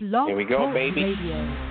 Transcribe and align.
Blog 0.00 0.28
Here 0.28 0.36
we 0.36 0.44
go, 0.44 0.72
baby. 0.72 1.02
Radio. 1.02 1.68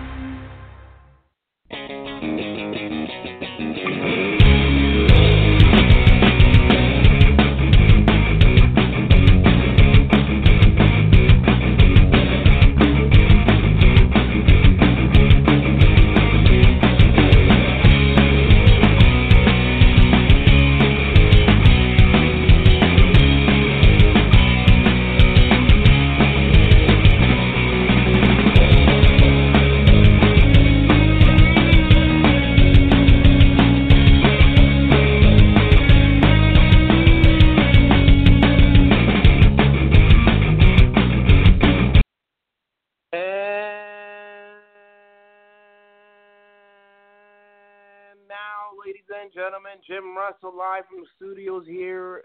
Russell 50.27 50.57
live 50.57 50.83
from 50.89 50.99
the 50.99 51.07
studios 51.15 51.63
here 51.65 52.23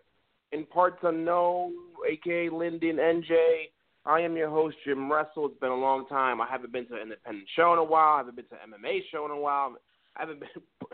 in 0.51 0.67
parts 0.67 0.99
unknown, 1.05 1.73
aka 2.11 2.49
Linden, 2.49 2.97
NJ. 2.97 3.69
I 4.05 4.19
am 4.21 4.37
your 4.37 4.51
host, 4.51 4.77
Jim 4.85 5.11
Russell. 5.11 5.47
It's 5.47 5.61
been 5.61 5.71
a 5.71 5.77
long 5.77 6.09
time. 6.09 6.41
I 6.41 6.49
haven't 6.51 6.73
been 6.73 6.89
to 6.89 6.95
an 6.95 7.03
independent 7.03 7.47
show 7.55 7.73
in 7.73 7.79
a 7.79 7.85
while. 7.85 8.15
I 8.15 8.19
haven't 8.19 8.35
been 8.35 8.47
to 8.47 8.55
an 8.55 8.73
MMA 8.73 9.03
show 9.13 9.25
in 9.25 9.31
a 9.31 9.39
while. 9.39 9.77
I 10.17 10.21
haven't 10.21 10.41
been. 10.41 10.49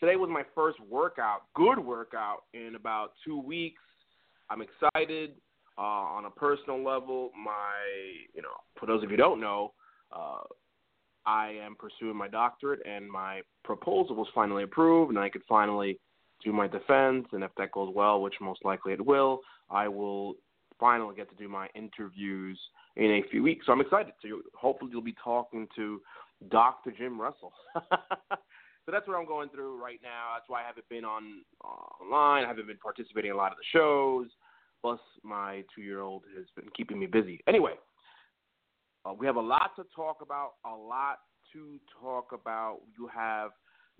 Today 0.00 0.16
was 0.16 0.28
my 0.28 0.42
first 0.52 0.78
workout, 0.90 1.42
good 1.54 1.78
workout, 1.78 2.42
in 2.52 2.74
about 2.74 3.12
two 3.24 3.40
weeks. 3.40 3.82
I'm 4.48 4.60
excited 4.60 5.34
uh, 5.78 5.82
on 5.82 6.24
a 6.24 6.30
personal 6.30 6.82
level. 6.82 7.30
My, 7.40 7.76
you 8.34 8.42
know, 8.42 8.56
for 8.80 8.86
those 8.86 9.04
of 9.04 9.10
you 9.10 9.16
who 9.16 9.22
don't 9.22 9.40
know, 9.40 9.72
uh, 10.10 10.40
I 11.26 11.54
am 11.64 11.76
pursuing 11.76 12.16
my 12.16 12.26
doctorate, 12.26 12.80
and 12.84 13.08
my 13.08 13.42
proposal 13.62 14.16
was 14.16 14.26
finally 14.34 14.64
approved, 14.64 15.10
and 15.10 15.18
I 15.18 15.28
could 15.28 15.42
finally 15.48 16.00
do 16.44 16.52
my 16.52 16.66
defense. 16.66 17.26
And 17.32 17.42
if 17.42 17.50
that 17.58 17.72
goes 17.72 17.92
well, 17.94 18.20
which 18.20 18.34
most 18.40 18.64
likely 18.64 18.92
it 18.92 19.04
will, 19.04 19.40
I 19.70 19.88
will 19.88 20.34
finally 20.78 21.14
get 21.14 21.28
to 21.30 21.36
do 21.36 21.48
my 21.48 21.68
interviews 21.74 22.58
in 22.96 23.04
a 23.04 23.22
few 23.30 23.42
weeks. 23.42 23.66
So 23.66 23.72
I'm 23.72 23.80
excited. 23.80 24.14
So 24.22 24.40
hopefully 24.54 24.90
you'll 24.92 25.02
be 25.02 25.16
talking 25.22 25.68
to 25.76 26.00
Dr. 26.50 26.90
Jim 26.96 27.20
Russell. 27.20 27.52
so 27.74 28.90
that's 28.90 29.06
what 29.06 29.16
I'm 29.16 29.26
going 29.26 29.50
through 29.50 29.80
right 29.80 30.00
now. 30.02 30.34
That's 30.36 30.48
why 30.48 30.62
I 30.62 30.66
haven't 30.66 30.88
been 30.88 31.04
on 31.04 31.42
uh, 31.64 32.02
online. 32.02 32.44
I 32.44 32.48
haven't 32.48 32.66
been 32.66 32.78
participating 32.78 33.30
in 33.30 33.36
a 33.36 33.38
lot 33.38 33.52
of 33.52 33.58
the 33.58 33.64
shows. 33.72 34.28
Plus, 34.80 35.00
my 35.22 35.62
two-year-old 35.74 36.22
has 36.36 36.46
been 36.56 36.70
keeping 36.74 36.98
me 36.98 37.04
busy. 37.04 37.40
Anyway, 37.46 37.72
uh, 39.04 39.12
we 39.12 39.26
have 39.26 39.36
a 39.36 39.40
lot 39.40 39.72
to 39.76 39.84
talk 39.94 40.18
about. 40.22 40.52
A 40.64 40.74
lot 40.74 41.18
to 41.52 41.78
talk 42.00 42.32
about. 42.32 42.78
You 42.98 43.08
have 43.14 43.50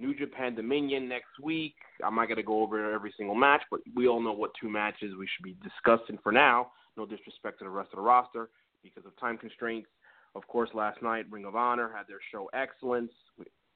New 0.01 0.15
Japan 0.15 0.55
Dominion 0.55 1.09
next 1.09 1.39
week. 1.43 1.75
I'm 2.05 2.15
not 2.15 2.27
going 2.27 2.39
to 2.39 2.43
go 2.43 2.63
over 2.63 2.93
every 2.93 3.13
single 3.17 3.35
match, 3.35 3.61
but 3.71 3.81
we 3.95 4.09
all 4.09 4.21
know 4.21 4.33
what 4.33 4.51
two 4.61 4.71
matches 4.71 5.13
we 5.19 5.27
should 5.27 5.45
be 5.45 5.57
discussing 5.63 6.19
for 6.23 6.33
now. 6.33 6.73
No 6.97 7.05
disrespect 7.05 7.59
to 7.59 7.65
the 7.65 7.71
rest 7.71 7.91
of 7.93 7.99
the 7.99 8.03
roster 8.03 8.49
because 8.83 9.05
of 9.05 9.19
time 9.21 9.37
constraints. 9.37 9.89
Of 10.35 10.47
course, 10.47 10.71
last 10.75 11.03
night 11.03 11.27
Ring 11.31 11.45
of 11.45 11.55
Honor 11.55 11.91
had 11.95 12.05
their 12.09 12.21
show 12.33 12.49
Excellence. 12.55 13.13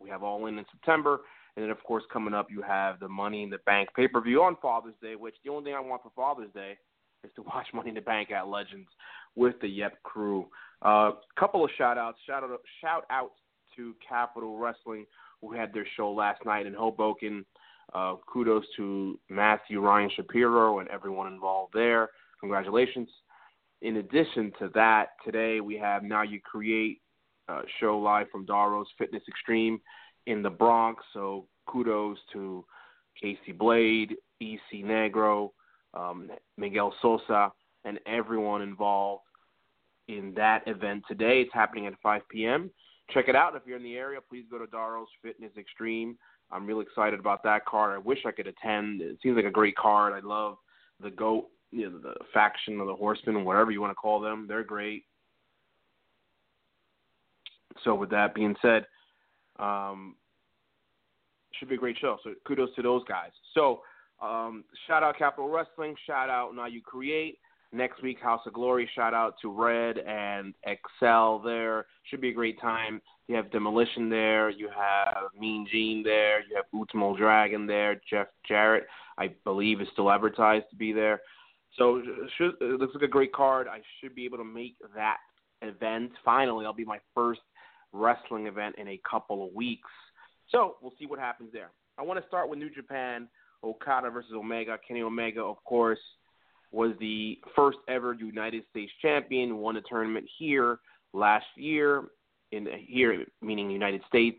We, 0.01 0.11
have 0.11 0.23
All 0.23 0.47
In 0.47 0.59
in 0.59 0.65
September. 0.71 1.21
And 1.57 1.65
then, 1.65 1.71
of 1.71 1.83
course, 1.85 2.05
coming 2.13 2.35
up, 2.35 2.49
you 2.51 2.63
have 2.63 3.01
the 3.01 3.09
Money 3.09 3.43
in 3.43 3.51
the 3.51 3.59
Bank 3.67 3.91
pay 3.95 4.09
per 4.09 4.21
view 4.21 4.43
on 4.43 4.57
Father's 4.61 4.95
Day, 5.03 5.17
which 5.17 5.35
the 5.45 5.51
only 5.51 5.65
thing 5.65 5.75
I 5.75 5.81
want 5.81 6.03
for 6.03 6.13
Father's 6.17 6.53
Day 6.53 6.77
is 7.23 7.31
to 7.37 7.43
watch 7.55 7.67
Money 7.75 7.91
in 7.91 7.95
the 7.95 8.01
Bank 8.01 8.31
at 8.31 8.49
Legends 8.49 8.89
with 9.37 9.55
the 9.61 9.69
Yep 9.69 10.03
crew. 10.03 10.47
A 10.83 10.89
uh, 10.89 11.11
couple 11.39 11.65
of 11.65 11.71
shout 11.77 11.99
outs. 11.99 12.19
Shout 12.27 12.45
out, 12.45 12.61
shout 12.81 13.05
out 13.11 13.33
to 13.77 13.95
Capital 14.07 14.59
Wrestling, 14.59 15.07
who 15.45 15.55
had 15.55 15.73
their 15.73 15.87
show 15.97 16.11
last 16.11 16.45
night 16.45 16.67
in 16.67 16.75
Hoboken. 16.75 17.45
Uh, 17.93 18.17
kudos 18.27 18.65
to 18.77 19.19
Matthew 19.29 19.81
Ryan 19.81 20.11
Shapiro 20.15 20.79
and 20.79 20.89
everyone 20.89 21.33
involved 21.33 21.73
there. 21.75 22.11
Congratulations. 22.41 23.09
In 23.83 23.99
addition 23.99 24.53
to 24.59 24.71
that, 24.75 25.09
today 25.25 25.61
we 25.61 25.77
have 25.77 26.03
Now 26.03 26.23
You 26.23 26.41
Create 26.41 27.01
uh, 27.49 27.63
show 27.79 27.99
live 27.99 28.27
from 28.31 28.47
Daro's 28.47 28.87
Fitness 28.97 29.23
Extreme 29.29 29.81
in 30.27 30.43
the 30.43 30.51
Bronx. 30.51 31.05
So 31.13 31.47
kudos 31.67 32.19
to 32.33 32.65
Casey 33.21 33.53
Blade, 33.53 34.17
EC 34.41 34.83
Negro, 34.85 35.51
um, 35.93 36.31
Miguel 36.57 36.95
Sosa, 37.03 37.53
and 37.85 38.01
everyone 38.07 38.63
involved 38.63 39.23
in 40.09 40.33
that 40.37 40.67
event 40.67 41.05
today. 41.07 41.43
It's 41.43 41.53
happening 41.53 41.87
at 41.87 41.95
5 42.03 42.23
p.m. 42.31 42.71
Check 43.11 43.29
it 43.29 43.37
out. 43.37 43.55
If 43.55 43.63
you're 43.67 43.77
in 43.77 43.83
the 43.83 43.97
area, 43.97 44.21
please 44.21 44.45
go 44.51 44.59
to 44.59 44.67
Daro's 44.67 45.09
Fitness 45.23 45.53
Extreme. 45.59 46.17
I'm 46.51 46.67
really 46.67 46.83
excited 46.83 47.21
about 47.21 47.43
that 47.45 47.65
card. 47.67 47.95
I 47.95 47.99
wish 47.99 48.21
I 48.27 48.31
could 48.31 48.47
attend. 48.47 49.03
It 49.03 49.19
seems 49.23 49.37
like 49.37 49.45
a 49.45 49.51
great 49.51 49.77
card. 49.77 50.13
I 50.13 50.27
love 50.27 50.57
the 51.03 51.11
GOAT, 51.11 51.49
you 51.71 51.91
know, 51.91 51.99
the 51.99 52.15
faction 52.33 52.81
of 52.81 52.87
the 52.87 52.95
Horsemen, 52.95 53.45
whatever 53.45 53.71
you 53.71 53.81
want 53.81 53.91
to 53.91 53.97
call 53.97 54.21
them. 54.21 54.47
They're 54.49 54.65
great. 54.65 55.05
So, 57.83 57.95
with 57.95 58.11
that 58.11 58.35
being 58.35 58.55
said, 58.63 58.87
um, 59.59 60.15
should 61.59 61.69
be 61.69 61.75
a 61.75 61.79
great 61.79 61.99
show. 61.99 62.19
So, 62.23 62.35
kudos 62.47 62.75
to 62.77 62.83
those 62.83 63.03
guys. 63.05 63.31
So, 63.53 63.83
um, 64.23 64.65
shout 64.87 65.03
out 65.03 65.19
Capital 65.19 65.49
Wrestling. 65.51 65.95
Shout 66.07 66.31
out 66.31 66.55
Now 66.55 66.67
You 66.67 66.81
Create. 66.81 67.39
Next 67.75 68.03
week, 68.05 68.21
House 68.21 68.43
of 68.47 68.53
Glory. 68.53 68.89
Shout 68.95 69.15
out 69.15 69.35
to 69.43 69.51
Red 69.51 69.99
and 69.99 70.55
Excel 70.63 71.41
there. 71.41 71.87
Should 72.05 72.21
be 72.21 72.29
a 72.29 72.33
great 72.33 72.61
time. 72.61 73.03
You 73.27 73.35
have 73.35 73.51
Demolition 73.51 74.09
there. 74.09 74.49
You 74.49 74.69
have 74.69 75.25
Mean 75.37 75.67
Gene 75.71 76.05
there. 76.05 76.39
You 76.41 76.55
have 76.55 76.67
Ultimo 76.73 77.17
Dragon 77.17 77.67
there. 77.67 78.01
Jeff 78.09 78.29
Jarrett, 78.47 78.87
I 79.19 79.35
believe, 79.43 79.81
is 79.81 79.89
still 79.93 80.13
advertised 80.13 80.67
to 80.71 80.77
be 80.77 80.93
there. 80.93 81.21
So 81.77 82.01
should, 82.39 82.53
it 82.61 82.79
looks 82.79 82.95
like 82.95 83.03
a 83.03 83.09
great 83.09 83.33
card. 83.33 83.67
I 83.67 83.81
should 84.01 84.15
be 84.15 84.25
able 84.25 84.39
to 84.39 84.45
make 84.45 84.77
that 84.95 85.17
event. 85.61 86.13
Finally, 86.25 86.67
I'll 86.67 86.73
be 86.73 86.85
my 86.85 87.01
first 87.13 87.41
wrestling 87.93 88.47
event 88.47 88.77
in 88.79 88.87
a 88.87 89.01
couple 89.09 89.45
of 89.45 89.53
weeks. 89.53 89.91
So 90.51 90.77
we'll 90.81 90.95
see 90.97 91.07
what 91.07 91.19
happens 91.19 91.51
there. 91.53 91.73
I 91.99 92.03
want 92.03 92.21
to 92.21 92.29
start 92.29 92.49
with 92.49 92.61
New 92.61 92.71
Japan. 92.71 93.29
Okada 93.65 94.11
versus 94.11 94.33
Omega. 94.33 94.79
Kenny 94.87 95.03
Omega, 95.03 95.41
of 95.41 95.57
course, 95.65 95.99
was 96.75 96.93
the 96.99 97.39
first 97.55 97.79
ever 97.89 98.15
United 98.15 98.65
States 98.71 98.91
champion. 99.01 99.59
Won 99.59 99.77
a 99.77 99.83
tournament 99.83 100.27
here 100.39 100.81
last 101.13 101.47
year, 101.57 102.05
in 102.51 102.67
here 102.87 103.25
meaning 103.41 103.71
United 103.71 104.03
States. 104.09 104.39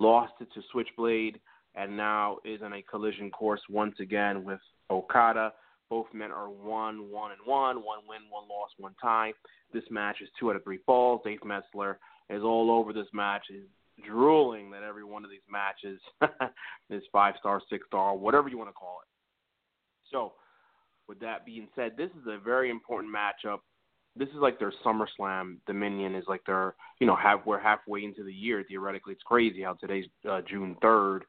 Lost 0.00 0.32
it 0.40 0.48
to 0.54 0.62
Switchblade, 0.72 1.38
and 1.74 1.96
now 1.96 2.38
is 2.44 2.62
on 2.62 2.72
a 2.72 2.82
collision 2.82 3.30
course 3.30 3.60
once 3.68 3.94
again 4.00 4.44
with 4.44 4.60
Okada. 4.90 5.52
Both 5.90 6.06
men 6.14 6.32
are 6.32 6.48
one, 6.48 7.10
one, 7.10 7.32
and 7.32 7.40
one. 7.44 7.76
One 7.76 7.98
win, 8.08 8.22
one 8.30 8.48
loss, 8.48 8.70
one 8.78 8.94
tie. 9.00 9.32
This 9.72 9.84
match 9.90 10.16
is 10.22 10.28
two 10.40 10.50
out 10.50 10.56
of 10.56 10.64
three 10.64 10.80
falls. 10.86 11.20
Dave 11.24 11.44
Meltzer 11.44 11.98
is 12.30 12.42
all 12.42 12.70
over 12.70 12.92
this 12.92 13.06
match. 13.12 13.44
Is 13.50 13.64
drooling 14.08 14.70
that 14.70 14.82
every 14.82 15.04
one 15.04 15.24
of 15.24 15.30
these 15.30 15.46
matches 15.50 16.00
is 16.90 17.02
five 17.12 17.34
star, 17.38 17.60
six 17.68 17.86
star, 17.86 18.16
whatever 18.16 18.48
you 18.48 18.56
want 18.58 18.70
to 18.70 18.74
call 18.74 18.98
it. 19.02 19.08
So, 20.10 20.32
with 21.08 21.20
that 21.20 21.44
being 21.44 21.68
said, 21.74 21.92
this 21.96 22.10
is 22.10 22.26
a 22.26 22.38
very 22.38 22.70
important 22.70 23.14
matchup. 23.14 23.58
This 24.16 24.28
is 24.28 24.36
like 24.36 24.58
their 24.58 24.72
SummerSlam. 24.84 25.56
Dominion 25.66 26.14
is 26.14 26.24
like 26.28 26.44
their, 26.46 26.74
you 27.00 27.06
know, 27.06 27.16
half, 27.16 27.40
we're 27.44 27.60
halfway 27.60 28.04
into 28.04 28.22
the 28.22 28.32
year. 28.32 28.64
Theoretically, 28.66 29.12
it's 29.12 29.22
crazy 29.22 29.62
how 29.62 29.74
today's 29.74 30.06
uh, 30.30 30.40
June 30.48 30.76
3rd, 30.82 31.20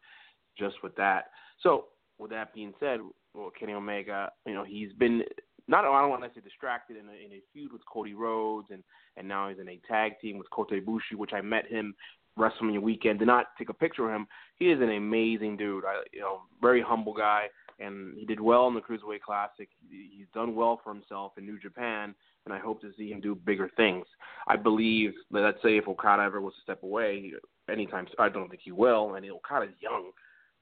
just 0.58 0.76
with 0.84 0.96
that. 0.96 1.26
So, 1.62 1.86
with 2.20 2.32
that 2.32 2.54
being 2.54 2.74
said, 2.80 3.00
well, 3.34 3.52
Kenny 3.60 3.74
Omega, 3.74 4.32
you 4.46 4.54
know, 4.54 4.64
he's 4.64 4.94
been 4.94 5.24
not 5.68 5.84
I 5.84 6.02
don't 6.02 6.10
want 6.10 6.24
to 6.24 6.30
say 6.34 6.42
distracted 6.44 6.98
in 6.98 7.08
a, 7.08 7.12
in 7.12 7.32
a 7.34 7.42
feud 7.52 7.74
with 7.74 7.82
Cody 7.92 8.14
Rhodes, 8.14 8.68
and 8.72 8.84
and 9.18 9.28
now 9.28 9.50
he's 9.50 9.60
in 9.60 9.70
a 9.70 9.80
tag 9.88 10.14
team 10.22 10.38
with 10.38 10.50
Kota 10.52 10.76
Ibushi, 10.76 11.16
which 11.16 11.34
I 11.34 11.42
met 11.42 11.68
him 11.68 11.96
WrestleMania 12.38 12.82
weekend. 12.82 13.20
Did 13.20 13.28
not 13.28 13.48
take 13.58 13.70
a 13.70 13.74
picture 13.74 14.06
of 14.06 14.16
him. 14.16 14.28
He 14.58 14.66
is 14.72 14.82
an 14.82 14.92
amazing 14.92 15.58
dude. 15.58 15.86
I, 15.86 16.04
you 16.14 16.22
know, 16.22 16.42
very 16.62 16.82
humble 16.82 17.14
guy, 17.14 17.46
and 17.80 18.18
he 18.18 18.26
did 18.26 18.40
well 18.40 18.68
in 18.68 18.74
the 18.74 18.82
Cruiserweight 18.82 19.22
Classic. 19.22 19.70
He's 19.90 20.28
done 20.34 20.56
well 20.56 20.80
for 20.84 20.94
himself 20.94 21.34
in 21.38 21.46
New 21.46 21.60
Japan, 21.60 22.16
and 22.46 22.54
I 22.54 22.60
hope 22.60 22.82
to 22.82 22.92
see 22.98 23.12
him 23.12 23.22
do 23.22 23.36
bigger 23.36 23.70
things. 23.76 24.06
I 24.48 24.56
believe 24.56 25.14
that 25.32 25.42
let's 25.42 25.62
say 25.62 25.78
if 25.78 25.88
Okada 25.88 26.24
ever 26.24 26.42
was 26.42 26.54
to 26.56 26.62
step 26.62 26.84
away, 26.84 27.32
anytime 27.70 28.08
I 28.20 28.30
don't 28.30 28.50
think 28.50 28.62
he 28.64 28.72
will, 28.72 29.16
and 29.16 29.26
Okada's 29.30 29.76
young. 29.82 30.12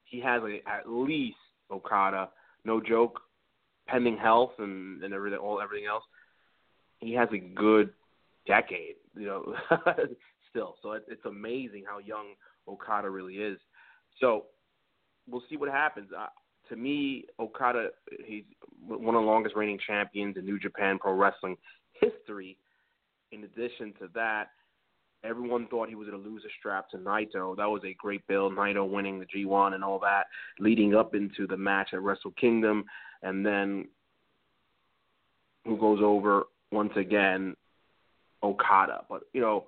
He 0.04 0.20
has 0.20 0.42
a, 0.42 0.60
at 0.68 0.88
least 0.88 1.36
Okada, 1.70 2.28
no 2.64 2.80
joke, 2.80 3.20
pending 3.88 4.16
health 4.16 4.52
and 4.58 5.02
and 5.02 5.12
everything, 5.14 5.38
all 5.38 5.60
everything 5.60 5.86
else. 5.86 6.04
He 6.98 7.12
has 7.14 7.28
a 7.32 7.38
good 7.38 7.90
decade. 8.46 8.96
You 9.16 9.26
know, 9.26 9.54
still. 10.50 10.76
So 10.82 10.92
it, 10.92 11.04
it's 11.08 11.24
amazing 11.24 11.84
how 11.88 11.98
young 11.98 12.34
Okada 12.68 13.10
really 13.10 13.34
is. 13.34 13.58
So 14.20 14.46
we'll 15.28 15.42
see 15.50 15.56
what 15.56 15.70
happens. 15.70 16.10
To 16.68 16.76
me, 16.76 17.24
Okada, 17.38 17.88
he's 18.24 18.44
one 18.86 19.14
of 19.14 19.22
the 19.22 19.26
longest 19.26 19.56
reigning 19.56 19.78
champions 19.86 20.36
in 20.36 20.44
New 20.44 20.58
Japan 20.58 20.98
Pro 20.98 21.14
Wrestling 21.14 21.56
history. 21.92 22.56
In 23.32 23.44
addition 23.44 23.92
to 24.00 24.08
that, 24.14 24.48
everyone 25.24 25.66
thought 25.68 25.88
he 25.88 25.94
was 25.94 26.08
going 26.08 26.22
to 26.22 26.28
lose 26.28 26.42
a 26.44 26.52
strap 26.58 26.90
to 26.90 26.98
Naito. 26.98 27.56
That 27.56 27.68
was 27.68 27.82
a 27.84 27.94
great 27.94 28.26
build. 28.26 28.54
Naito 28.54 28.88
winning 28.88 29.18
the 29.18 29.26
G1 29.26 29.74
and 29.74 29.82
all 29.82 29.98
that, 30.00 30.24
leading 30.58 30.94
up 30.94 31.14
into 31.14 31.46
the 31.46 31.56
match 31.56 31.90
at 31.92 32.02
Wrestle 32.02 32.32
Kingdom, 32.32 32.84
and 33.22 33.44
then 33.44 33.88
who 35.64 35.76
goes 35.78 36.00
over 36.02 36.44
once 36.70 36.92
again? 36.96 37.56
Okada. 38.42 39.04
But 39.08 39.22
you 39.32 39.40
know, 39.40 39.64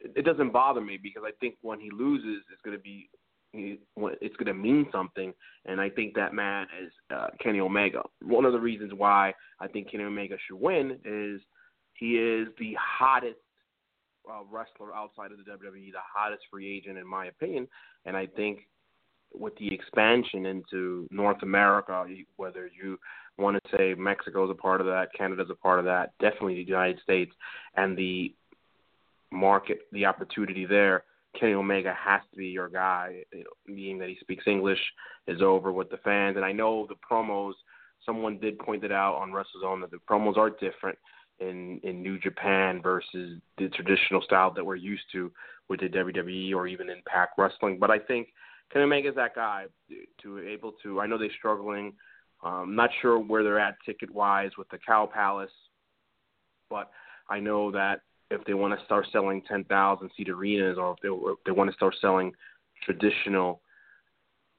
it, 0.00 0.24
doesn't 0.24 0.52
bother 0.52 0.80
me 0.80 0.98
because 1.00 1.22
I 1.24 1.30
think 1.40 1.54
when 1.62 1.80
he 1.80 1.90
loses, 1.90 2.42
it's 2.52 2.62
going 2.62 2.76
to 2.76 2.82
be 2.82 3.08
it's 3.54 4.36
going 4.36 4.46
to 4.46 4.54
mean 4.54 4.86
something, 4.92 5.32
and 5.64 5.80
I 5.80 5.88
think 5.88 6.14
that 6.14 6.34
man 6.34 6.66
is 6.82 6.92
uh, 7.14 7.28
Kenny 7.42 7.60
Omega. 7.60 8.02
One 8.22 8.44
of 8.44 8.52
the 8.52 8.60
reasons 8.60 8.92
why 8.94 9.32
I 9.60 9.68
think 9.68 9.90
Kenny 9.90 10.04
Omega 10.04 10.36
should 10.46 10.60
win 10.60 10.98
is 11.04 11.40
he 11.94 12.18
is 12.18 12.48
the 12.58 12.76
hottest 12.78 13.38
uh, 14.28 14.42
wrestler 14.50 14.94
outside 14.94 15.32
of 15.32 15.38
the 15.38 15.50
WWE, 15.50 15.92
the 15.92 15.98
hottest 16.14 16.42
free 16.50 16.76
agent 16.76 16.98
in 16.98 17.06
my 17.06 17.26
opinion, 17.26 17.66
and 18.04 18.16
I 18.16 18.26
think 18.26 18.60
with 19.34 19.56
the 19.56 19.72
expansion 19.72 20.46
into 20.46 21.06
North 21.10 21.42
America, 21.42 22.06
whether 22.36 22.70
you 22.80 22.98
want 23.36 23.62
to 23.62 23.76
say 23.76 23.94
Mexico 23.94 24.44
is 24.44 24.50
a 24.50 24.54
part 24.54 24.80
of 24.80 24.86
that, 24.86 25.08
Canada's 25.16 25.50
a 25.50 25.54
part 25.54 25.78
of 25.78 25.84
that, 25.84 26.12
definitely 26.18 26.54
the 26.54 26.62
United 26.62 26.98
States, 27.02 27.32
and 27.76 27.96
the 27.96 28.34
market, 29.30 29.80
the 29.92 30.06
opportunity 30.06 30.64
there 30.64 31.04
Kenny 31.38 31.54
Omega 31.54 31.94
has 31.94 32.20
to 32.30 32.36
be 32.36 32.46
your 32.46 32.68
guy, 32.68 33.22
you 33.32 33.44
know, 33.44 33.74
being 33.74 33.98
that 33.98 34.08
he 34.08 34.16
speaks 34.20 34.44
English, 34.46 34.80
is 35.26 35.42
over 35.42 35.72
with 35.72 35.90
the 35.90 35.98
fans. 35.98 36.36
And 36.36 36.44
I 36.44 36.52
know 36.52 36.86
the 36.88 36.96
promos. 36.96 37.52
Someone 38.04 38.38
did 38.38 38.58
point 38.58 38.84
it 38.84 38.92
out 38.92 39.16
on 39.16 39.30
WrestleZone 39.30 39.80
that 39.82 39.90
the 39.90 39.98
promos 40.08 40.36
are 40.36 40.50
different 40.50 40.98
in 41.40 41.80
in 41.82 42.02
New 42.02 42.18
Japan 42.18 42.80
versus 42.82 43.40
the 43.58 43.68
traditional 43.68 44.22
style 44.22 44.52
that 44.54 44.64
we're 44.64 44.76
used 44.76 45.04
to 45.12 45.30
with 45.68 45.80
the 45.80 45.88
WWE 45.88 46.54
or 46.54 46.66
even 46.66 46.88
in 46.88 46.98
Impact 46.98 47.34
Wrestling. 47.38 47.78
But 47.78 47.90
I 47.90 47.98
think 47.98 48.28
Kenny 48.72 48.84
Omega 48.84 49.10
is 49.10 49.14
that 49.16 49.34
guy 49.34 49.66
to 50.22 50.38
able 50.40 50.72
to. 50.82 51.00
I 51.00 51.06
know 51.06 51.18
they're 51.18 51.28
struggling. 51.38 51.92
Um, 52.42 52.52
I'm 52.52 52.76
not 52.76 52.90
sure 53.02 53.18
where 53.18 53.42
they're 53.42 53.58
at 53.58 53.76
ticket 53.84 54.12
wise 54.14 54.50
with 54.56 54.68
the 54.70 54.78
Cow 54.78 55.10
Palace, 55.12 55.50
but 56.70 56.90
I 57.28 57.40
know 57.40 57.70
that 57.72 58.00
if 58.30 58.44
they 58.44 58.54
want 58.54 58.78
to 58.78 58.84
start 58.84 59.06
selling 59.12 59.42
10,000 59.48 60.10
seat 60.16 60.28
arenas 60.28 60.76
or 60.78 60.92
if 60.92 60.98
they, 61.02 61.08
if 61.08 61.38
they 61.46 61.52
want 61.52 61.70
to 61.70 61.76
start 61.76 61.94
selling 62.00 62.32
traditional 62.84 63.60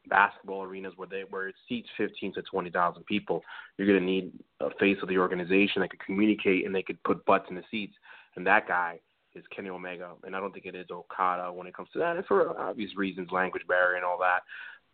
basketball 0.07 0.63
arenas 0.63 0.93
where 0.95 1.07
they 1.07 1.23
where 1.29 1.49
it 1.49 1.55
seats 1.67 1.87
15 1.97 2.33
to 2.33 2.41
20,000 2.41 3.05
people, 3.05 3.43
you're 3.77 3.87
going 3.87 3.99
to 3.99 4.05
need 4.05 4.31
a 4.59 4.69
face 4.79 4.97
of 5.01 5.09
the 5.09 5.17
organization 5.17 5.81
that 5.81 5.89
could 5.89 5.99
communicate 5.99 6.65
and 6.65 6.73
they 6.73 6.81
could 6.81 7.01
put 7.03 7.25
butts 7.25 7.45
in 7.49 7.55
the 7.55 7.63
seats. 7.69 7.93
And 8.35 8.45
that 8.47 8.67
guy 8.67 8.99
is 9.35 9.43
Kenny 9.55 9.69
Omega, 9.69 10.13
and 10.23 10.35
I 10.35 10.39
don't 10.39 10.51
think 10.51 10.65
it 10.65 10.75
is 10.75 10.87
Okada 10.91 11.53
when 11.53 11.67
it 11.67 11.75
comes 11.75 11.89
to 11.93 11.99
that, 11.99 12.17
and 12.17 12.25
for 12.25 12.59
obvious 12.59 12.95
reasons, 12.97 13.29
language 13.31 13.61
barrier 13.67 13.95
and 13.95 14.05
all 14.05 14.17
that. 14.19 14.39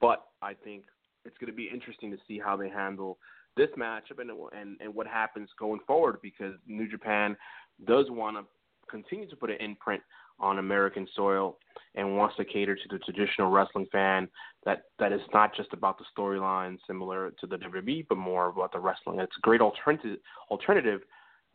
But 0.01 0.25
I 0.41 0.53
think 0.53 0.83
it's 1.23 1.37
going 1.37 1.51
to 1.51 1.55
be 1.55 1.69
interesting 1.71 2.11
to 2.11 2.17
see 2.27 2.37
how 2.37 2.57
they 2.57 2.69
handle 2.69 3.17
this 3.55 3.69
matchup 3.77 4.19
and 4.19 4.31
and 4.53 4.77
and 4.81 4.93
what 4.93 5.07
happens 5.07 5.49
going 5.57 5.79
forward 5.87 6.17
because 6.21 6.53
New 6.67 6.89
Japan 6.89 7.37
does 7.85 8.07
want 8.09 8.37
to 8.37 8.43
continue 8.89 9.29
to 9.29 9.35
put 9.35 9.49
an 9.49 9.57
imprint 9.59 10.01
on 10.39 10.59
American 10.59 11.07
soil 11.15 11.57
and 11.95 12.17
wants 12.17 12.35
to 12.35 12.45
cater 12.45 12.75
to 12.75 12.81
the 12.89 12.99
traditional 12.99 13.49
wrestling 13.49 13.85
fan 13.91 14.27
that 14.65 14.83
that 14.99 15.13
is 15.13 15.21
not 15.33 15.55
just 15.55 15.71
about 15.71 15.97
the 15.97 16.03
storyline 16.17 16.77
similar 16.85 17.31
to 17.39 17.47
the 17.47 17.57
WWE, 17.57 18.05
but 18.09 18.17
more 18.17 18.47
about 18.47 18.73
the 18.73 18.79
wrestling. 18.79 19.19
It's 19.19 19.35
a 19.37 19.41
great 19.41 19.61
alternative 19.61 20.17
alternative 20.51 21.01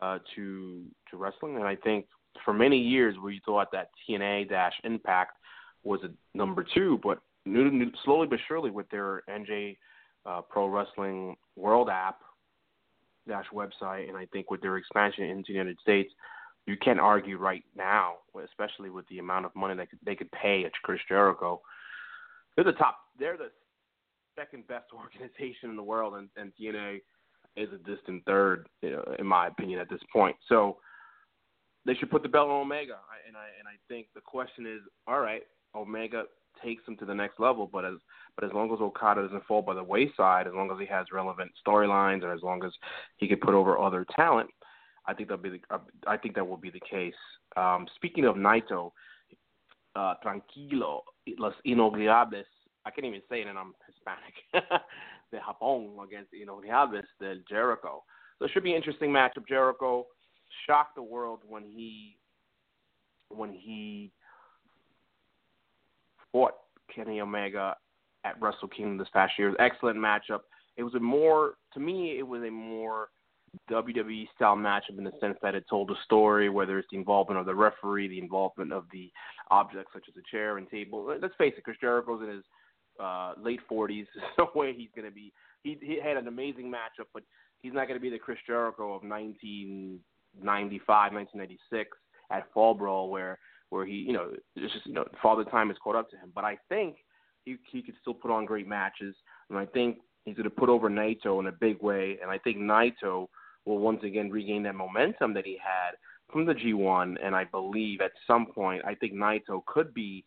uh, 0.01 0.19
to 0.35 0.83
to 1.09 1.17
wrestling, 1.17 1.57
and 1.57 1.65
I 1.65 1.75
think 1.75 2.07
for 2.43 2.53
many 2.53 2.77
years 2.77 3.15
we 3.23 3.41
thought 3.45 3.71
that 3.71 3.89
TNA 4.09 4.49
Dash 4.49 4.73
Impact 4.83 5.37
was 5.83 5.99
a 6.03 6.37
number 6.37 6.65
two, 6.73 6.99
but 7.03 7.19
slowly 8.03 8.27
but 8.27 8.39
surely 8.47 8.71
with 8.71 8.89
their 8.89 9.23
NJ 9.29 9.77
uh, 10.25 10.41
Pro 10.41 10.67
Wrestling 10.67 11.35
World 11.55 11.89
app 11.89 12.19
dash 13.27 13.45
website, 13.53 14.09
and 14.09 14.17
I 14.17 14.25
think 14.33 14.49
with 14.49 14.61
their 14.61 14.77
expansion 14.77 15.25
into 15.25 15.47
the 15.49 15.53
United 15.53 15.79
States, 15.79 16.11
you 16.67 16.77
can't 16.77 16.99
argue 16.99 17.37
right 17.37 17.63
now, 17.75 18.15
especially 18.43 18.89
with 18.89 19.07
the 19.07 19.19
amount 19.19 19.45
of 19.45 19.55
money 19.55 19.75
they 19.75 19.85
could, 19.85 19.99
they 20.05 20.15
could 20.15 20.31
pay 20.31 20.63
at 20.65 20.71
Chris 20.83 20.99
Jericho. 21.07 21.61
They're 22.55 22.65
the 22.65 22.73
top. 22.73 22.97
They're 23.17 23.37
the 23.37 23.51
second 24.37 24.67
best 24.67 24.85
organization 24.93 25.69
in 25.69 25.75
the 25.75 25.83
world, 25.83 26.15
and, 26.15 26.29
and 26.37 26.51
TNA 26.59 27.01
is 27.57 27.69
a 27.73 27.77
distant 27.77 28.23
third, 28.25 28.67
you 28.81 28.91
know, 28.91 29.03
in 29.19 29.25
my 29.25 29.47
opinion, 29.47 29.79
at 29.79 29.89
this 29.89 29.99
point. 30.13 30.35
So 30.47 30.77
they 31.85 31.95
should 31.95 32.11
put 32.11 32.23
the 32.23 32.29
belt 32.29 32.49
on 32.49 32.61
Omega, 32.61 32.97
and 33.27 33.35
I 33.35 33.47
and 33.59 33.67
I 33.67 33.75
think 33.87 34.07
the 34.13 34.21
question 34.21 34.65
is, 34.65 34.81
all 35.07 35.19
right, 35.19 35.41
Omega 35.75 36.25
takes 36.63 36.85
them 36.85 36.97
to 36.97 37.05
the 37.05 37.15
next 37.15 37.39
level, 37.39 37.69
but 37.71 37.85
as 37.85 37.95
but 38.35 38.45
as 38.45 38.51
long 38.53 38.71
as 38.71 38.79
Okada 38.79 39.23
doesn't 39.23 39.45
fall 39.45 39.61
by 39.61 39.73
the 39.73 39.83
wayside, 39.83 40.47
as 40.47 40.53
long 40.53 40.71
as 40.71 40.79
he 40.79 40.85
has 40.85 41.07
relevant 41.11 41.51
storylines, 41.65 42.23
and 42.23 42.31
as 42.31 42.43
long 42.43 42.63
as 42.63 42.71
he 43.17 43.27
can 43.27 43.39
put 43.39 43.53
over 43.53 43.79
other 43.79 44.05
talent, 44.15 44.49
I 45.05 45.13
think 45.13 45.29
that'll 45.29 45.43
be 45.43 45.49
the, 45.49 45.61
uh, 45.69 45.79
I 46.07 46.17
think 46.17 46.35
that 46.35 46.47
will 46.47 46.57
be 46.57 46.69
the 46.69 46.81
case. 46.89 47.13
Um, 47.57 47.87
speaking 47.95 48.25
of 48.25 48.35
Naito, 48.35 48.91
uh, 49.95 50.13
tranquilo, 50.23 51.01
los 51.37 51.53
inolvidables. 51.65 52.43
I 52.85 52.89
can't 52.89 53.05
even 53.05 53.21
say 53.29 53.41
it, 53.41 53.47
and 53.47 53.57
I'm 53.57 53.73
Hispanic. 53.85 54.33
the 55.31 55.37
Japón 55.37 56.03
against 56.03 56.31
inolvidables 56.33 57.03
del 57.19 57.37
Jericho. 57.49 58.03
So 58.39 58.45
it 58.45 58.51
should 58.53 58.63
be 58.63 58.71
an 58.71 58.77
interesting 58.77 59.11
matchup. 59.11 59.47
Jericho 59.47 60.05
shocked 60.65 60.95
the 60.95 61.03
world 61.03 61.41
when 61.47 61.63
he 61.63 62.17
when 63.29 63.53
he 63.53 64.11
fought 66.31 66.53
Kenny 66.93 67.21
Omega 67.21 67.75
at 68.23 68.39
Wrestle 68.41 68.67
Kingdom 68.67 68.97
this 68.97 69.07
past 69.13 69.33
year. 69.37 69.49
was 69.49 69.55
an 69.59 69.65
Excellent 69.65 69.97
matchup. 69.97 70.41
It 70.77 70.83
was 70.83 70.95
a 70.95 70.99
more 70.99 71.55
to 71.73 71.79
me. 71.79 72.17
It 72.17 72.27
was 72.27 72.43
a 72.43 72.49
more 72.49 73.09
WWE 73.69 74.27
style 74.35 74.55
matchup 74.55 74.97
in 74.97 75.03
the 75.03 75.11
sense 75.19 75.37
that 75.41 75.55
it 75.55 75.65
told 75.69 75.91
a 75.91 75.95
story, 76.05 76.49
whether 76.49 76.79
it's 76.79 76.87
the 76.91 76.97
involvement 76.97 77.39
of 77.39 77.45
the 77.45 77.55
referee, 77.55 78.07
the 78.07 78.19
involvement 78.19 78.71
of 78.71 78.85
the 78.91 79.11
objects 79.49 79.91
such 79.93 80.05
as 80.07 80.15
a 80.15 80.31
chair 80.31 80.57
and 80.57 80.69
table. 80.69 81.13
Let's 81.21 81.35
face 81.37 81.53
it, 81.57 81.63
Chris 81.63 81.77
Jericho's 81.81 82.21
in 82.21 82.29
his 82.29 82.43
uh, 82.99 83.33
late 83.41 83.59
40s. 83.69 84.07
There's 84.15 84.31
no 84.37 84.49
way 84.55 84.73
he's 84.73 84.89
going 84.95 85.07
to 85.07 85.13
be. 85.13 85.33
He, 85.63 85.77
he 85.81 85.99
had 86.01 86.17
an 86.17 86.27
amazing 86.27 86.71
matchup, 86.71 87.07
but 87.13 87.23
he's 87.61 87.73
not 87.73 87.87
going 87.87 87.99
to 87.99 88.01
be 88.01 88.09
the 88.09 88.19
Chris 88.19 88.39
Jericho 88.47 88.93
of 88.93 89.03
1995, 89.03 91.13
1996 91.13 91.89
at 92.31 92.51
Fall 92.53 92.73
Brawl, 92.73 93.09
where 93.09 93.37
where 93.69 93.85
he, 93.85 93.93
you 93.93 94.11
know, 94.11 94.31
it's 94.55 94.73
just 94.73 94.85
you 94.85 94.93
know, 94.93 95.05
father 95.21 95.45
time 95.45 95.69
has 95.69 95.77
caught 95.81 95.95
up 95.95 96.09
to 96.09 96.17
him. 96.17 96.31
But 96.33 96.43
I 96.43 96.57
think 96.67 96.97
he 97.45 97.57
he 97.71 97.81
could 97.81 97.95
still 98.01 98.13
put 98.13 98.31
on 98.31 98.45
great 98.45 98.67
matches, 98.67 99.15
and 99.49 99.57
I 99.57 99.65
think 99.65 99.99
he's 100.25 100.35
going 100.35 100.43
to 100.43 100.49
put 100.49 100.69
over 100.69 100.89
Naito 100.89 101.39
in 101.39 101.47
a 101.47 101.51
big 101.51 101.81
way. 101.81 102.17
And 102.21 102.29
I 102.29 102.37
think 102.37 102.57
Naito 102.57 103.27
will 103.65 103.79
once 103.79 104.03
again 104.03 104.29
regain 104.29 104.63
that 104.63 104.75
momentum 104.75 105.33
that 105.33 105.45
he 105.45 105.57
had 105.63 105.91
from 106.31 106.45
the 106.45 106.53
G1. 106.53 107.15
And 107.23 107.35
I 107.35 107.43
believe 107.43 108.01
at 108.01 108.11
some 108.25 108.47
point, 108.47 108.83
I 108.85 108.95
think 108.95 109.13
Naito 109.13 109.65
could 109.65 109.93
be 109.93 110.23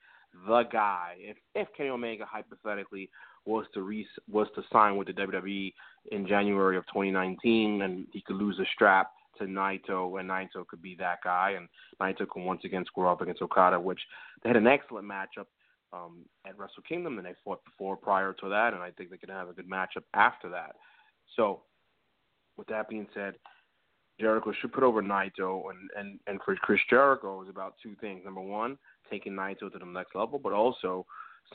the 0.49 0.65
guy 0.65 1.15
if 1.19 1.37
if 1.55 1.69
Kenny 1.77 1.91
Omega 1.91 2.25
hypothetically 2.25 3.09
was 3.47 3.67
to 3.75 3.83
re- 3.83 4.09
was 4.31 4.49
to 4.55 4.63
sign 4.73 4.97
with 4.97 5.07
the 5.07 5.13
WWE 5.13 5.73
in 6.13 6.27
January 6.27 6.77
of 6.77 6.85
2019, 6.87 7.83
and 7.83 8.07
he 8.13 8.21
could 8.23 8.37
lose 8.37 8.57
the 8.57 8.67
strap 8.75 9.11
to 9.39 9.45
Naito, 9.45 10.19
and 10.19 10.29
Naito 10.29 10.67
could 10.67 10.81
be 10.81 10.97
that 10.97 11.19
guy, 11.23 11.55
and 11.57 11.69
Naito 12.01 12.29
can 12.31 12.45
once 12.45 12.63
again 12.65 12.85
square 12.87 13.09
up 13.09 13.21
against 13.21 13.43
Okada, 13.43 13.79
which 13.79 14.01
they 14.43 14.49
had 14.49 14.57
an 14.57 14.67
excellent 14.67 15.07
matchup 15.07 15.47
um, 15.93 16.25
at 16.47 16.57
Wrestle 16.59 16.83
Kingdom, 16.89 17.19
and 17.19 17.27
they 17.27 17.35
fought 17.45 17.65
before 17.65 17.97
prior 17.97 18.33
to 18.33 18.49
that, 18.49 18.75
and 18.75 18.83
I 18.83 18.91
think 18.91 19.11
they 19.11 19.17
can 19.17 19.29
have 19.29 19.49
a 19.49 19.53
good 19.53 19.69
matchup 19.69 20.05
after 20.15 20.49
that. 20.51 20.77
So 21.37 21.63
with 22.57 22.67
that 22.69 22.89
being 22.89 23.07
said, 23.15 23.35
Jericho 24.21 24.53
should 24.61 24.73
put 24.73 24.85
over 24.85 25.03
Naito, 25.03 25.71
and 25.71 25.91
and 25.97 26.21
and 26.27 26.41
for 26.45 26.55
Chris 26.57 26.81
Jericho 26.89 27.43
is 27.43 27.49
about 27.49 27.75
two 27.83 27.97
things. 28.01 28.23
Number 28.25 28.41
one, 28.41 28.79
taking 29.11 29.33
Naito 29.33 29.73
to 29.73 29.79
the 29.79 29.85
next 29.85 30.15
level, 30.15 30.39
but 30.39 30.53
also 30.53 31.05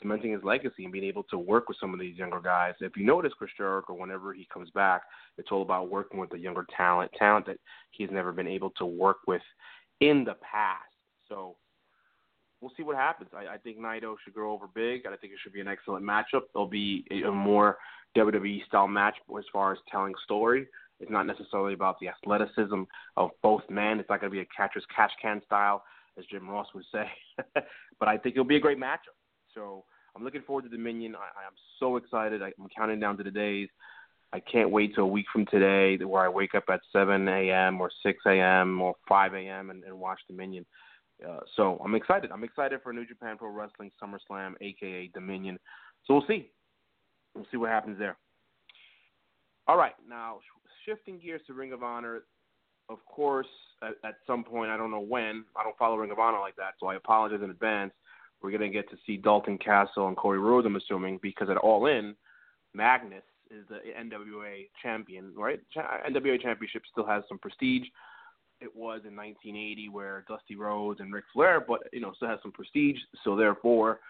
cementing 0.00 0.32
his 0.32 0.44
legacy 0.44 0.84
and 0.84 0.92
being 0.92 1.04
able 1.04 1.24
to 1.24 1.38
work 1.38 1.68
with 1.68 1.76
some 1.80 1.92
of 1.92 2.00
these 2.00 2.16
younger 2.16 2.40
guys. 2.40 2.74
If 2.80 2.96
you 2.96 3.04
notice 3.04 3.32
Chris 3.36 3.50
Jericho, 3.56 3.94
whenever 3.94 4.32
he 4.32 4.46
comes 4.52 4.70
back, 4.70 5.02
it's 5.36 5.48
all 5.50 5.62
about 5.62 5.90
working 5.90 6.20
with 6.20 6.30
the 6.30 6.38
younger 6.38 6.66
talent, 6.76 7.10
talent 7.18 7.46
that 7.46 7.58
he's 7.90 8.10
never 8.10 8.32
been 8.32 8.46
able 8.46 8.70
to 8.78 8.86
work 8.86 9.18
with 9.26 9.42
in 10.00 10.24
the 10.24 10.34
past. 10.34 10.84
So 11.28 11.56
we'll 12.60 12.72
see 12.76 12.82
what 12.82 12.96
happens. 12.96 13.30
I, 13.34 13.54
I 13.54 13.58
think 13.58 13.78
Naito 13.78 14.14
should 14.22 14.34
go 14.34 14.50
over 14.52 14.66
big, 14.72 15.04
and 15.04 15.14
I 15.14 15.16
think 15.16 15.32
it 15.32 15.38
should 15.42 15.52
be 15.52 15.60
an 15.60 15.68
excellent 15.68 16.04
matchup. 16.04 16.42
It'll 16.54 16.66
be 16.66 17.04
a, 17.10 17.28
a 17.28 17.32
more 17.32 17.78
WWE 18.16 18.64
style 18.66 18.88
match 18.88 19.16
as 19.36 19.44
far 19.52 19.72
as 19.72 19.78
telling 19.90 20.14
story. 20.24 20.66
It's 21.00 21.10
not 21.10 21.26
necessarily 21.26 21.74
about 21.74 21.98
the 22.00 22.08
athleticism 22.08 22.82
of 23.16 23.30
both 23.42 23.62
men. 23.70 23.98
It's 23.98 24.08
not 24.08 24.20
going 24.20 24.30
to 24.30 24.36
be 24.36 24.42
a 24.42 24.46
catcher's 24.56 24.84
catch 24.94 25.12
can 25.20 25.40
style, 25.44 25.82
as 26.18 26.24
Jim 26.26 26.48
Ross 26.48 26.66
would 26.74 26.84
say. 26.92 27.06
but 27.98 28.08
I 28.08 28.18
think 28.18 28.34
it'll 28.34 28.44
be 28.44 28.56
a 28.56 28.60
great 28.60 28.78
matchup. 28.78 29.16
So 29.54 29.84
I'm 30.14 30.24
looking 30.24 30.42
forward 30.42 30.62
to 30.62 30.68
Dominion. 30.68 31.16
I, 31.16 31.18
I'm 31.18 31.54
so 31.78 31.96
excited. 31.96 32.42
I'm 32.42 32.52
counting 32.76 33.00
down 33.00 33.16
to 33.16 33.22
the 33.22 33.30
days. 33.30 33.68
I 34.32 34.40
can't 34.40 34.70
wait 34.70 34.94
till 34.94 35.04
a 35.04 35.08
week 35.08 35.26
from 35.32 35.46
today 35.46 36.02
where 36.04 36.22
I 36.22 36.28
wake 36.28 36.54
up 36.54 36.64
at 36.70 36.80
7 36.92 37.26
a.m. 37.26 37.80
or 37.80 37.90
6 38.02 38.18
a.m. 38.26 38.80
or 38.80 38.94
5 39.08 39.34
a.m. 39.34 39.70
And, 39.70 39.82
and 39.82 39.98
watch 39.98 40.20
Dominion. 40.28 40.64
Uh, 41.26 41.40
so 41.56 41.80
I'm 41.84 41.94
excited. 41.94 42.30
I'm 42.30 42.44
excited 42.44 42.80
for 42.82 42.92
New 42.92 43.06
Japan 43.06 43.36
Pro 43.36 43.50
Wrestling 43.50 43.90
SummerSlam, 44.02 44.54
aka 44.60 45.10
Dominion. 45.12 45.58
So 46.04 46.14
we'll 46.14 46.26
see. 46.26 46.50
We'll 47.34 47.46
see 47.50 47.56
what 47.56 47.70
happens 47.70 47.98
there. 47.98 48.16
All 49.66 49.76
right, 49.76 49.94
now 50.08 50.38
shifting 50.90 51.18
gears 51.18 51.40
to 51.46 51.54
Ring 51.54 51.72
of 51.72 51.82
Honor. 51.82 52.22
Of 52.88 52.98
course, 53.06 53.46
at, 53.82 53.92
at 54.04 54.14
some 54.26 54.42
point, 54.42 54.70
I 54.70 54.76
don't 54.76 54.90
know 54.90 55.00
when. 55.00 55.44
I 55.56 55.62
don't 55.62 55.76
follow 55.78 55.96
Ring 55.96 56.10
of 56.10 56.18
Honor 56.18 56.40
like 56.40 56.56
that, 56.56 56.74
so 56.80 56.88
I 56.88 56.96
apologize 56.96 57.40
in 57.42 57.50
advance. 57.50 57.92
We're 58.42 58.50
gonna 58.50 58.68
get 58.68 58.90
to 58.90 58.96
see 59.06 59.16
Dalton 59.16 59.58
Castle 59.58 60.08
and 60.08 60.16
Cody 60.16 60.38
Rhodes, 60.38 60.66
I'm 60.66 60.76
assuming, 60.76 61.20
because 61.22 61.48
at 61.50 61.56
All 61.58 61.86
In, 61.86 62.16
Magnus 62.74 63.22
is 63.50 63.64
the 63.68 63.78
NWA 63.98 64.68
champion, 64.82 65.32
right? 65.36 65.60
NWA 65.76 66.40
championship 66.40 66.82
still 66.90 67.06
has 67.06 67.22
some 67.28 67.38
prestige. 67.38 67.86
It 68.60 68.74
was 68.74 69.02
in 69.06 69.16
1980 69.16 69.88
where 69.90 70.24
Dusty 70.28 70.56
Rhodes 70.56 71.00
and 71.00 71.12
Ric 71.12 71.24
Flair, 71.32 71.60
but 71.66 71.82
you 71.92 72.00
know, 72.00 72.12
still 72.16 72.28
has 72.28 72.38
some 72.42 72.52
prestige. 72.52 72.98
So 73.24 73.36
therefore, 73.36 74.00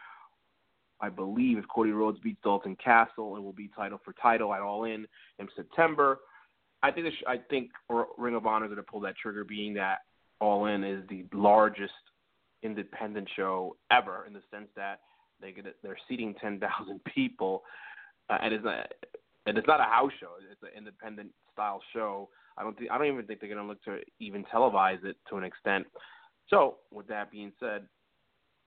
I 1.00 1.08
believe 1.08 1.58
if 1.58 1.64
Cody 1.68 1.90
Rhodes 1.90 2.18
beats 2.20 2.40
Dalton 2.42 2.76
Castle, 2.82 3.36
it 3.36 3.42
will 3.42 3.52
be 3.52 3.70
title 3.74 4.00
for 4.04 4.14
title 4.14 4.54
at 4.54 4.60
All 4.60 4.84
In 4.84 5.06
in 5.38 5.48
September. 5.56 6.18
I 6.82 6.90
think 6.90 7.06
I 7.26 7.36
think 7.50 7.70
Ring 8.16 8.34
of 8.34 8.46
Honor 8.46 8.66
is 8.66 8.70
going 8.70 8.76
to 8.76 8.90
pull 8.90 9.00
that 9.00 9.16
trigger, 9.16 9.44
being 9.44 9.74
that 9.74 9.98
All 10.40 10.66
In 10.66 10.84
is 10.84 11.02
the 11.08 11.24
largest 11.32 11.92
independent 12.62 13.28
show 13.36 13.76
ever, 13.90 14.24
in 14.26 14.32
the 14.32 14.42
sense 14.50 14.68
that 14.76 15.00
they 15.40 15.52
get 15.52 15.66
they're 15.82 15.98
seating 16.08 16.34
ten 16.40 16.60
thousand 16.60 17.00
people, 17.14 17.62
uh, 18.28 18.38
and 18.42 18.54
it's 18.54 18.64
not 18.64 18.92
and 19.46 19.58
it's 19.58 19.66
not 19.66 19.80
a 19.80 19.84
house 19.84 20.12
show; 20.20 20.30
it's 20.50 20.62
an 20.62 20.76
independent 20.76 21.30
style 21.52 21.82
show. 21.92 22.28
I 22.56 22.62
don't 22.62 22.76
think 22.78 22.90
I 22.90 22.98
don't 22.98 23.06
even 23.08 23.26
think 23.26 23.40
they're 23.40 23.48
going 23.48 23.62
to 23.62 23.66
look 23.66 23.82
to 23.84 23.98
even 24.18 24.44
televise 24.44 25.04
it 25.04 25.16
to 25.28 25.36
an 25.36 25.44
extent. 25.44 25.86
So, 26.48 26.76
with 26.90 27.06
that 27.08 27.30
being 27.30 27.52
said, 27.60 27.86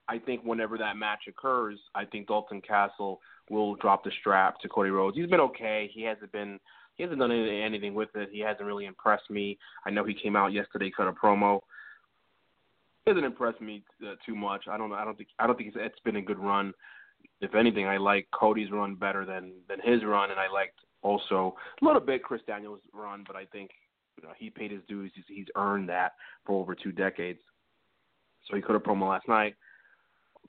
I 0.08 0.18
think 0.18 0.42
whenever 0.42 0.78
that 0.78 0.96
match 0.96 1.24
occurs, 1.28 1.78
I 1.94 2.04
think 2.04 2.28
Dalton 2.28 2.60
Castle 2.60 3.20
will 3.50 3.74
drop 3.76 4.04
the 4.04 4.10
strap 4.20 4.58
to 4.60 4.68
Cody 4.68 4.90
Rhodes. 4.90 5.16
He's 5.16 5.28
been 5.28 5.40
okay. 5.40 5.90
He 5.92 6.02
hasn't 6.02 6.32
been 6.32 6.58
he 6.96 7.02
hasn't 7.02 7.18
done 7.18 7.32
anything 7.32 7.94
with 7.94 8.10
it. 8.14 8.28
He 8.32 8.40
hasn't 8.40 8.66
really 8.66 8.86
impressed 8.86 9.30
me. 9.30 9.58
I 9.86 9.90
know 9.90 10.04
he 10.04 10.14
came 10.14 10.36
out 10.36 10.52
yesterday, 10.52 10.92
cut 10.96 11.08
a 11.08 11.12
promo. 11.12 11.60
He 13.04 13.10
hasn't 13.10 13.26
impressed 13.26 13.60
me 13.60 13.82
uh, 14.06 14.14
too 14.24 14.34
much. 14.34 14.64
I 14.70 14.76
don't. 14.76 14.92
I 14.92 15.04
don't 15.04 15.16
think 15.16 15.28
I 15.38 15.46
don't 15.46 15.56
think 15.56 15.68
it's, 15.68 15.78
it's 15.80 16.00
been 16.04 16.16
a 16.16 16.22
good 16.22 16.38
run. 16.38 16.72
If 17.40 17.54
anything, 17.54 17.86
I 17.86 17.96
like 17.96 18.28
Cody's 18.32 18.70
run 18.70 18.94
better 18.94 19.24
than 19.24 19.52
than 19.68 19.80
his 19.80 20.04
run, 20.04 20.30
and 20.30 20.40
I 20.40 20.48
liked 20.50 20.78
also 21.02 21.54
a 21.80 21.84
little 21.84 22.00
bit 22.00 22.22
Chris 22.22 22.40
Daniels' 22.46 22.80
run, 22.92 23.24
but 23.26 23.36
I 23.36 23.44
think 23.46 23.70
you 24.16 24.26
know, 24.26 24.34
he 24.38 24.50
paid 24.50 24.70
his 24.70 24.80
dues. 24.88 25.12
He's, 25.14 25.24
he's 25.28 25.46
earned 25.56 25.88
that 25.88 26.12
for 26.46 26.60
over 26.60 26.74
two 26.74 26.92
decades. 26.92 27.40
So 28.48 28.56
he 28.56 28.62
cut 28.62 28.76
a 28.76 28.80
promo 28.80 29.08
last 29.08 29.28
night. 29.28 29.54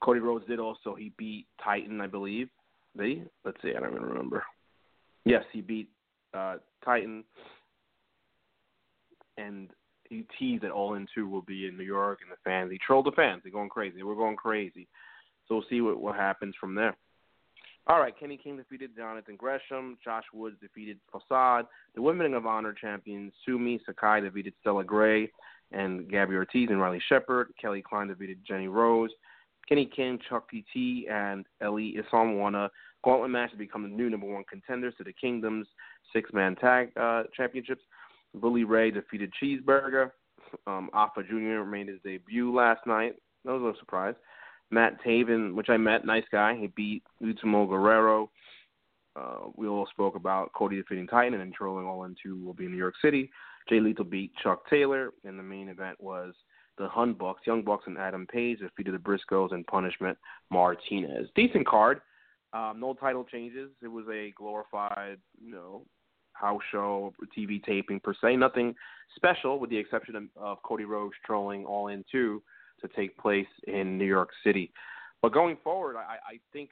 Cody 0.02 0.20
Rhodes 0.20 0.46
did 0.48 0.60
also. 0.60 0.96
He 0.96 1.12
beat 1.18 1.48
Titan, 1.64 2.02
I 2.02 2.08
believe. 2.08 2.50
Did 2.98 3.06
he? 3.06 3.24
Let's 3.44 3.58
see. 3.62 3.74
I 3.76 3.80
don't 3.80 3.92
even 3.92 4.04
remember. 4.04 4.44
Yes, 5.24 5.44
he 5.52 5.62
beat 5.62 5.90
uh, 6.36 6.58
Titan, 6.84 7.24
and 9.38 9.70
he 10.10 10.26
teased 10.38 10.64
that 10.64 10.72
All 10.72 10.94
In 10.94 11.08
Two 11.14 11.28
will 11.28 11.42
be 11.42 11.68
in 11.68 11.78
New 11.78 11.84
York, 11.84 12.20
and 12.22 12.32
the 12.32 12.38
fans. 12.44 12.72
He 12.72 12.80
trolled 12.86 13.06
the 13.06 13.12
fans. 13.12 13.42
They're 13.44 13.52
going 13.52 13.70
crazy. 13.70 14.04
We're 14.04 14.16
going 14.16 14.36
crazy. 14.36 14.88
So 15.48 15.56
we'll 15.56 15.66
see 15.70 15.82
what 15.82 16.00
what 16.00 16.16
happens 16.16 16.56
from 16.60 16.76
there. 16.76 16.96
All 17.88 18.00
right, 18.00 18.18
Kenny 18.20 18.38
King 18.38 18.58
defeated 18.58 18.96
Jonathan 18.96 19.36
Gresham. 19.36 19.98
Josh 20.04 20.24
Woods 20.34 20.56
defeated 20.60 20.98
Facade. 21.12 21.66
The 21.94 22.02
Women 22.02 22.34
of 22.34 22.48
Honor 22.48 22.74
champions 22.74 23.32
Sumi 23.46 23.80
Sakai 23.86 24.22
defeated 24.22 24.54
Stella 24.62 24.84
Gray 24.84 25.32
and 25.72 26.10
Gabby 26.10 26.36
Ortiz 26.36 26.70
and 26.72 26.82
Riley 26.82 27.02
Shepard. 27.08 27.54
Kelly 27.62 27.84
Klein 27.88 28.08
defeated 28.08 28.40
Jenny 28.48 28.68
Rose. 28.68 29.12
Kenny 29.70 29.86
King, 29.86 30.20
Chuck 30.30 30.50
PT, 30.50 31.08
and 31.10 31.46
Ellie 31.62 31.96
Isam 31.98 32.40
won 32.40 32.56
a 32.56 32.70
gauntlet 33.06 33.30
match 33.30 33.52
to 33.52 33.58
become 33.58 33.84
the 33.84 33.88
new 33.90 34.10
number 34.10 34.26
one 34.26 34.44
contenders 34.50 34.96
to 34.98 35.04
the 35.04 35.14
Kingdom's 35.14 35.68
six 36.12 36.34
man 36.34 36.56
tag 36.56 36.92
uh, 37.00 37.24
championships. 37.38 37.84
Bully 38.34 38.66
Ray 38.66 38.92
defeated 38.92 39.32
Cheeseburger. 39.42 40.12
Um, 40.68 40.90
Alpha 40.94 41.24
Jr. 41.24 41.64
made 41.64 41.88
his 41.88 42.00
debut 42.04 42.54
last 42.54 42.86
night. 42.86 43.16
That 43.46 43.52
was 43.52 43.62
no 43.62 43.74
surprise. 43.80 44.16
Matt 44.72 45.02
Taven, 45.04 45.54
which 45.54 45.70
I 45.70 45.78
met, 45.78 46.06
nice 46.06 46.26
guy. 46.32 46.58
He 46.60 46.68
beat 46.68 47.04
Ultimo 47.24 47.68
Guerrero. 47.68 48.30
Uh, 49.16 49.48
we 49.56 49.68
all 49.68 49.88
spoke 49.92 50.16
about 50.16 50.52
Cody 50.54 50.76
defeating 50.76 51.08
Titan 51.08 51.40
and 51.40 51.54
trolling 51.54 51.86
All 51.86 52.04
In 52.04 52.16
Two 52.22 52.44
will 52.44 52.54
be 52.54 52.66
in 52.66 52.72
New 52.72 52.78
York 52.78 52.96
City. 53.02 53.30
Jay 53.70 53.80
Lethal 53.80 54.04
beat 54.04 54.32
Chuck 54.44 54.70
Taylor, 54.70 55.12
and 55.24 55.40
the 55.40 55.44
main 55.44 55.70
event 55.70 56.00
was 56.02 56.34
the 56.78 56.90
Hun 56.90 57.14
Bucks, 57.14 57.42
Young 57.46 57.64
Bucks, 57.64 57.86
and 57.88 57.98
Adam 57.98 58.28
Page 58.28 58.60
defeated 58.60 58.94
the 58.94 58.98
Briscoes 58.98 59.54
and 59.54 59.66
Punishment 59.68 60.18
Martinez. 60.50 61.30
Decent 61.36 61.66
card. 61.66 62.02
Um, 62.56 62.80
no 62.80 62.94
title 62.94 63.26
changes. 63.26 63.70
It 63.84 63.90
was 63.90 64.06
a 64.10 64.32
glorified, 64.38 65.18
you 65.44 65.52
know, 65.52 65.84
house 66.32 66.62
show, 66.72 67.14
TV 67.38 67.62
taping 67.62 68.00
per 68.00 68.14
se. 68.22 68.38
Nothing 68.38 68.74
special, 69.16 69.60
with 69.60 69.70
the 69.70 69.78
exception 69.78 70.16
of, 70.16 70.24
of 70.38 70.64
Cody 70.64 70.86
Rhodes 70.86 71.16
trolling 71.26 71.66
All 71.66 71.90
In 71.90 72.06
Two 72.10 72.42
to 72.82 72.88
take 72.96 73.18
place 73.18 73.48
in 73.68 73.98
New 73.98 74.06
York 74.06 74.30
City. 74.44 74.72
But 75.22 75.34
going 75.34 75.58
forward, 75.64 75.98
I, 75.98 76.16
I 76.34 76.40
think 76.54 76.70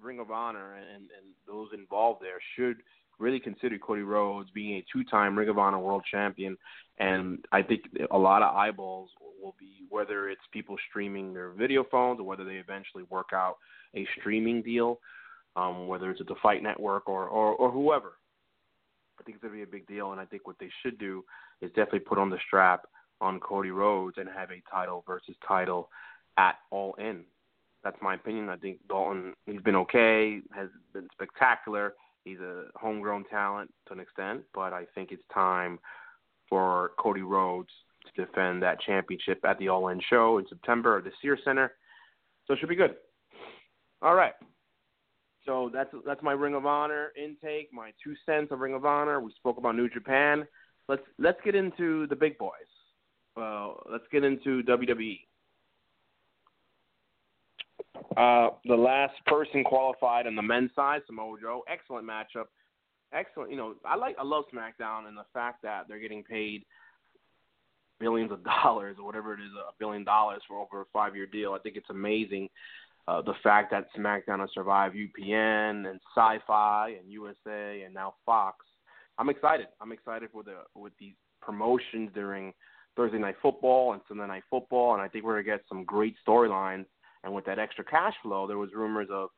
Ring 0.00 0.20
of 0.20 0.30
Honor 0.30 0.74
and, 0.74 1.02
and 1.02 1.26
those 1.48 1.68
involved 1.74 2.22
there 2.22 2.38
should 2.56 2.76
really 3.18 3.40
consider 3.40 3.78
Cody 3.78 4.02
Rhodes 4.02 4.50
being 4.50 4.76
a 4.76 4.84
two-time 4.92 5.36
Ring 5.36 5.48
of 5.48 5.58
Honor 5.58 5.78
World 5.78 6.02
Champion, 6.10 6.56
and 6.98 7.44
I 7.52 7.62
think 7.62 7.82
a 8.10 8.18
lot 8.18 8.42
of 8.42 8.54
eyeballs 8.54 9.10
will 9.40 9.54
be 9.58 9.84
whether 9.88 10.28
it's 10.28 10.40
people 10.52 10.76
streaming 10.88 11.32
their 11.32 11.50
video 11.50 11.84
phones 11.88 12.18
or 12.18 12.24
whether 12.24 12.44
they 12.44 12.54
eventually 12.54 13.04
work 13.10 13.30
out 13.32 13.56
a 13.94 14.06
streaming 14.18 14.62
deal, 14.62 14.98
um, 15.56 15.86
whether 15.86 16.10
it's 16.10 16.20
at 16.20 16.26
the 16.26 16.34
Fight 16.42 16.62
Network 16.62 17.08
or, 17.08 17.26
or 17.26 17.54
or 17.54 17.70
whoever. 17.70 18.14
I 19.18 19.22
think 19.22 19.36
it's 19.36 19.42
gonna 19.42 19.54
be 19.54 19.62
a 19.62 19.66
big 19.66 19.86
deal, 19.86 20.12
and 20.12 20.20
I 20.20 20.24
think 20.24 20.46
what 20.46 20.58
they 20.58 20.70
should 20.82 20.98
do 20.98 21.24
is 21.60 21.70
definitely 21.70 22.00
put 22.00 22.18
on 22.18 22.30
the 22.30 22.38
strap 22.46 22.86
on 23.20 23.40
Cody 23.40 23.70
Rhodes 23.70 24.18
and 24.18 24.28
have 24.28 24.50
a 24.50 24.62
title 24.70 25.04
versus 25.06 25.36
title 25.46 25.88
at 26.36 26.56
All 26.70 26.94
In. 26.94 27.24
That's 27.82 27.96
my 28.02 28.14
opinion. 28.14 28.48
I 28.48 28.56
think 28.56 28.78
Dalton 28.88 29.34
he's 29.46 29.60
been 29.60 29.76
okay, 29.76 30.40
has 30.54 30.68
been 30.92 31.08
spectacular. 31.12 31.94
He's 32.24 32.40
a 32.40 32.64
homegrown 32.74 33.24
talent 33.30 33.72
to 33.86 33.92
an 33.92 34.00
extent, 34.00 34.42
but 34.54 34.72
I 34.72 34.86
think 34.94 35.12
it's 35.12 35.22
time 35.32 35.78
for 36.48 36.92
Cody 36.98 37.22
Rhodes 37.22 37.70
to 38.06 38.24
defend 38.24 38.62
that 38.62 38.80
championship 38.80 39.44
at 39.44 39.58
the 39.58 39.68
All 39.68 39.88
In 39.88 40.00
show 40.08 40.38
in 40.38 40.46
September 40.48 40.98
at 40.98 41.04
the 41.04 41.12
Sears 41.20 41.40
Center. 41.44 41.72
So 42.46 42.54
it 42.54 42.60
should 42.60 42.68
be 42.68 42.76
good. 42.76 42.96
All 44.02 44.14
right. 44.14 44.32
So 45.46 45.70
that's 45.72 45.90
that's 46.06 46.22
my 46.22 46.32
Ring 46.32 46.54
of 46.54 46.64
Honor 46.64 47.12
intake, 47.22 47.70
my 47.72 47.92
two 48.02 48.14
cents 48.24 48.50
of 48.50 48.60
Ring 48.60 48.74
of 48.74 48.84
Honor. 48.84 49.20
We 49.20 49.32
spoke 49.32 49.58
about 49.58 49.76
New 49.76 49.88
Japan. 49.88 50.46
Let's 50.88 51.02
let's 51.18 51.38
get 51.44 51.54
into 51.54 52.06
the 52.06 52.16
big 52.16 52.38
boys. 52.38 52.50
Uh, 53.36 53.72
let's 53.90 54.04
get 54.10 54.24
into 54.24 54.62
WWE. 54.62 55.20
Uh, 58.16 58.50
the 58.64 58.76
last 58.76 59.14
person 59.26 59.64
qualified 59.64 60.26
on 60.26 60.36
the 60.36 60.42
men's 60.42 60.70
side, 60.76 61.02
Samoa 61.06 61.36
Joe. 61.40 61.62
Excellent 61.68 62.06
matchup. 62.06 62.46
Excellent. 63.12 63.50
You 63.50 63.56
know, 63.56 63.74
I 63.84 63.96
like 63.96 64.16
I 64.18 64.24
love 64.24 64.44
SmackDown 64.54 65.08
and 65.08 65.16
the 65.16 65.26
fact 65.32 65.62
that 65.62 65.86
they're 65.88 65.98
getting 65.98 66.22
paid 66.22 66.64
billions 68.00 68.32
of 68.32 68.42
dollars 68.64 68.96
or 68.98 69.04
whatever 69.04 69.34
it 69.34 69.40
is, 69.40 69.50
a 69.56 69.72
billion 69.78 70.04
dollars 70.04 70.42
for 70.46 70.58
over 70.58 70.82
a 70.82 70.86
five 70.92 71.14
year 71.16 71.26
deal. 71.26 71.52
I 71.52 71.58
think 71.58 71.76
it's 71.76 71.90
amazing. 71.90 72.48
Uh, 73.06 73.20
the 73.20 73.34
fact 73.42 73.70
that 73.70 73.86
SmackDown 73.96 74.40
has 74.40 74.48
survived 74.54 74.96
UPN 74.96 75.88
and 75.88 76.00
Sci-Fi 76.14 76.96
and 76.98 77.12
USA 77.12 77.82
and 77.82 77.92
now 77.92 78.14
Fox. 78.24 78.64
I'm 79.18 79.28
excited. 79.28 79.66
I'm 79.80 79.92
excited 79.92 80.30
for 80.32 80.42
the 80.42 80.62
with 80.74 80.94
these 80.98 81.14
promotions 81.42 82.10
during 82.14 82.54
Thursday 82.96 83.18
night 83.18 83.36
football 83.42 83.92
and 83.92 84.02
Sunday 84.08 84.26
night 84.26 84.42
football, 84.48 84.94
and 84.94 85.02
I 85.02 85.08
think 85.08 85.24
we're 85.24 85.34
gonna 85.42 85.56
get 85.56 85.64
some 85.68 85.84
great 85.84 86.14
storylines. 86.26 86.86
And 87.24 87.34
with 87.34 87.44
that 87.46 87.58
extra 87.58 87.84
cash 87.84 88.14
flow, 88.22 88.46
there 88.46 88.58
was 88.58 88.70
rumors 88.74 89.08
of, 89.10 89.30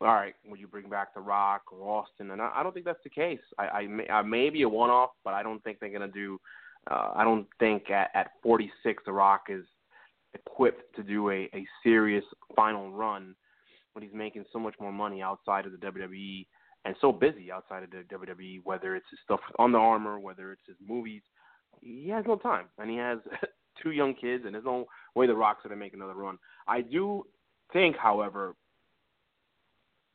all 0.00 0.08
right, 0.08 0.34
would 0.46 0.60
you 0.60 0.66
bring 0.66 0.88
back 0.88 1.14
The 1.14 1.20
Rock 1.20 1.62
or 1.72 1.88
Austin? 1.88 2.30
And 2.30 2.42
I, 2.42 2.50
I 2.56 2.62
don't 2.62 2.72
think 2.72 2.84
that's 2.84 3.02
the 3.04 3.10
case. 3.10 3.40
I, 3.58 3.68
I, 3.68 3.86
may, 3.86 4.06
I 4.08 4.22
may 4.22 4.50
be 4.50 4.62
a 4.62 4.68
one-off, 4.68 5.10
but 5.24 5.32
I 5.32 5.42
don't 5.42 5.62
think 5.64 5.80
they're 5.80 5.90
gonna 5.90 6.08
do. 6.08 6.38
Uh, 6.90 7.12
I 7.14 7.24
don't 7.24 7.46
think 7.58 7.90
at, 7.90 8.10
at 8.14 8.32
46 8.42 9.02
The 9.06 9.12
Rock 9.12 9.44
is 9.48 9.64
equipped 10.34 10.94
to 10.96 11.02
do 11.02 11.30
a, 11.30 11.48
a 11.54 11.66
serious 11.82 12.24
final 12.56 12.90
run 12.90 13.34
when 13.92 14.02
he's 14.02 14.14
making 14.14 14.44
so 14.52 14.58
much 14.58 14.74
more 14.80 14.92
money 14.92 15.22
outside 15.22 15.66
of 15.66 15.72
the 15.72 15.78
WWE 15.78 16.46
and 16.84 16.96
so 17.00 17.12
busy 17.12 17.52
outside 17.52 17.82
of 17.82 17.90
the 17.90 18.04
WWE, 18.14 18.60
whether 18.64 18.96
it's 18.96 19.06
his 19.10 19.20
stuff 19.24 19.40
Under 19.58 19.78
Armour, 19.78 20.18
whether 20.18 20.52
it's 20.52 20.66
his 20.66 20.76
movies. 20.86 21.22
He 21.80 22.08
has 22.08 22.24
no 22.26 22.36
time, 22.36 22.66
and 22.78 22.90
he 22.90 22.96
has 22.96 23.18
two 23.82 23.90
young 23.90 24.14
kids, 24.14 24.44
and 24.44 24.54
there's 24.54 24.64
no 24.64 24.86
way 25.14 25.26
the 25.26 25.34
Rock's 25.34 25.62
going 25.62 25.70
to 25.70 25.76
make 25.76 25.94
another 25.94 26.14
run. 26.14 26.38
I 26.66 26.80
do 26.80 27.24
think, 27.72 27.96
however, 27.96 28.54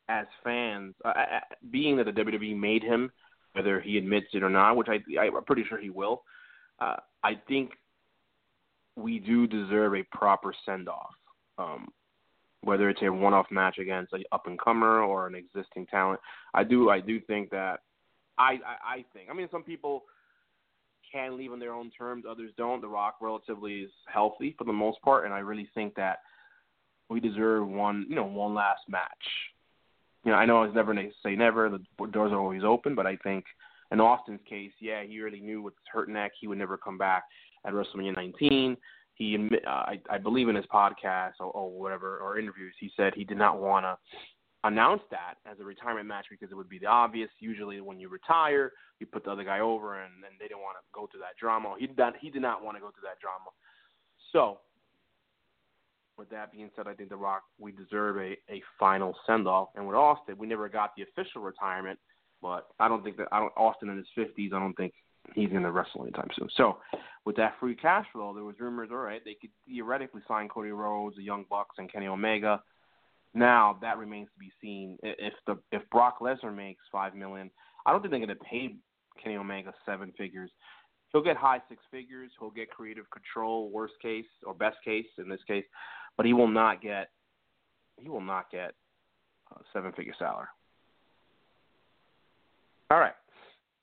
as 0.08 0.26
fans, 0.44 0.94
uh, 1.04 1.08
uh, 1.08 1.12
uh 1.36 1.40
being 1.70 1.96
that 1.96 2.04
the 2.04 2.12
WWE 2.12 2.58
made 2.58 2.82
him, 2.82 3.10
whether 3.52 3.80
he 3.80 3.98
admits 3.98 4.28
it 4.32 4.42
or 4.42 4.50
not, 4.50 4.76
which 4.76 4.88
I, 4.88 4.98
I'm 5.18 5.44
pretty 5.44 5.64
sure 5.68 5.78
he 5.78 5.90
will, 5.90 6.22
uh, 6.80 6.96
I 7.24 7.40
think 7.48 7.72
we 8.98 9.18
do 9.18 9.46
deserve 9.46 9.94
a 9.94 10.02
proper 10.12 10.52
send 10.66 10.88
off. 10.88 11.14
Um, 11.58 11.88
whether 12.62 12.88
it's 12.88 13.02
a 13.02 13.12
one-off 13.12 13.46
match 13.50 13.78
against 13.78 14.12
an 14.12 14.24
up-and-comer 14.32 15.00
or 15.00 15.26
an 15.26 15.34
existing 15.34 15.86
talent. 15.86 16.20
I 16.54 16.64
do 16.64 16.90
I 16.90 17.00
do 17.00 17.20
think 17.20 17.50
that 17.50 17.80
I, 18.36 18.58
I 18.66 18.94
I 18.94 19.04
think 19.12 19.30
I 19.30 19.34
mean 19.34 19.48
some 19.50 19.62
people 19.62 20.04
can 21.10 21.38
leave 21.38 21.52
on 21.52 21.58
their 21.58 21.72
own 21.72 21.90
terms, 21.96 22.24
others 22.28 22.50
don't. 22.58 22.80
The 22.80 22.88
Rock 22.88 23.16
relatively 23.20 23.80
is 23.80 23.90
healthy 24.12 24.54
for 24.58 24.64
the 24.64 24.72
most 24.72 25.00
part, 25.02 25.24
and 25.24 25.32
I 25.32 25.38
really 25.38 25.68
think 25.74 25.94
that 25.94 26.18
we 27.08 27.20
deserve 27.20 27.66
one 27.66 28.06
you 28.08 28.16
know 28.16 28.26
one 28.26 28.54
last 28.54 28.82
match. 28.88 29.08
You 30.24 30.32
know 30.32 30.38
I 30.38 30.44
know 30.44 30.64
it's 30.64 30.74
never 30.74 30.94
say 31.22 31.36
never. 31.36 31.70
The 31.70 32.06
doors 32.08 32.32
are 32.32 32.40
always 32.40 32.64
open, 32.64 32.94
but 32.94 33.06
I 33.06 33.16
think 33.16 33.44
in 33.90 34.00
Austin's 34.00 34.40
case, 34.48 34.72
yeah, 34.80 35.02
he 35.04 35.20
really 35.20 35.40
knew 35.40 35.62
with 35.62 35.74
his 35.74 35.86
hurt 35.92 36.08
neck 36.08 36.32
he 36.38 36.46
would 36.46 36.58
never 36.58 36.76
come 36.76 36.98
back 36.98 37.22
at 37.66 37.72
WrestleMania 37.72 38.16
19 38.16 38.76
he 39.14 39.36
uh, 39.66 39.68
I, 39.68 40.00
I 40.08 40.18
believe 40.18 40.48
in 40.48 40.54
his 40.54 40.64
podcast 40.72 41.32
or, 41.40 41.46
or 41.46 41.70
whatever 41.70 42.18
or 42.18 42.38
interviews 42.38 42.74
he 42.78 42.90
said 42.96 43.12
he 43.14 43.24
did 43.24 43.38
not 43.38 43.60
want 43.60 43.84
to 43.84 43.96
announce 44.64 45.02
that 45.10 45.34
as 45.50 45.58
a 45.60 45.64
retirement 45.64 46.06
match 46.06 46.26
because 46.30 46.50
it 46.50 46.54
would 46.54 46.68
be 46.68 46.78
the 46.78 46.86
obvious. 46.86 47.30
Usually, 47.38 47.80
when 47.80 48.00
you 48.00 48.08
retire, 48.08 48.72
you 48.98 49.06
put 49.06 49.24
the 49.24 49.30
other 49.30 49.44
guy 49.44 49.60
over, 49.60 50.02
and, 50.02 50.12
and 50.24 50.34
they 50.38 50.46
didn't 50.46 50.60
want 50.60 50.76
to 50.76 50.84
go 50.92 51.08
through 51.10 51.20
that 51.20 51.36
drama. 51.38 51.74
He 51.78 51.86
did 51.86 51.96
not, 51.96 52.14
he 52.20 52.30
did 52.30 52.42
not 52.42 52.64
want 52.64 52.76
to 52.76 52.80
go 52.80 52.90
through 52.90 53.08
that 53.08 53.20
drama. 53.20 53.50
So, 54.32 54.58
with 56.16 56.30
that 56.30 56.52
being 56.52 56.70
said, 56.74 56.88
I 56.88 56.94
think 56.94 57.10
The 57.10 57.16
Rock 57.16 57.42
we 57.58 57.72
deserve 57.72 58.16
a 58.16 58.36
a 58.50 58.62
final 58.78 59.14
send 59.26 59.46
off, 59.46 59.68
and 59.76 59.86
with 59.86 59.96
Austin, 59.96 60.36
we 60.36 60.46
never 60.46 60.68
got 60.68 60.92
the 60.96 61.04
official 61.04 61.42
retirement. 61.42 61.98
But 62.42 62.68
I 62.78 62.88
don't 62.88 63.02
think 63.02 63.16
that 63.18 63.28
I 63.30 63.38
don't 63.40 63.52
Austin 63.56 63.88
in 63.88 63.96
his 63.96 64.06
fifties. 64.14 64.52
I 64.54 64.58
don't 64.58 64.74
think 64.74 64.92
he's 65.34 65.50
going 65.50 65.62
to 65.62 65.70
wrestle 65.70 66.02
anytime 66.02 66.28
soon. 66.36 66.48
So, 66.56 66.78
with 67.24 67.36
that 67.36 67.54
free 67.60 67.74
cash 67.74 68.06
flow, 68.12 68.32
there 68.34 68.44
was 68.44 68.56
rumors. 68.58 68.88
All 68.90 68.98
right, 68.98 69.20
they 69.24 69.36
could 69.40 69.50
theoretically 69.66 70.22
sign 70.26 70.48
Cody 70.48 70.70
Rhodes, 70.70 71.16
the 71.16 71.22
Young 71.22 71.44
Bucks, 71.50 71.76
and 71.78 71.92
Kenny 71.92 72.06
Omega. 72.06 72.62
Now 73.34 73.78
that 73.82 73.98
remains 73.98 74.28
to 74.32 74.38
be 74.38 74.50
seen. 74.60 74.98
If 75.02 75.34
the 75.46 75.58
if 75.70 75.82
Brock 75.90 76.20
Lesnar 76.20 76.54
makes 76.54 76.82
five 76.90 77.14
million, 77.14 77.50
I 77.84 77.92
don't 77.92 78.00
think 78.00 78.12
they're 78.12 78.24
going 78.24 78.28
to 78.30 78.44
pay 78.44 78.76
Kenny 79.22 79.36
Omega 79.36 79.72
seven 79.84 80.12
figures. 80.16 80.50
He'll 81.12 81.22
get 81.22 81.36
high 81.36 81.60
six 81.68 81.82
figures. 81.90 82.30
He'll 82.38 82.50
get 82.50 82.70
creative 82.70 83.04
control, 83.10 83.70
worst 83.70 83.94
case 84.02 84.26
or 84.46 84.54
best 84.54 84.76
case 84.84 85.06
in 85.18 85.28
this 85.28 85.40
case, 85.46 85.64
but 86.16 86.26
he 86.26 86.32
will 86.32 86.48
not 86.48 86.80
get 86.80 87.10
he 88.00 88.08
will 88.08 88.20
not 88.20 88.50
get 88.50 88.72
a 89.54 89.60
seven 89.72 89.92
figure 89.92 90.14
salary. 90.18 90.46
All 92.90 92.98
right. 92.98 93.14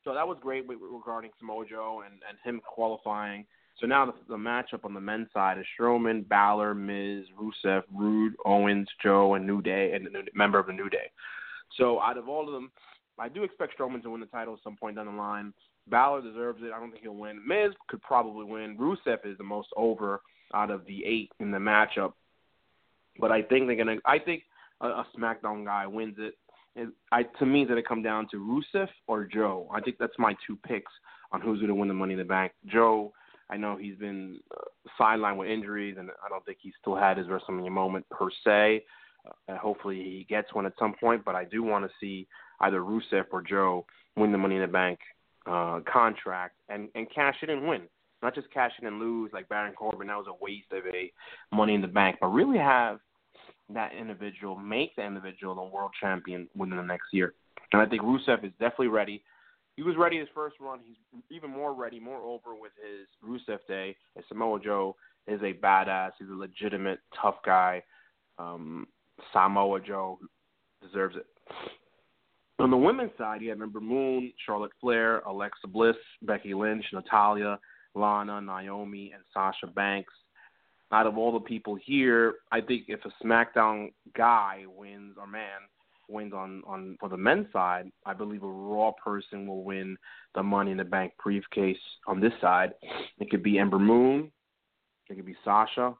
So 0.06 0.14
that 0.14 0.28
was 0.28 0.38
great 0.40 0.66
regarding 0.70 1.32
Samoa 1.40 1.66
Joe 1.66 2.04
and, 2.06 2.22
and 2.30 2.38
him 2.44 2.62
qualifying. 2.66 3.46
So 3.82 3.88
now 3.88 4.06
the, 4.06 4.14
the 4.30 4.38
matchup 4.38 4.86
on 4.86 4.94
the 4.94 5.02
men's 5.02 5.28
side 5.34 5.58
is 5.58 5.66
Strowman, 5.78 6.28
Balor, 6.30 6.76
Miz, 6.76 7.26
Rusev, 7.38 7.82
Roode, 7.94 8.36
Owens, 8.46 8.88
Joe, 9.04 9.34
and 9.34 9.46
New 9.46 9.62
Day, 9.62 9.92
and 9.94 10.08
a 10.08 10.22
member 10.34 10.60
of 10.60 10.68
the 10.68 10.74
New 10.74 10.90
Day. 10.90 11.12
So 11.78 12.00
out 12.00 12.18
of 12.18 12.30
all 12.30 12.48
of 12.48 12.54
them, 12.54 12.72
I 13.20 13.28
do 13.30 13.44
expect 13.44 13.78
Strowman 13.78 14.04
to 14.04 14.12
win 14.12 14.22
the 14.22 14.28
title 14.28 14.54
at 14.54 14.60
some 14.64 14.78
point 14.78 14.96
down 14.96 15.08
the 15.08 15.12
line. 15.12 15.54
Balor 15.88 16.22
deserves 16.22 16.62
it. 16.64 16.72
I 16.72 16.80
don't 16.80 16.92
think 16.92 17.04
he'll 17.04 17.16
win. 17.16 17.42
Miz 17.46 17.74
could 17.88 18.02
probably 18.02 18.46
win. 18.46 18.78
Rusev 18.78 19.26
is 19.26 19.38
the 19.38 19.44
most 19.44 19.70
over 19.76 20.22
out 20.54 20.72
of 20.72 20.86
the 20.86 21.04
eight 21.04 21.32
in 21.40 21.52
the 21.52 21.58
matchup. 21.58 22.14
But 23.20 23.32
I 23.32 23.42
think 23.42 23.68
they're 23.68 23.76
gonna. 23.76 23.98
I 24.06 24.20
think 24.20 24.44
a, 24.82 24.88
a 24.88 25.08
SmackDown 25.18 25.66
guy 25.66 25.88
wins 25.88 26.16
it. 26.18 26.36
It, 26.76 26.90
I 27.12 27.24
to 27.40 27.46
me, 27.46 27.66
that 27.66 27.78
it 27.78 27.88
come 27.88 28.02
down 28.02 28.28
to 28.32 28.38
Rusev 28.38 28.88
or 29.08 29.26
Joe. 29.26 29.70
I 29.74 29.82
think 29.82 29.98
that's 29.98 30.18
my 30.18 30.36
two 30.46 30.58
picks 30.68 30.92
on 31.32 31.42
who's 31.42 31.60
going 31.60 31.70
to 31.70 31.76
win 31.76 31.88
the 31.88 31.94
Money 31.94 32.14
in 32.14 32.20
the 32.20 32.26
Bank. 32.26 32.52
Joe, 32.68 33.14
I 33.50 33.58
know 33.58 33.78
he's 33.78 33.98
been 33.98 34.40
uh, 34.52 34.64
sidelined 35.00 35.38
with 35.38 35.50
injuries, 35.50 35.96
and 35.98 36.10
I 36.24 36.30
don't 36.30 36.44
think 36.46 36.58
he's 36.62 36.74
still 36.82 36.96
had 36.96 37.18
his 37.18 37.28
WrestleMania 37.28 37.72
moment 37.72 38.06
per 38.10 38.28
se. 38.44 38.84
Uh, 39.48 39.58
hopefully, 39.58 39.98
he 39.98 40.26
gets 40.28 40.54
one 40.54 40.66
at 40.66 40.74
some 40.78 40.94
point. 41.00 41.24
But 41.24 41.36
I 41.36 41.46
do 41.46 41.64
want 41.64 41.86
to 41.86 41.92
see 42.00 42.28
either 42.60 42.82
Rusev 42.82 43.26
or 43.32 43.42
Joe 43.42 43.86
win 44.16 44.32
the 44.32 44.38
Money 44.38 44.56
in 44.56 44.62
the 44.62 44.68
Bank 44.68 45.00
uh, 45.46 45.80
contract 45.92 46.56
and 46.70 46.90
and 46.96 47.08
cash 47.14 47.36
it 47.42 47.50
and 47.50 47.68
win. 47.68 47.84
Not 48.22 48.34
just 48.34 48.52
cash 48.52 48.72
it 48.82 48.88
and 48.88 49.00
lose 49.00 49.32
like 49.34 49.48
Baron 49.50 49.74
Corbin. 49.74 50.08
That 50.08 50.18
was 50.18 50.28
a 50.28 50.44
waste 50.44 50.72
of 50.72 50.86
a 50.88 51.12
Money 51.56 51.76
in 51.76 51.82
the 51.82 51.88
Bank, 51.88 52.18
but 52.20 52.28
really 52.28 52.58
have 52.58 53.00
that 53.74 53.94
individual, 53.94 54.56
make 54.56 54.96
the 54.96 55.06
individual 55.06 55.56
the 55.56 55.62
world 55.62 55.92
champion 56.00 56.48
within 56.56 56.78
the 56.78 56.84
next 56.84 57.08
year. 57.12 57.34
And 57.74 57.82
I 57.82 57.86
think 57.86 58.02
Rusev 58.04 58.44
is 58.46 58.52
definitely 58.60 58.88
ready. 58.88 59.24
He 59.76 59.84
was 59.84 59.96
ready 59.98 60.20
his 60.20 60.30
first 60.34 60.56
run. 60.60 60.80
He's 60.86 61.22
even 61.30 61.50
more 61.50 61.74
ready, 61.74 62.00
more 62.00 62.22
over 62.22 62.56
with 62.60 62.72
his 62.82 63.08
Rusev 63.28 63.60
Day. 63.68 63.96
And 64.16 64.24
Samoa 64.30 64.60
Joe 64.60 64.96
is 65.28 65.42
a 65.42 65.54
badass. 65.54 66.12
He's 66.20 66.30
a 66.30 66.34
legitimate 66.34 67.00
tough 67.20 67.36
guy. 67.46 67.84
Um, 68.38 68.88
Samoa 69.34 69.82
Joe 69.82 70.20
deserves 70.82 71.16
it. 71.16 71.26
On 72.60 72.72
the 72.72 72.78
women's 72.78 73.12
side, 73.18 73.42
you 73.42 73.50
have 73.50 73.62
Ember 73.62 73.82
Moon, 73.82 74.32
Charlotte 74.46 74.72
Flair, 74.80 75.20
Alexa 75.22 75.68
Bliss, 75.68 75.98
Becky 76.22 76.54
Lynch, 76.54 76.86
Natalya, 76.94 77.60
Lana, 77.96 78.40
Naomi, 78.40 79.12
and 79.14 79.24
Sasha 79.34 79.68
Banks 79.68 80.14
out 80.92 81.08
of 81.08 81.18
all 81.18 81.32
the 81.32 81.40
people 81.40 81.76
here, 81.76 82.36
I 82.52 82.62
think 82.62 82.84
if 82.88 83.00
a 83.06 83.24
SmackDown 83.26 83.92
guy 84.16 84.64
wins 84.68 85.16
or 85.20 85.28
man 85.28 85.62
wins 86.08 86.34
on 86.34 86.62
on 86.68 86.98
for 87.00 87.10
the 87.10 87.18
men's 87.18 87.48
side, 87.52 87.92
I 88.06 88.14
believe 88.14 88.44
a 88.44 88.48
Raw 88.48 88.92
person 89.04 89.48
will 89.48 89.64
win 89.64 89.98
the 90.36 90.44
Money 90.44 90.72
in 90.72 90.78
the 90.78 90.84
Bank 90.84 91.14
briefcase 91.24 91.78
on 92.08 92.20
this 92.20 92.34
side. 92.40 92.74
It 93.20 93.30
could 93.30 93.44
be 93.44 93.58
Ember 93.58 93.80
Moon, 93.80 94.32
it 95.10 95.16
could 95.16 95.26
be 95.26 95.36
Sasha, 95.44 95.94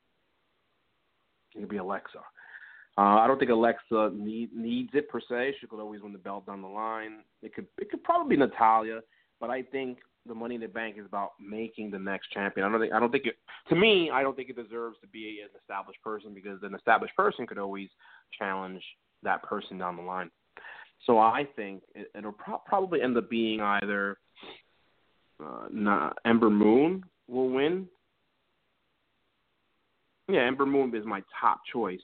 it 1.56 1.60
could 1.60 1.70
be 1.70 1.78
Alexa. 1.78 2.20
Uh, 2.98 3.20
I 3.20 3.28
don't 3.28 3.38
think 3.38 3.52
Alexa 3.52 4.12
need, 4.16 4.54
needs 4.56 4.92
it 4.94 5.10
per 5.10 5.20
se. 5.20 5.56
She 5.60 5.68
could 5.68 5.82
always 5.82 6.02
win 6.02 6.14
the 6.14 6.18
belt 6.18 6.46
down 6.46 6.62
the 6.62 6.68
line. 6.68 7.24
It 7.42 7.54
could 7.54 7.68
it 7.78 7.90
could 7.90 8.04
probably 8.04 8.36
be 8.36 8.40
Natalya, 8.40 9.02
but 9.40 9.50
I 9.50 9.64
think 9.64 9.98
the 10.28 10.36
Money 10.36 10.56
in 10.56 10.62
the 10.62 10.68
Bank 10.68 10.96
is 10.98 11.06
about 11.06 11.32
making 11.40 11.92
the 11.92 12.00
next 12.00 12.32
champion. 12.32 12.66
I 12.66 12.72
don't 12.72 12.80
think 12.82 12.94
I 12.94 13.00
don't 13.00 13.12
think 13.12 13.26
it 13.26 13.36
to 13.70 13.76
me 13.76 14.10
I 14.12 14.24
don't 14.24 14.36
think 14.36 14.50
it 14.50 14.56
deserves 14.56 14.98
to 15.02 15.08
be 15.08 15.42
an 15.44 15.50
established 15.60 16.02
person 16.04 16.34
because 16.34 16.60
an 16.64 16.76
established 16.76 17.16
person 17.16 17.46
could 17.46 17.58
always 17.58 17.90
challenge 18.38 18.82
that 19.24 19.44
person 19.44 19.78
down 19.78 19.98
the 19.98 20.04
line. 20.04 20.32
So 21.06 21.20
I 21.20 21.48
think 21.56 21.84
it, 21.94 22.12
it'll 22.18 22.32
pro- 22.32 22.62
probably 22.66 23.02
end 23.02 23.18
up 23.18 23.30
being 23.30 23.62
either 23.62 24.18
uh, 25.44 26.10
Ember 26.26 26.50
Moon 26.50 27.04
will 27.28 27.50
win. 27.50 27.88
Yeah, 30.28 30.42
Ember 30.42 30.66
Moon 30.66 30.96
is 30.96 31.06
my 31.06 31.22
top 31.40 31.60
choice 31.72 32.00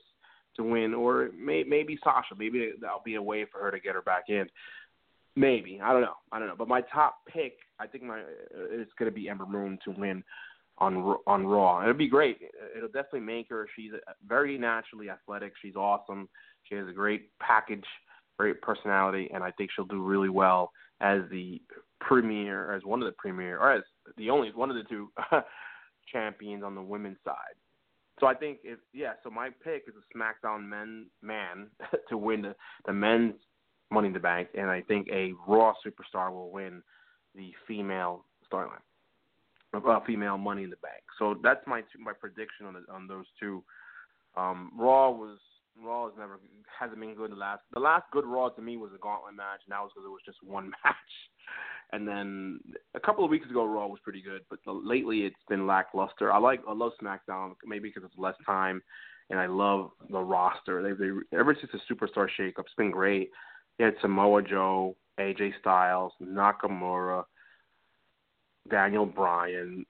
to 0.58 0.64
win, 0.64 0.94
or 0.94 1.30
may, 1.38 1.64
maybe 1.64 1.98
Sasha. 2.04 2.36
Maybe 2.38 2.72
that'll 2.80 3.02
be 3.04 3.16
a 3.16 3.22
way 3.22 3.46
for 3.52 3.60
her 3.60 3.72
to 3.72 3.80
get 3.80 3.96
her 3.96 4.02
back 4.02 4.26
in. 4.28 4.48
Maybe 5.36 5.80
I 5.82 5.94
don't 5.94 6.02
know. 6.02 6.16
I 6.32 6.40
don't 6.40 6.48
know. 6.48 6.56
But 6.58 6.68
my 6.68 6.82
top 6.82 7.20
pick, 7.32 7.54
I 7.80 7.88
think 7.88 8.04
my 8.04 8.20
uh, 8.20 8.24
it's 8.72 8.92
going 9.00 9.10
to 9.10 9.16
be 9.16 9.30
Ember 9.30 9.46
Moon 9.46 9.80
to 9.86 9.92
win 9.92 10.24
on 10.78 11.18
on 11.26 11.46
Raw. 11.46 11.82
It'll 11.82 11.94
be 11.94 12.10
great. 12.10 12.38
Uh, 12.42 12.78
it'll 12.78 12.90
definitely 12.90 13.22
make 13.22 13.50
her. 13.50 13.68
She's 13.76 13.92
uh, 13.94 14.12
very 14.28 14.58
naturally 14.58 15.10
athletic. 15.10 15.54
She's 15.62 15.76
awesome. 15.76 16.28
She 16.64 16.76
has 16.76 16.88
a 16.88 16.94
great 16.94 17.30
package, 17.40 17.86
great 18.38 18.62
personality, 18.62 19.30
and 19.34 19.44
I 19.44 19.52
think 19.52 19.70
she'll 19.74 19.86
do 19.86 20.02
really 20.02 20.30
well 20.30 20.72
as 21.00 21.22
the 21.32 21.62
premier, 22.00 22.74
as 22.74 22.84
one 22.84 23.02
of 23.02 23.06
the 23.06 23.16
premier, 23.18 23.58
or 23.58 23.72
as 23.72 23.84
the 24.18 24.30
only 24.30 24.52
one 24.54 24.70
of 24.70 24.76
the 24.76 24.84
two 24.84 25.12
champions 26.12 26.64
on 26.64 26.76
the 26.76 26.82
women's 26.82 27.18
side. 27.24 27.56
So 28.20 28.28
I 28.28 28.36
think 28.36 28.60
if 28.64 28.80
yeah, 28.94 29.14
so 29.24 29.30
my 29.30 29.50
pick 29.64 29.86
is 29.88 29.94
a 29.96 30.18
SmackDown 30.18 30.68
men 30.68 31.08
man 31.22 31.68
to 32.10 32.18
win 32.18 32.42
the 32.42 32.56
the 32.86 32.94
men's 32.94 33.36
Money 33.92 34.08
in 34.08 34.14
the 34.14 34.20
Bank, 34.20 34.50
and 34.58 34.70
I 34.70 34.82
think 34.82 35.08
a 35.12 35.34
Raw 35.48 35.74
superstar 35.86 36.32
will 36.32 36.50
win 36.50 36.82
the 37.36 37.52
female 37.68 38.26
storyline, 38.52 38.82
uh, 39.74 40.00
female 40.06 40.38
Money 40.38 40.64
in 40.64 40.70
the 40.70 40.78
Bank. 40.78 41.04
So 41.20 41.36
that's 41.44 41.66
my 41.68 41.84
my 42.00 42.14
prediction 42.14 42.66
on 42.66 42.74
the, 42.74 42.94
on 42.94 43.08
those 43.08 43.26
two. 43.40 43.64
Um, 44.36 44.72
Raw 44.78 45.12
was 45.12 45.38
Raw 45.84 46.06
has 46.06 46.14
never 46.18 46.40
hasn't 46.80 47.00
been 47.00 47.16
good. 47.16 47.32
The 47.32 47.36
last 47.36 47.62
the 47.74 47.80
last 47.80 48.06
good 48.12 48.26
Raw 48.26 48.50
to 48.50 48.62
me 48.62 48.78
was 48.78 48.92
a 48.96 49.00
Gauntlet 49.00 49.36
match, 49.36 49.62
and 49.66 49.72
that 49.72 49.82
was 49.82 49.92
because 49.94 50.06
it 50.06 50.12
was 50.12 50.22
just 50.26 50.38
one 50.44 50.72
match. 50.84 50.96
And 51.94 52.08
then 52.08 52.60
a 52.96 53.00
couple 53.00 53.26
of 53.26 53.30
weeks 53.30 53.50
ago, 53.50 53.66
Raw 53.66 53.88
was 53.88 54.00
pretty 54.02 54.22
good, 54.22 54.42
but 54.50 54.60
the, 54.66 54.72
lately 54.72 55.22
it's 55.22 55.36
been 55.50 55.68
lackluster. 55.68 56.32
I 56.32 56.38
like 56.38 56.62
I 56.68 56.74
love 56.74 56.94
SmackDown 57.02 57.54
maybe 57.66 57.90
because 57.90 58.04
it's 58.06 58.18
less 58.18 58.36
time, 58.46 58.82
and 59.30 59.40
I 59.40 59.48
love 59.48 59.92
the 60.10 60.22
roster. 60.22 60.82
They 60.82 60.94
they 60.94 61.38
ever 61.38 61.56
since 61.60 61.72
the 61.74 61.94
Superstar 61.94 62.28
shakeup, 62.40 62.66
it's 62.66 62.74
been 62.78 62.92
great. 62.92 63.32
You 63.82 63.86
had 63.88 63.96
Samoa 64.00 64.44
Joe, 64.44 64.96
AJ 65.20 65.54
Styles, 65.60 66.14
Nakamura, 66.24 67.24
Daniel 68.70 69.08
Bryan, 69.08 69.88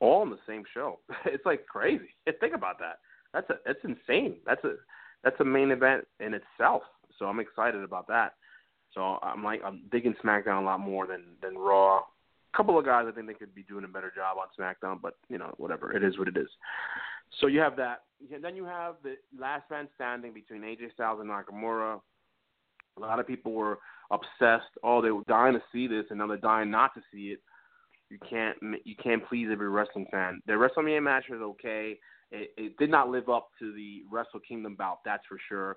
all 0.00 0.22
on 0.22 0.30
the 0.30 0.38
same 0.48 0.64
show. 0.74 0.98
It's 1.26 1.46
like 1.46 1.64
crazy. 1.68 2.08
Think 2.40 2.56
about 2.56 2.80
that. 2.80 2.98
That's 3.32 3.48
a 3.50 3.54
that's 3.64 3.78
insane. 3.84 4.38
That's 4.44 4.64
a 4.64 4.72
that's 5.22 5.38
a 5.38 5.44
main 5.44 5.70
event 5.70 6.08
in 6.18 6.34
itself. 6.34 6.82
So 7.20 7.26
I'm 7.26 7.38
excited 7.38 7.84
about 7.84 8.08
that. 8.08 8.34
So 8.94 9.20
I'm 9.22 9.44
like 9.44 9.60
I'm 9.64 9.82
digging 9.92 10.16
SmackDown 10.24 10.60
a 10.60 10.64
lot 10.64 10.80
more 10.80 11.06
than 11.06 11.22
than 11.40 11.56
Raw. 11.56 11.98
A 11.98 12.56
couple 12.56 12.76
of 12.80 12.84
guys 12.84 13.04
I 13.08 13.12
think 13.12 13.28
they 13.28 13.34
could 13.34 13.54
be 13.54 13.62
doing 13.62 13.84
a 13.84 13.88
better 13.88 14.12
job 14.12 14.38
on 14.38 14.48
SmackDown, 14.58 15.00
but 15.00 15.14
you 15.28 15.38
know 15.38 15.54
whatever 15.56 15.96
it 15.96 16.02
is 16.02 16.18
what 16.18 16.26
it 16.26 16.36
is. 16.36 16.48
So 17.40 17.46
you 17.46 17.60
have 17.60 17.76
that. 17.76 18.02
And 18.34 18.42
then 18.42 18.56
you 18.56 18.64
have 18.64 18.96
the 19.04 19.14
last 19.38 19.70
man 19.70 19.86
standing 19.94 20.32
between 20.32 20.62
AJ 20.62 20.94
Styles 20.94 21.20
and 21.20 21.30
Nakamura. 21.30 22.00
A 23.02 23.06
lot 23.06 23.18
of 23.18 23.26
people 23.26 23.52
were 23.52 23.78
obsessed. 24.10 24.70
Oh, 24.82 25.00
they 25.00 25.10
were 25.10 25.22
dying 25.28 25.54
to 25.54 25.62
see 25.72 25.86
this, 25.86 26.04
and 26.10 26.18
now 26.18 26.26
they're 26.26 26.36
dying 26.36 26.70
not 26.70 26.94
to 26.94 27.00
see 27.12 27.28
it. 27.28 27.40
You 28.10 28.18
can't 28.28 28.56
you 28.84 28.96
can't 29.02 29.26
please 29.28 29.48
every 29.52 29.68
wrestling 29.68 30.06
fan. 30.10 30.42
The 30.46 30.54
WrestleMania 30.54 31.02
match 31.02 31.24
was 31.30 31.40
okay. 31.40 31.98
It, 32.32 32.50
it 32.56 32.76
did 32.76 32.90
not 32.90 33.08
live 33.08 33.28
up 33.28 33.48
to 33.58 33.72
the 33.72 34.02
Wrestle 34.10 34.40
Kingdom 34.40 34.76
bout, 34.76 34.98
that's 35.04 35.24
for 35.28 35.38
sure. 35.48 35.76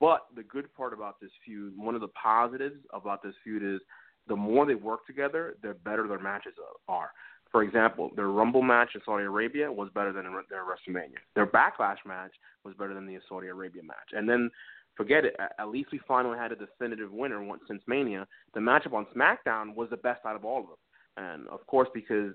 But 0.00 0.26
the 0.34 0.42
good 0.42 0.72
part 0.74 0.92
about 0.92 1.20
this 1.20 1.30
feud, 1.44 1.74
one 1.76 1.94
of 1.94 2.00
the 2.00 2.08
positives 2.08 2.76
about 2.92 3.22
this 3.22 3.34
feud 3.42 3.62
is 3.62 3.80
the 4.26 4.36
more 4.36 4.66
they 4.66 4.74
work 4.74 5.06
together, 5.06 5.56
the 5.62 5.74
better 5.84 6.08
their 6.08 6.18
matches 6.18 6.54
are. 6.88 7.10
For 7.52 7.62
example, 7.62 8.10
their 8.16 8.28
Rumble 8.28 8.62
match 8.62 8.90
in 8.94 9.00
Saudi 9.04 9.24
Arabia 9.24 9.70
was 9.70 9.88
better 9.94 10.12
than 10.12 10.24
their 10.50 10.64
WrestleMania. 10.64 11.20
Their 11.34 11.46
Backlash 11.46 11.98
match 12.04 12.32
was 12.64 12.74
better 12.78 12.94
than 12.94 13.06
the 13.06 13.18
Saudi 13.28 13.46
Arabia 13.46 13.82
match. 13.82 14.10
And 14.12 14.28
then 14.28 14.50
forget 14.96 15.24
it. 15.24 15.36
At 15.58 15.68
least 15.68 15.90
we 15.92 16.00
finally 16.06 16.38
had 16.38 16.52
a 16.52 16.56
definitive 16.56 17.12
winner 17.12 17.42
once 17.42 17.62
since 17.68 17.82
Mania. 17.86 18.26
The 18.54 18.60
matchup 18.60 18.92
on 18.92 19.06
SmackDown 19.14 19.74
was 19.74 19.90
the 19.90 19.96
best 19.96 20.24
out 20.24 20.36
of 20.36 20.44
all 20.44 20.60
of 20.60 20.66
them. 20.66 20.76
And 21.16 21.48
of 21.48 21.66
course, 21.66 21.88
because 21.94 22.32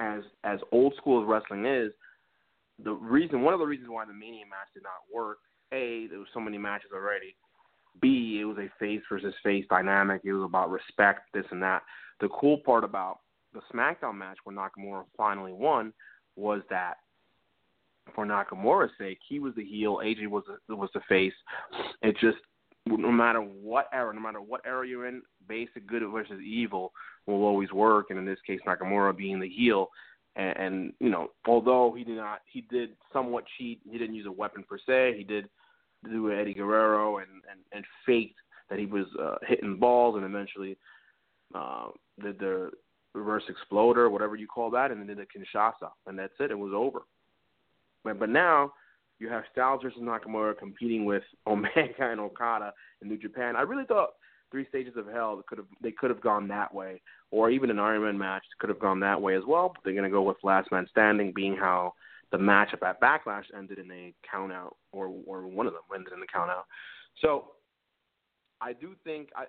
as 0.00 0.22
as 0.44 0.60
old 0.72 0.94
school 0.96 1.22
as 1.22 1.28
wrestling 1.28 1.66
is, 1.66 1.92
the 2.82 2.92
reason 2.92 3.42
one 3.42 3.54
of 3.54 3.60
the 3.60 3.66
reasons 3.66 3.90
why 3.90 4.04
the 4.04 4.12
Mania 4.12 4.44
match 4.46 4.68
did 4.74 4.82
not 4.82 4.92
work, 5.14 5.38
a 5.72 6.06
there 6.08 6.18
was 6.18 6.28
so 6.32 6.40
many 6.40 6.58
matches 6.58 6.90
already. 6.94 7.36
B 8.00 8.38
it 8.40 8.44
was 8.44 8.58
a 8.58 8.70
face 8.78 9.02
versus 9.10 9.34
face 9.42 9.64
dynamic. 9.68 10.22
It 10.24 10.32
was 10.32 10.44
about 10.44 10.70
respect, 10.70 11.20
this 11.34 11.44
and 11.50 11.62
that. 11.62 11.82
The 12.20 12.28
cool 12.28 12.58
part 12.58 12.84
about 12.84 13.20
the 13.52 13.60
SmackDown 13.74 14.16
match 14.16 14.38
where 14.44 14.56
Nakamura 14.56 15.04
finally 15.16 15.52
won 15.52 15.92
was 16.36 16.62
that 16.70 16.94
for 18.14 18.26
Nakamura's 18.26 18.90
sake, 18.98 19.18
he 19.28 19.38
was 19.38 19.54
the 19.54 19.64
heel, 19.64 20.00
AJ 20.02 20.28
was 20.28 20.44
the, 20.68 20.76
was 20.76 20.90
the 20.94 21.00
face. 21.08 21.32
It 22.02 22.16
just 22.20 22.38
no 22.86 23.12
matter 23.12 23.40
what 23.40 23.88
era, 23.92 24.12
no 24.14 24.20
matter 24.20 24.40
what 24.40 24.62
era 24.64 24.86
you're 24.86 25.06
in, 25.06 25.22
basic 25.48 25.86
good 25.86 26.02
versus 26.10 26.40
evil 26.40 26.92
will 27.26 27.44
always 27.44 27.70
work. 27.72 28.06
And 28.10 28.18
in 28.18 28.24
this 28.24 28.38
case, 28.46 28.60
Nakamura 28.66 29.16
being 29.16 29.38
the 29.38 29.48
heel, 29.48 29.88
and, 30.36 30.56
and 30.56 30.92
you 31.00 31.10
know, 31.10 31.28
although 31.46 31.94
he 31.96 32.04
did 32.04 32.16
not, 32.16 32.40
he 32.50 32.62
did 32.62 32.90
somewhat 33.12 33.44
cheat. 33.58 33.80
He 33.90 33.98
didn't 33.98 34.14
use 34.14 34.26
a 34.26 34.32
weapon 34.32 34.64
per 34.68 34.78
se. 34.78 35.16
He 35.16 35.24
did 35.24 35.48
do 36.04 36.32
Eddie 36.32 36.54
Guerrero 36.54 37.18
and 37.18 37.28
and, 37.50 37.60
and 37.72 37.84
faked 38.06 38.38
that 38.70 38.78
he 38.78 38.86
was 38.86 39.06
uh, 39.20 39.36
hitting 39.46 39.76
balls, 39.76 40.16
and 40.16 40.24
eventually 40.24 40.76
uh, 41.54 41.88
did 42.22 42.38
the 42.38 42.70
reverse 43.14 43.42
exploder, 43.48 44.08
whatever 44.08 44.36
you 44.36 44.46
call 44.46 44.70
that, 44.70 44.90
and 44.90 45.00
then 45.00 45.08
did 45.08 45.18
the 45.18 45.26
Kinshasa, 45.26 45.90
and 46.06 46.18
that's 46.18 46.32
it. 46.38 46.52
It 46.52 46.58
was 46.58 46.72
over. 46.74 47.00
But 48.04 48.18
but 48.18 48.28
now 48.28 48.72
you 49.18 49.28
have 49.28 49.44
Styles 49.52 49.82
versus 49.82 50.00
Nakamura 50.00 50.56
competing 50.58 51.04
with 51.04 51.22
Omega 51.46 52.10
and 52.10 52.20
Okada 52.20 52.72
in 53.02 53.08
New 53.08 53.18
Japan. 53.18 53.56
I 53.56 53.62
really 53.62 53.84
thought 53.84 54.10
three 54.50 54.66
stages 54.68 54.94
of 54.96 55.06
hell 55.06 55.42
could 55.48 55.58
have 55.58 55.66
they 55.82 55.92
could 55.92 56.10
have 56.10 56.20
gone 56.20 56.48
that 56.48 56.74
way, 56.74 57.00
or 57.30 57.50
even 57.50 57.70
an 57.70 57.78
Iron 57.78 58.02
Man 58.02 58.18
match 58.18 58.42
could 58.58 58.70
have 58.70 58.80
gone 58.80 59.00
that 59.00 59.20
way 59.20 59.36
as 59.36 59.42
well. 59.46 59.70
But 59.74 59.82
they're 59.84 59.94
going 59.94 60.04
to 60.04 60.10
go 60.10 60.22
with 60.22 60.36
Last 60.42 60.70
Man 60.72 60.86
Standing, 60.90 61.32
being 61.34 61.56
how 61.56 61.94
the 62.32 62.38
matchup 62.38 62.82
at 62.82 63.00
Backlash 63.00 63.44
ended 63.56 63.78
in 63.78 63.90
a 63.90 64.14
count 64.30 64.52
out, 64.52 64.76
or 64.92 65.12
or 65.26 65.46
one 65.46 65.66
of 65.66 65.72
them 65.72 65.82
ended 65.94 66.12
in 66.12 66.22
a 66.22 66.26
count 66.26 66.50
out. 66.50 66.64
So 67.20 67.52
I 68.60 68.72
do 68.72 68.94
think 69.04 69.30
I, 69.36 69.44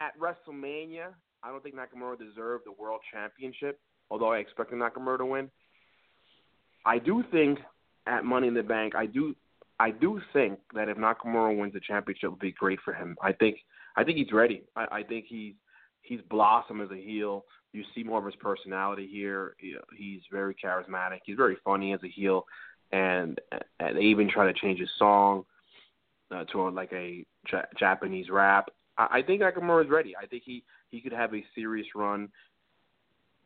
at 0.00 0.18
WrestleMania, 0.18 1.08
I 1.42 1.50
don't 1.50 1.62
think 1.62 1.74
Nakamura 1.74 2.18
deserved 2.18 2.64
the 2.66 2.72
World 2.72 3.00
Championship, 3.12 3.78
although 4.10 4.32
I 4.32 4.38
expected 4.38 4.78
Nakamura 4.78 5.18
to 5.18 5.26
win. 5.26 5.50
I 6.86 6.98
do 6.98 7.24
think 7.30 7.58
at 8.06 8.24
Money 8.24 8.48
in 8.48 8.54
the 8.54 8.62
Bank, 8.62 8.94
I 8.94 9.06
do 9.06 9.34
I 9.80 9.90
do 9.90 10.20
think 10.32 10.60
that 10.74 10.88
if 10.88 10.96
Nakamura 10.96 11.58
wins 11.58 11.72
the 11.72 11.80
championship, 11.80 12.24
it 12.24 12.30
would 12.30 12.38
be 12.38 12.52
great 12.52 12.78
for 12.84 12.94
him. 12.94 13.16
I 13.22 13.32
think 13.32 13.58
I 13.96 14.04
think 14.04 14.18
he's 14.18 14.32
ready. 14.32 14.62
I, 14.76 14.86
I 14.90 15.02
think 15.02 15.26
he's 15.28 15.54
he's 16.02 16.20
blossomed 16.30 16.82
as 16.82 16.90
a 16.90 17.00
heel. 17.00 17.44
You 17.72 17.82
see 17.94 18.04
more 18.04 18.20
of 18.20 18.24
his 18.24 18.36
personality 18.36 19.08
here. 19.10 19.56
He, 19.58 19.74
he's 19.96 20.20
very 20.30 20.54
charismatic. 20.54 21.20
He's 21.24 21.36
very 21.36 21.56
funny 21.64 21.92
as 21.92 22.00
a 22.04 22.08
heel, 22.08 22.46
and, 22.92 23.40
and 23.80 23.96
they 23.96 24.02
even 24.02 24.30
try 24.30 24.46
to 24.46 24.58
change 24.58 24.78
his 24.78 24.90
song 24.96 25.44
uh, 26.30 26.44
to 26.44 26.68
a, 26.68 26.70
like 26.70 26.92
a 26.92 27.26
ja- 27.50 27.62
Japanese 27.76 28.30
rap. 28.30 28.68
I, 28.96 29.08
I 29.18 29.22
think 29.22 29.42
Nakamura 29.42 29.84
is 29.84 29.90
ready. 29.90 30.14
I 30.16 30.26
think 30.26 30.44
he 30.44 30.62
he 30.90 31.00
could 31.00 31.12
have 31.12 31.34
a 31.34 31.44
serious 31.54 31.86
run. 31.96 32.28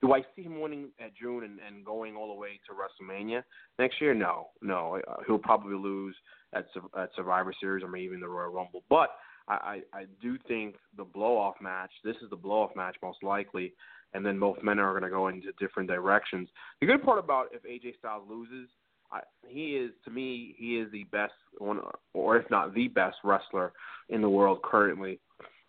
Do 0.00 0.12
I 0.12 0.22
see 0.36 0.42
him 0.42 0.60
winning 0.60 0.90
at 1.04 1.16
June 1.16 1.44
and, 1.44 1.58
and 1.66 1.84
going 1.84 2.14
all 2.14 2.28
the 2.28 2.38
way 2.38 2.60
to 2.66 2.72
WrestleMania 2.72 3.42
next 3.78 4.00
year? 4.00 4.14
No, 4.14 4.48
no. 4.62 5.00
Uh, 5.08 5.16
he'll 5.26 5.38
probably 5.38 5.74
lose 5.74 6.14
at 6.54 6.66
at 6.96 7.10
Survivor 7.16 7.52
Series 7.60 7.82
or 7.82 7.88
maybe 7.88 8.04
even 8.04 8.20
the 8.20 8.28
Royal 8.28 8.52
Rumble. 8.52 8.84
But 8.88 9.10
I, 9.48 9.80
I, 9.92 9.98
I 9.98 10.04
do 10.22 10.38
think 10.46 10.76
the 10.96 11.04
blow 11.04 11.36
off 11.36 11.56
match. 11.60 11.90
This 12.04 12.16
is 12.22 12.30
the 12.30 12.36
blow 12.36 12.62
off 12.62 12.76
match 12.76 12.96
most 13.02 13.22
likely, 13.22 13.72
and 14.14 14.24
then 14.24 14.38
both 14.38 14.62
men 14.62 14.78
are 14.78 14.92
going 14.92 15.02
to 15.02 15.10
go 15.10 15.28
into 15.28 15.52
different 15.58 15.88
directions. 15.88 16.48
The 16.80 16.86
good 16.86 17.02
part 17.02 17.18
about 17.18 17.48
if 17.52 17.62
AJ 17.64 17.98
Styles 17.98 18.24
loses, 18.28 18.68
I, 19.10 19.20
he 19.46 19.76
is 19.76 19.90
to 20.04 20.10
me 20.10 20.54
he 20.58 20.78
is 20.78 20.90
the 20.92 21.04
best 21.04 21.32
one, 21.58 21.80
or 22.14 22.36
if 22.36 22.48
not 22.50 22.74
the 22.74 22.88
best 22.88 23.16
wrestler 23.24 23.72
in 24.10 24.20
the 24.20 24.28
world 24.28 24.62
currently. 24.62 25.18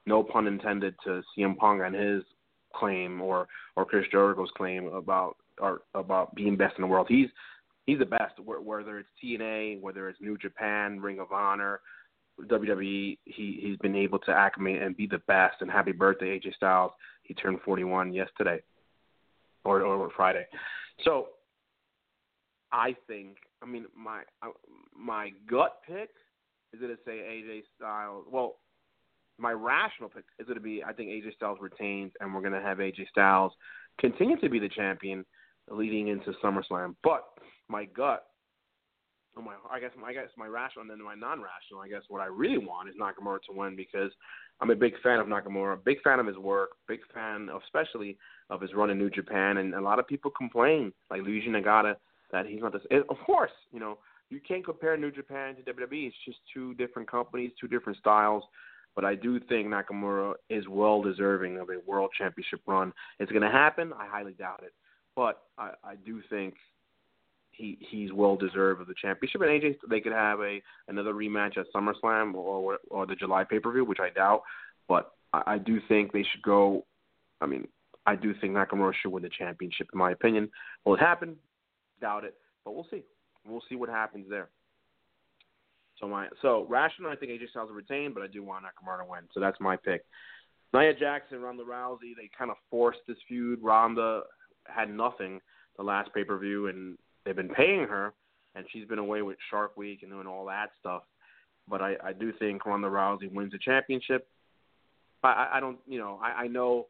No 0.06 0.24
pun 0.24 0.48
intended 0.48 0.96
to 1.06 1.22
CM 1.38 1.58
Punk 1.58 1.82
and 1.84 1.96
his 1.96 2.24
claim 2.74 3.22
or 3.22 3.48
or 3.76 3.86
Chris 3.86 4.06
Jericho's 4.12 4.52
claim 4.56 4.88
about 4.88 5.38
or 5.60 5.82
about 5.94 6.34
being 6.36 6.58
best 6.58 6.76
in 6.78 6.82
the 6.82 6.88
world. 6.88 7.08
He's 7.10 7.30
he's 7.86 8.00
the 8.00 8.06
best. 8.06 8.40
Whether 8.40 9.00
it's 9.00 9.10
TNA, 9.24 9.82
whether 9.82 10.10
it's 10.10 10.22
New 10.22 10.38
Japan, 10.38 11.00
Ring 11.00 11.20
of 11.20 11.32
Honor, 11.32 11.82
WWE, 12.42 13.18
he 13.26 13.60
he's 13.62 13.78
been 13.78 13.96
able 13.96 14.20
to 14.20 14.32
acclimate 14.32 14.82
and 14.82 14.96
be 14.96 15.08
the 15.08 15.22
best. 15.28 15.58
And 15.62 15.70
happy 15.70 15.92
birthday, 15.92 16.40
AJ 16.40 16.56
Styles. 16.56 16.92
He 17.24 17.34
turned 17.34 17.60
41 17.64 18.14
yesterday, 18.14 18.62
or 19.64 19.82
or 19.82 20.10
Friday. 20.16 20.46
So 21.04 21.28
I 22.72 22.96
think, 23.08 23.38
I 23.62 23.66
mean, 23.66 23.86
my 23.96 24.22
my 24.98 25.32
gut 25.50 25.82
pick 25.88 26.10
is 26.74 26.80
going 26.80 26.96
to 26.96 27.02
say 27.06 27.12
AJ 27.12 27.64
Styles. 27.76 28.26
Well, 28.30 28.58
my 29.40 29.52
rational 29.52 30.10
pick 30.10 30.26
is 30.40 30.46
going 30.46 30.58
to 30.58 30.64
be 30.64 30.84
I 30.84 30.94
think 30.94 31.10
AJ 31.10 31.36
Styles 31.36 31.60
retains, 31.62 32.12
and 32.20 32.34
we're 32.34 32.42
going 32.42 32.54
to 32.54 32.62
have 32.62 32.78
AJ 32.78 33.08
Styles 33.10 33.52
continue 34.00 34.40
to 34.40 34.50
be 34.50 34.60
the 34.60 34.70
champion 34.70 35.26
leading 35.70 36.08
into 36.08 36.34
SummerSlam. 36.44 36.96
But 37.04 37.26
my 37.68 37.86
gut, 37.86 38.26
oh 39.38 39.42
my, 39.42 39.54
I 39.72 39.80
guess 39.80 39.92
my 40.00 40.10
I 40.10 40.14
guess 40.14 40.30
my 40.38 40.48
rational 40.48 40.82
and 40.82 40.92
then 40.92 41.04
my 41.04 41.16
non-rational. 41.16 41.82
I 41.82 41.88
guess 41.90 42.04
what 42.10 42.22
I 42.22 42.26
really 42.26 42.58
want 42.58 42.90
is 42.90 42.96
Nakamura 42.96 43.40
to 43.50 43.56
win 43.56 43.76
because 43.76 44.12
I'm 44.62 44.72
a 44.72 44.76
big 44.76 44.94
fan 45.02 45.20
of 45.20 45.28
Nakamura, 45.28 45.84
big 45.84 46.02
fan 46.02 46.20
of 46.20 46.28
his 46.28 46.38
work, 46.38 46.72
big 46.88 47.00
fan 47.14 47.50
of 47.50 47.62
especially 47.64 48.18
of 48.50 48.62
his 48.62 48.74
run 48.74 48.90
in 48.90 48.98
New 48.98 49.10
Japan, 49.10 49.58
and 49.58 49.74
a 49.74 49.82
lot 49.82 50.00
of 50.00 50.08
people 50.08 50.32
complain 50.32 50.92
like 51.10 51.22
Yuji 51.22 51.50
Nagata 51.50 51.96
that 52.32 52.46
he's 52.46 52.62
not 52.62 52.74
this. 52.74 52.82
Of 53.10 53.18
course, 53.26 53.52
you 53.72 53.80
know 53.80 53.98
you 54.30 54.40
can't 54.48 54.64
compare 54.64 54.96
New 54.96 55.12
Japan 55.12 55.56
to 55.56 55.74
WWE. 55.74 56.08
It's 56.08 56.16
just 56.26 56.38
two 56.54 56.74
different 56.76 57.10
companies, 57.10 57.52
two 57.60 57.68
different 57.68 57.98
styles. 57.98 58.44
But 58.96 59.06
I 59.06 59.16
do 59.16 59.40
think 59.40 59.68
Nakamura 59.68 60.34
is 60.50 60.68
well 60.68 61.02
deserving 61.02 61.58
of 61.58 61.70
a 61.70 61.80
world 61.90 62.12
championship 62.18 62.62
run. 62.68 62.92
It's 63.20 63.32
going 63.32 63.44
to 63.44 63.50
happen. 63.52 63.94
I 63.94 64.08
highly 64.08 64.34
doubt 64.34 64.62
it, 64.64 64.74
but 65.16 65.44
I, 65.58 65.72
I 65.84 65.96
do 65.96 66.22
think 66.30 66.56
he 67.52 67.78
he's 67.92 68.12
well 68.12 68.36
deserved 68.36 68.82
of 68.82 68.88
the 68.88 68.96
championship. 69.00 69.42
And 69.42 69.50
AJ, 69.50 69.76
they 69.90 70.00
could 70.00 70.14
have 70.14 70.40
a 70.40 70.62
another 70.88 71.14
rematch 71.14 71.58
at 71.58 71.66
SummerSlam 71.76 72.34
or 72.34 72.80
or 72.90 73.06
the 73.06 73.16
July 73.16 73.44
pay 73.44 73.60
per 73.60 73.72
view, 73.72 73.86
which 73.86 74.00
I 74.00 74.10
doubt. 74.10 74.42
But 74.88 75.12
I, 75.34 75.44
I 75.46 75.58
do 75.58 75.80
think 75.88 76.12
they 76.12 76.24
should 76.24 76.42
go. 76.42 76.86
I 77.42 77.46
mean, 77.46 77.68
I 78.06 78.16
do 78.16 78.34
think 78.40 78.54
Nakamura 78.54 78.94
should 79.00 79.12
win 79.12 79.24
the 79.24 79.30
championship, 79.30 79.88
in 79.94 80.00
my 80.00 80.12
opinion. 80.12 80.50
Will 80.86 80.96
it 80.96 81.00
happen? 81.00 81.36
Doubt 82.02 82.24
it, 82.24 82.36
but 82.66 82.74
we'll 82.74 82.88
see. 82.90 83.04
We'll 83.48 83.64
see 83.70 83.76
what 83.76 83.90
happens 83.90 84.26
there. 84.30 84.50
So 86.00 86.08
my 86.08 86.28
so 86.42 86.66
rational, 86.70 87.12
I 87.12 87.16
think 87.16 87.32
AJ 87.32 87.50
Styles 87.50 87.70
will 87.70 87.76
retain, 87.76 88.14
but 88.14 88.24
I 88.24 88.28
do 88.28 88.44
want 88.44 88.66
Nakamura 88.66 89.04
to 89.04 89.10
win. 89.10 89.22
So 89.34 89.40
that's 89.40 89.60
my 89.60 89.76
pick. 89.76 90.06
Nia 90.74 90.94
Jackson, 90.94 91.42
Ronda 91.42 91.64
Rousey, 91.64 92.16
they 92.16 92.30
kind 92.38 92.52
of 92.52 92.58
forced 92.70 93.00
this 93.08 93.18
feud. 93.28 93.60
Ronda 93.62 94.22
had 94.66 94.90
nothing 94.90 95.42
the 95.78 95.84
last 95.84 96.14
pay 96.14 96.24
per 96.24 96.38
view, 96.38 96.68
and 96.68 96.98
they've 97.26 97.36
been 97.36 97.50
paying 97.50 97.88
her, 97.88 98.14
and 98.56 98.66
she's 98.72 98.88
been 98.88 99.00
away 99.00 99.22
with 99.22 99.38
Shark 99.50 99.78
Week 99.78 100.04
and 100.04 100.12
doing 100.12 100.28
all 100.28 100.46
that 100.46 100.70
stuff. 100.80 101.04
But 101.68 101.82
I, 101.82 101.96
I 102.04 102.14
do 102.14 102.32
think 102.34 102.66
Ronda 102.66 102.88
Rousey 102.88 103.32
wins 103.32 103.52
the 103.52 103.60
championship. 103.60 104.28
I, 105.24 105.50
I 105.54 105.60
don't, 105.60 105.78
you 105.88 106.00
know, 106.00 106.20
I, 106.24 106.44
I 106.44 106.48
know 106.48 106.88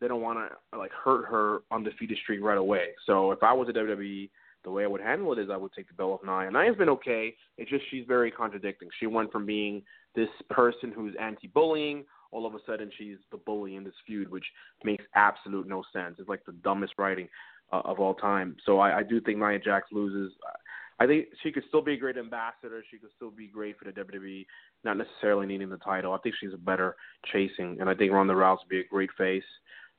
they 0.00 0.08
don't 0.08 0.22
want 0.22 0.38
to 0.38 0.78
like 0.78 0.92
hurt 0.92 1.26
her 1.26 1.60
undefeated 1.70 2.18
streak 2.22 2.40
right 2.42 2.58
away. 2.58 2.88
So 3.06 3.32
if 3.32 3.42
I 3.42 3.52
was 3.52 3.68
a 3.68 3.72
WWE, 3.72 4.30
the 4.68 4.72
way 4.72 4.84
I 4.84 4.86
would 4.86 5.00
handle 5.00 5.32
it 5.32 5.38
is 5.38 5.48
I 5.50 5.56
would 5.56 5.72
take 5.72 5.88
the 5.88 5.94
belt 5.94 6.20
of 6.22 6.26
Nia. 6.26 6.50
Nia's 6.50 6.76
been 6.76 6.90
okay. 6.90 7.34
It's 7.56 7.70
just 7.70 7.84
she's 7.90 8.04
very 8.06 8.30
contradicting. 8.30 8.90
She 9.00 9.06
went 9.06 9.32
from 9.32 9.46
being 9.46 9.82
this 10.14 10.28
person 10.50 10.92
who's 10.94 11.14
anti-bullying, 11.18 12.04
all 12.32 12.44
of 12.44 12.54
a 12.54 12.58
sudden 12.66 12.90
she's 12.98 13.16
the 13.32 13.38
bully 13.38 13.76
in 13.76 13.84
this 13.84 13.94
feud, 14.06 14.30
which 14.30 14.44
makes 14.84 15.04
absolute 15.14 15.66
no 15.66 15.82
sense. 15.90 16.16
It's 16.18 16.28
like 16.28 16.44
the 16.44 16.52
dumbest 16.52 16.92
writing 16.98 17.28
uh, 17.72 17.80
of 17.86 17.98
all 17.98 18.12
time. 18.12 18.56
So 18.66 18.78
I, 18.78 18.98
I 18.98 19.02
do 19.02 19.22
think 19.22 19.38
Nia 19.38 19.58
Jax 19.58 19.88
loses. 19.90 20.34
I 21.00 21.06
think 21.06 21.28
she 21.42 21.50
could 21.50 21.64
still 21.68 21.80
be 21.80 21.94
a 21.94 21.96
great 21.96 22.18
ambassador. 22.18 22.84
She 22.90 22.98
could 22.98 23.10
still 23.16 23.30
be 23.30 23.46
great 23.46 23.78
for 23.78 23.86
the 23.86 23.92
WWE, 23.92 24.44
not 24.84 24.98
necessarily 24.98 25.46
needing 25.46 25.70
the 25.70 25.78
title. 25.78 26.12
I 26.12 26.18
think 26.18 26.34
she's 26.38 26.52
a 26.52 26.58
better 26.58 26.94
chasing, 27.32 27.78
and 27.80 27.88
I 27.88 27.94
think 27.94 28.12
Ronda 28.12 28.34
Rousey 28.34 28.58
would 28.64 28.68
be 28.68 28.80
a 28.80 28.84
great 28.84 29.10
face 29.16 29.44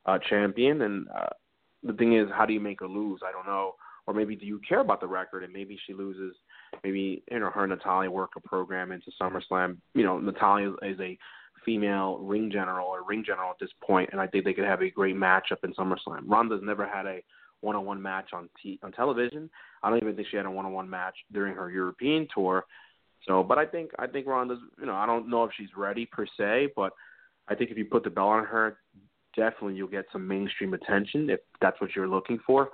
uh, 0.05 0.19
champion. 0.29 0.83
And 0.83 1.07
uh, 1.09 1.29
the 1.81 1.93
thing 1.93 2.15
is, 2.17 2.27
how 2.35 2.45
do 2.45 2.53
you 2.53 2.59
make 2.59 2.81
her 2.81 2.87
lose? 2.87 3.21
I 3.27 3.31
don't 3.31 3.47
know. 3.47 3.73
Or 4.09 4.13
maybe 4.13 4.35
do 4.35 4.47
you 4.47 4.59
care 4.67 4.79
about 4.79 5.01
the 5.01 5.07
record 5.07 5.43
and 5.43 5.53
maybe 5.53 5.77
she 5.85 5.93
loses? 5.93 6.35
Maybe 6.83 7.21
you 7.31 7.39
know 7.39 7.51
her 7.51 7.65
and 7.65 7.69
Natalya 7.69 8.09
work 8.09 8.31
a 8.35 8.39
program 8.39 8.91
into 8.91 9.11
SummerSlam. 9.21 9.77
You 9.93 10.03
know 10.03 10.17
Natalya 10.17 10.71
is 10.81 10.99
a 10.99 11.15
female 11.63 12.17
ring 12.17 12.49
general 12.51 12.87
or 12.87 13.03
ring 13.03 13.23
general 13.23 13.51
at 13.51 13.57
this 13.61 13.69
point, 13.85 14.09
and 14.11 14.19
I 14.19 14.25
think 14.25 14.45
they 14.45 14.53
could 14.53 14.65
have 14.65 14.81
a 14.81 14.89
great 14.89 15.15
matchup 15.15 15.63
in 15.63 15.75
SummerSlam. 15.75 16.23
Ronda's 16.25 16.61
never 16.63 16.87
had 16.87 17.05
a 17.05 17.19
one-on-one 17.61 18.01
match 18.01 18.31
on 18.33 18.49
t- 18.63 18.79
on 18.81 18.91
television. 18.93 19.47
I 19.83 19.91
don't 19.91 20.01
even 20.01 20.15
think 20.15 20.27
she 20.31 20.37
had 20.37 20.47
a 20.47 20.51
one-on-one 20.51 20.89
match 20.89 21.15
during 21.31 21.53
her 21.53 21.69
European 21.69 22.27
tour. 22.33 22.65
So, 23.27 23.43
but 23.43 23.59
I 23.59 23.67
think 23.67 23.91
I 23.99 24.07
think 24.07 24.25
Ronda's. 24.25 24.57
You 24.79 24.87
know, 24.87 24.95
I 24.95 25.05
don't 25.05 25.29
know 25.29 25.43
if 25.43 25.51
she's 25.55 25.77
ready 25.77 26.07
per 26.07 26.25
se, 26.35 26.69
but 26.75 26.93
I 27.47 27.53
think 27.53 27.69
if 27.69 27.77
you 27.77 27.85
put 27.85 28.03
the 28.03 28.09
belt 28.09 28.29
on 28.29 28.45
her, 28.45 28.79
definitely 29.35 29.75
you'll 29.75 29.87
get 29.87 30.05
some 30.11 30.27
mainstream 30.27 30.73
attention 30.73 31.29
if 31.29 31.41
that's 31.61 31.79
what 31.79 31.91
you're 31.95 32.07
looking 32.07 32.39
for. 32.47 32.69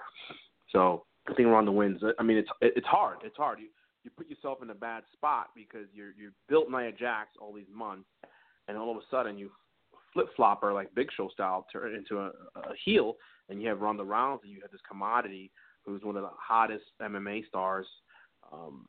So 0.72 1.04
I 1.28 1.34
think 1.34 1.48
Ronda 1.48 1.72
wins. 1.72 2.02
I 2.20 2.24
mean, 2.24 2.38
it's 2.38 2.50
it's 2.62 2.88
hard. 2.88 3.18
It's 3.24 3.38
hard. 3.38 3.60
You 3.60 3.68
you 4.04 4.12
put 4.16 4.30
yourself 4.30 4.60
in 4.62 4.70
a 4.70 4.76
bad 4.76 5.04
spot 5.14 5.48
because 5.56 5.88
you're 5.94 6.12
you 6.18 6.32
built 6.48 6.70
Nia 6.70 6.92
Jax 6.92 7.30
all 7.40 7.54
these 7.54 7.66
months, 7.74 8.08
and 8.68 8.78
all 8.78 8.92
of 8.92 8.98
a 8.98 9.02
sudden 9.10 9.38
you 9.38 9.52
flip 10.14 10.28
flop 10.36 10.62
her 10.62 10.74
like 10.74 10.94
Big 10.96 11.10
Show 11.16 11.30
style 11.30 11.66
turn 11.72 11.96
into 11.96 12.20
a, 12.20 12.28
a 12.56 12.74
heel, 12.84 13.16
and 13.50 13.62
you 13.62 13.68
have 13.70 13.82
Ronda 13.82 14.04
Rousey. 14.04 14.48
You 14.48 14.62
have 14.62 14.72
this 14.72 14.82
commodity 14.88 15.52
who's 15.84 16.04
one 16.04 16.16
of 16.16 16.24
the 16.24 16.30
hottest 16.38 16.86
MMA 17.02 17.48
stars. 17.48 17.88
Um, 18.52 18.88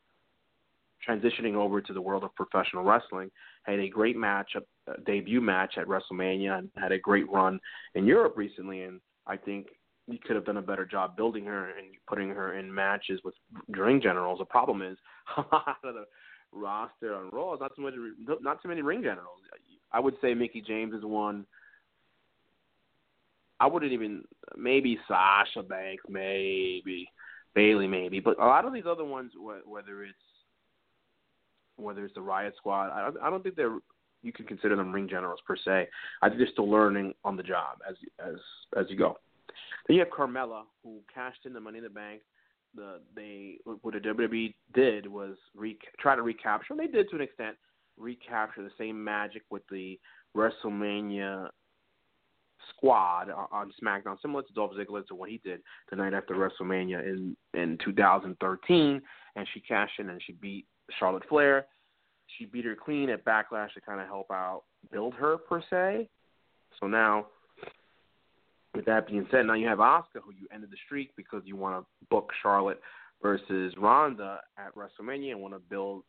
transitioning 1.06 1.54
over 1.54 1.80
to 1.80 1.92
the 1.92 2.00
world 2.00 2.24
of 2.24 2.34
professional 2.34 2.82
wrestling, 2.82 3.30
had 3.62 3.78
a 3.78 3.88
great 3.88 4.16
match, 4.16 4.56
a 4.56 5.00
debut 5.02 5.40
match 5.40 5.74
at 5.76 5.86
WrestleMania, 5.86 6.58
and 6.58 6.68
had 6.76 6.92
a 6.92 6.98
great 6.98 7.30
run 7.30 7.60
in 7.94 8.06
Europe 8.06 8.34
recently. 8.36 8.82
And 8.82 9.00
I 9.26 9.36
think 9.36 9.68
you 10.08 10.18
could 10.24 10.36
have 10.36 10.44
done 10.44 10.56
a 10.56 10.62
better 10.62 10.84
job 10.84 11.16
building 11.16 11.44
her 11.46 11.70
and 11.70 11.88
putting 12.08 12.28
her 12.28 12.58
in 12.58 12.72
matches 12.72 13.20
with 13.24 13.34
ring 13.68 14.00
generals. 14.00 14.38
The 14.38 14.44
problem 14.44 14.82
is 14.82 14.96
a 15.36 15.40
lot 15.52 15.78
of 15.84 15.94
the 15.94 16.04
roster 16.52 17.14
on 17.14 17.30
Raw 17.30 17.54
is 17.54 17.60
not 17.60 17.74
too 17.74 17.82
many, 17.82 17.96
not 18.40 18.62
too 18.62 18.68
many 18.68 18.82
ring 18.82 19.02
generals. 19.02 19.40
I 19.92 20.00
would 20.00 20.14
say 20.20 20.34
Mickie 20.34 20.62
James 20.66 20.94
is 20.94 21.04
one. 21.04 21.46
I 23.58 23.66
wouldn't 23.66 23.92
even 23.92 24.24
maybe 24.56 24.98
Sasha 25.08 25.62
Banks, 25.62 26.04
maybe 26.08 27.08
Bayley, 27.54 27.86
maybe, 27.86 28.20
but 28.20 28.38
a 28.38 28.44
lot 28.44 28.66
of 28.66 28.72
these 28.72 28.84
other 28.88 29.04
ones, 29.04 29.32
whether 29.66 30.04
it's 30.04 30.14
whether 31.76 32.04
it's 32.04 32.14
the 32.14 32.22
Riot 32.22 32.54
Squad, 32.56 32.90
I 32.90 33.02
don't, 33.02 33.16
I 33.22 33.30
don't 33.30 33.42
think 33.42 33.56
they're 33.56 33.78
you 34.22 34.32
can 34.32 34.46
consider 34.46 34.76
them 34.76 34.92
ring 34.92 35.08
generals 35.08 35.40
per 35.46 35.56
se. 35.56 35.88
I 36.20 36.28
think 36.28 36.38
they're 36.38 36.48
still 36.52 36.70
learning 36.70 37.14
on 37.24 37.36
the 37.36 37.42
job 37.42 37.78
as 37.88 37.96
as 38.24 38.36
as 38.76 38.86
you 38.88 38.96
go. 38.96 39.18
Then 39.86 39.96
you 39.96 40.04
have 40.04 40.10
Carmella, 40.10 40.62
who 40.82 41.00
cashed 41.12 41.46
in 41.46 41.52
the 41.52 41.60
Money 41.60 41.78
in 41.78 41.84
the 41.84 41.90
Bank. 41.90 42.22
The 42.74 43.00
they 43.14 43.58
what 43.64 43.94
the 43.94 44.00
WWE 44.00 44.54
did 44.74 45.06
was 45.06 45.36
re, 45.54 45.78
try 45.98 46.14
to 46.14 46.22
recapture, 46.22 46.74
and 46.74 46.80
they 46.80 46.86
did 46.86 47.08
to 47.10 47.16
an 47.16 47.22
extent 47.22 47.56
recapture 47.98 48.62
the 48.62 48.70
same 48.76 49.02
magic 49.02 49.42
with 49.50 49.62
the 49.70 49.98
WrestleMania 50.36 51.48
squad 52.70 53.30
on 53.30 53.72
SmackDown, 53.82 54.20
similar 54.20 54.42
to 54.42 54.52
Dolph 54.52 54.72
Ziggler 54.72 55.06
to 55.06 55.14
what 55.14 55.30
he 55.30 55.40
did 55.44 55.60
the 55.90 55.96
night 55.96 56.12
after 56.14 56.34
WrestleMania 56.34 57.02
in 57.04 57.36
in 57.54 57.78
2013, 57.84 59.02
and 59.36 59.48
she 59.54 59.60
cashed 59.60 59.98
in 59.98 60.10
and 60.10 60.20
she 60.22 60.32
beat 60.32 60.66
Charlotte 60.98 61.24
Flair. 61.28 61.66
She 62.36 62.44
beat 62.44 62.64
her 62.64 62.74
clean 62.74 63.08
at 63.08 63.24
Backlash 63.24 63.72
to 63.74 63.80
kind 63.80 64.00
of 64.00 64.06
help 64.06 64.30
out 64.30 64.64
build 64.90 65.14
her 65.14 65.38
per 65.38 65.62
se. 65.70 66.08
So 66.80 66.86
now 66.86 67.26
with 68.76 68.84
that 68.84 69.06
being 69.06 69.26
said, 69.30 69.46
now 69.46 69.54
you 69.54 69.66
have 69.66 69.78
Asuka, 69.78 70.20
who 70.24 70.32
you 70.32 70.46
ended 70.52 70.70
the 70.70 70.76
streak 70.84 71.10
because 71.16 71.42
you 71.44 71.56
want 71.56 71.82
to 71.82 72.06
book 72.10 72.30
Charlotte 72.42 72.80
versus 73.22 73.74
Ronda 73.78 74.40
at 74.58 74.74
WrestleMania 74.74 75.32
and 75.32 75.40
want 75.40 75.54
to 75.54 75.60
build, 75.60 76.02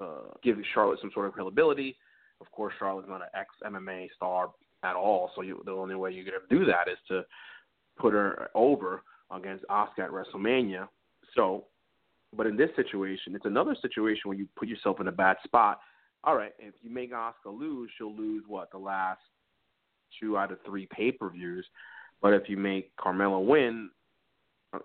uh, 0.00 0.30
give 0.42 0.56
Charlotte 0.72 0.98
some 1.00 1.10
sort 1.12 1.26
of 1.26 1.32
credibility. 1.32 1.96
Of 2.40 2.50
course, 2.50 2.72
Charlotte's 2.78 3.08
not 3.08 3.22
an 3.22 3.28
ex 3.34 3.50
MMA 3.64 4.08
star 4.16 4.50
at 4.82 4.96
all, 4.96 5.30
so 5.34 5.42
you, 5.42 5.62
the 5.64 5.72
only 5.72 5.94
way 5.94 6.12
you're 6.12 6.24
going 6.24 6.38
to 6.48 6.58
do 6.58 6.64
that 6.66 6.90
is 6.90 6.98
to 7.08 7.24
put 7.98 8.12
her 8.12 8.48
over 8.54 9.02
against 9.30 9.64
Asuka 9.70 10.00
at 10.00 10.10
WrestleMania. 10.10 10.88
So, 11.34 11.64
but 12.36 12.46
in 12.46 12.56
this 12.56 12.70
situation, 12.76 13.34
it's 13.34 13.46
another 13.46 13.76
situation 13.80 14.22
where 14.24 14.36
you 14.36 14.48
put 14.56 14.68
yourself 14.68 15.00
in 15.00 15.08
a 15.08 15.12
bad 15.12 15.36
spot. 15.44 15.80
All 16.24 16.36
right, 16.36 16.52
if 16.58 16.74
you 16.82 16.90
make 16.90 17.12
Asuka 17.12 17.46
lose, 17.46 17.90
she'll 17.96 18.14
lose 18.14 18.44
what 18.46 18.70
the 18.70 18.78
last 18.78 19.20
two 20.20 20.36
out 20.36 20.52
of 20.52 20.58
three 20.64 20.86
pay 20.86 21.12
per 21.12 21.30
views. 21.30 21.66
But 22.22 22.34
if 22.34 22.48
you 22.48 22.56
make 22.56 22.96
Carmella 22.96 23.44
win, 23.44 23.90
uh, 24.72 24.78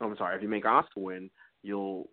I'm 0.00 0.16
sorry, 0.16 0.36
if 0.36 0.42
you 0.42 0.48
make 0.48 0.64
Asuka 0.64 0.84
win, 0.96 1.30
you'll 1.62 2.10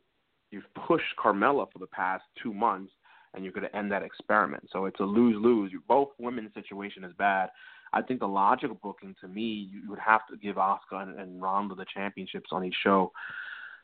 you've 0.49 0.73
pushed 0.87 1.03
Carmella 1.23 1.67
for 1.71 1.79
the 1.79 1.87
past 1.87 2.23
two 2.41 2.53
months, 2.53 2.91
and 3.33 3.43
you're 3.43 3.53
going 3.53 3.67
to 3.67 3.75
end 3.75 3.91
that 3.91 4.01
experiment. 4.01 4.67
So 4.71 4.85
it's 4.85 4.99
a 4.99 5.03
lose 5.03 5.35
lose. 5.39 5.71
Both 5.87 6.09
women's 6.17 6.53
situation 6.53 7.03
is 7.03 7.13
bad. 7.17 7.49
I 7.91 8.01
think 8.01 8.19
the 8.19 8.27
logical 8.27 8.79
booking 8.81 9.15
to 9.21 9.27
me, 9.27 9.69
you 9.71 9.89
would 9.89 9.99
have 9.99 10.21
to 10.29 10.37
give 10.37 10.55
Asuka 10.55 11.01
and, 11.01 11.19
and 11.19 11.41
Ronda 11.41 11.75
the 11.75 11.85
championships 11.93 12.49
on 12.51 12.63
each 12.63 12.75
show. 12.83 13.11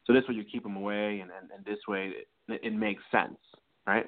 So 0.05 0.13
this 0.13 0.23
way 0.29 0.35
you 0.35 0.43
keep 0.43 0.63
them 0.63 0.75
away, 0.75 1.19
and, 1.21 1.31
and, 1.31 1.49
and 1.55 1.65
this 1.65 1.79
way 1.87 2.11
it, 2.47 2.61
it 2.63 2.73
makes 2.73 3.01
sense, 3.11 3.39
right? 3.87 4.05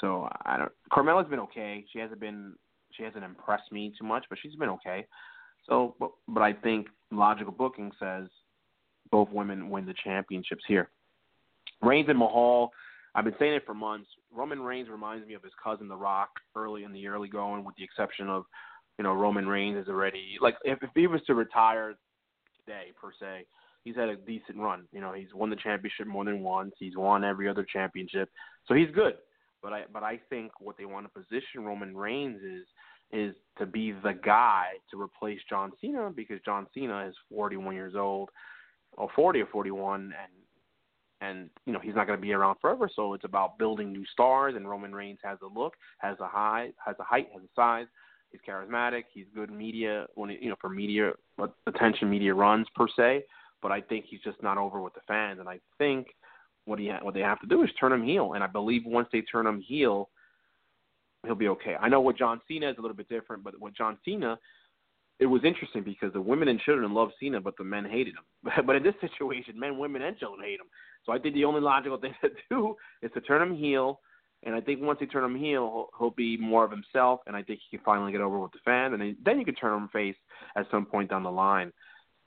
So 0.00 0.28
I 0.44 0.58
don't. 0.58 0.72
Carmella's 0.92 1.28
been 1.28 1.40
okay. 1.40 1.84
She 1.92 1.98
hasn't 1.98 2.20
been. 2.20 2.54
She 2.92 3.02
hasn't 3.02 3.24
impressed 3.24 3.72
me 3.72 3.92
too 3.98 4.06
much, 4.06 4.24
but 4.28 4.38
she's 4.40 4.54
been 4.54 4.68
okay. 4.68 5.06
So, 5.68 5.94
but, 5.98 6.10
but 6.28 6.42
I 6.42 6.52
think 6.52 6.88
logical 7.10 7.52
booking 7.52 7.92
says 8.00 8.28
both 9.10 9.28
women 9.30 9.70
win 9.70 9.86
the 9.86 9.94
championships 10.04 10.64
here. 10.66 10.88
Reigns 11.82 12.08
and 12.08 12.18
Mahal, 12.18 12.70
I've 13.14 13.24
been 13.24 13.34
saying 13.38 13.54
it 13.54 13.66
for 13.66 13.74
months. 13.74 14.08
Roman 14.34 14.60
Reigns 14.60 14.88
reminds 14.88 15.26
me 15.26 15.34
of 15.34 15.42
his 15.42 15.52
cousin 15.62 15.88
The 15.88 15.96
Rock 15.96 16.30
early 16.56 16.84
in 16.84 16.92
the 16.92 17.06
early 17.06 17.28
going, 17.28 17.64
with 17.64 17.76
the 17.76 17.84
exception 17.84 18.28
of, 18.28 18.44
you 18.98 19.04
know, 19.04 19.12
Roman 19.12 19.46
Reigns 19.46 19.76
is 19.76 19.88
already 19.88 20.36
like 20.40 20.54
if, 20.64 20.82
if 20.82 20.90
he 20.94 21.06
was 21.06 21.20
to 21.26 21.34
retire 21.34 21.94
today 22.58 22.92
per 23.00 23.10
se, 23.18 23.46
he's 23.84 23.96
had 23.96 24.08
a 24.08 24.16
decent 24.16 24.58
run. 24.58 24.84
You 24.92 25.00
know, 25.00 25.12
he's 25.12 25.34
won 25.34 25.50
the 25.50 25.56
championship 25.56 26.06
more 26.06 26.24
than 26.24 26.40
once. 26.40 26.72
He's 26.78 26.96
won 26.96 27.24
every 27.24 27.48
other 27.48 27.66
championship, 27.70 28.30
so 28.66 28.74
he's 28.74 28.90
good. 28.94 29.14
But 29.62 29.72
I 29.72 29.82
but 29.92 30.02
I 30.02 30.20
think 30.30 30.52
what 30.60 30.76
they 30.78 30.84
want 30.84 31.06
to 31.06 31.20
position 31.20 31.64
Roman 31.64 31.96
Reigns 31.96 32.42
is 32.42 32.64
is 33.12 33.34
to 33.58 33.66
be 33.66 33.92
the 33.92 34.14
guy 34.24 34.68
to 34.90 35.00
replace 35.00 35.40
John 35.48 35.72
Cena 35.80 36.10
because 36.14 36.40
John 36.44 36.66
Cena 36.74 37.06
is 37.06 37.14
41 37.30 37.74
years 37.74 37.94
old, 37.94 38.30
or 38.92 39.08
40 39.14 39.40
or 39.40 39.46
41, 39.46 40.00
and 40.00 40.12
and 41.20 41.50
you 41.66 41.72
know 41.72 41.78
he's 41.78 41.94
not 41.94 42.06
going 42.06 42.18
to 42.18 42.22
be 42.22 42.32
around 42.32 42.56
forever. 42.60 42.90
So 42.94 43.14
it's 43.14 43.24
about 43.24 43.58
building 43.58 43.92
new 43.92 44.04
stars. 44.12 44.54
And 44.56 44.68
Roman 44.68 44.94
Reigns 44.94 45.20
has 45.22 45.38
a 45.42 45.58
look, 45.58 45.74
has 45.98 46.18
a 46.20 46.26
high, 46.26 46.70
has 46.84 46.96
a 46.98 47.04
height, 47.04 47.28
has 47.32 47.42
a 47.42 47.48
size. 47.54 47.86
He's 48.30 48.40
charismatic. 48.48 49.04
He's 49.12 49.26
good 49.34 49.50
media 49.50 50.06
when 50.14 50.30
you 50.30 50.48
know 50.48 50.56
for 50.60 50.68
media 50.68 51.12
attention, 51.66 52.10
media 52.10 52.34
runs 52.34 52.66
per 52.74 52.86
se. 52.96 53.24
But 53.60 53.70
I 53.70 53.80
think 53.80 54.06
he's 54.08 54.20
just 54.22 54.42
not 54.42 54.58
over 54.58 54.80
with 54.80 54.94
the 54.94 55.00
fans. 55.06 55.38
And 55.38 55.48
I 55.48 55.60
think 55.78 56.08
what 56.64 56.78
he 56.78 56.88
ha- 56.88 56.98
what 57.02 57.14
they 57.14 57.20
have 57.20 57.40
to 57.40 57.46
do 57.46 57.62
is 57.62 57.70
turn 57.78 57.92
him 57.92 58.02
heel. 58.02 58.32
And 58.32 58.42
I 58.42 58.48
believe 58.48 58.82
once 58.84 59.08
they 59.12 59.20
turn 59.20 59.46
him 59.46 59.60
heel, 59.60 60.08
he'll 61.24 61.34
be 61.34 61.48
okay. 61.48 61.76
I 61.80 61.88
know 61.88 62.00
what 62.00 62.18
John 62.18 62.40
Cena 62.48 62.70
is 62.70 62.76
a 62.78 62.80
little 62.80 62.96
bit 62.96 63.08
different, 63.08 63.44
but 63.44 63.60
with 63.60 63.76
John 63.76 63.98
Cena, 64.04 64.38
it 65.18 65.26
was 65.26 65.42
interesting 65.44 65.82
because 65.84 66.12
the 66.12 66.20
women 66.20 66.48
and 66.48 66.58
children 66.60 66.92
loved 66.92 67.12
Cena, 67.20 67.40
but 67.40 67.56
the 67.56 67.64
men 67.64 67.84
hated 67.84 68.14
him. 68.14 68.52
but 68.66 68.76
in 68.76 68.82
this 68.82 68.94
situation, 69.00 69.58
men, 69.58 69.78
women, 69.78 70.02
and 70.02 70.18
children 70.18 70.44
hate 70.44 70.60
him. 70.60 70.66
So 71.04 71.12
I 71.12 71.18
think 71.18 71.34
the 71.34 71.44
only 71.44 71.60
logical 71.60 71.98
thing 72.00 72.14
to 72.22 72.30
do 72.50 72.74
is 73.02 73.10
to 73.14 73.20
turn 73.20 73.42
him 73.42 73.56
heel. 73.56 74.00
And 74.44 74.56
I 74.56 74.60
think 74.60 74.82
once 74.82 74.98
they 74.98 75.06
turn 75.06 75.22
him 75.22 75.38
heel, 75.38 75.90
he'll, 75.96 76.10
be 76.10 76.36
more 76.36 76.64
of 76.64 76.72
himself, 76.72 77.20
and 77.28 77.36
I 77.36 77.44
think 77.44 77.60
he 77.60 77.76
can 77.76 77.84
finally 77.84 78.10
get 78.10 78.20
over 78.20 78.40
with 78.40 78.50
the 78.50 78.58
fan, 78.64 78.92
and 78.92 79.16
then 79.24 79.38
you 79.38 79.44
can 79.44 79.54
turn 79.54 79.80
him 79.80 79.88
face 79.92 80.16
at 80.56 80.66
some 80.68 80.84
point 80.84 81.10
down 81.10 81.22
the 81.22 81.30
line. 81.30 81.72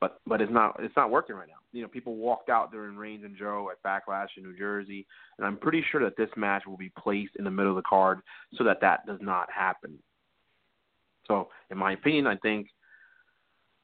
But 0.01 0.19
but 0.27 0.41
it's 0.41 0.51
not 0.51 0.75
it's 0.79 0.95
not 0.95 1.09
working 1.09 1.35
right 1.35 1.47
now. 1.47 1.53
You 1.71 1.81
know, 1.81 1.87
people 1.87 2.15
walked 2.15 2.49
out 2.49 2.71
during 2.71 2.97
Reigns 2.97 3.23
and 3.23 3.37
Joe 3.37 3.71
at 3.71 3.81
Backlash 3.83 4.27
in 4.37 4.43
New 4.43 4.57
Jersey, 4.57 5.05
and 5.37 5.47
I'm 5.47 5.57
pretty 5.57 5.83
sure 5.91 6.03
that 6.03 6.17
this 6.17 6.29
match 6.35 6.63
will 6.67 6.77
be 6.77 6.91
placed 6.97 7.35
in 7.37 7.45
the 7.45 7.51
middle 7.51 7.71
of 7.71 7.77
the 7.77 7.87
card 7.87 8.19
so 8.57 8.63
that 8.65 8.81
that 8.81 9.05
does 9.05 9.19
not 9.21 9.49
happen. 9.51 9.97
So, 11.27 11.49
in 11.71 11.77
my 11.77 11.93
opinion, 11.93 12.27
I 12.27 12.35
think 12.37 12.67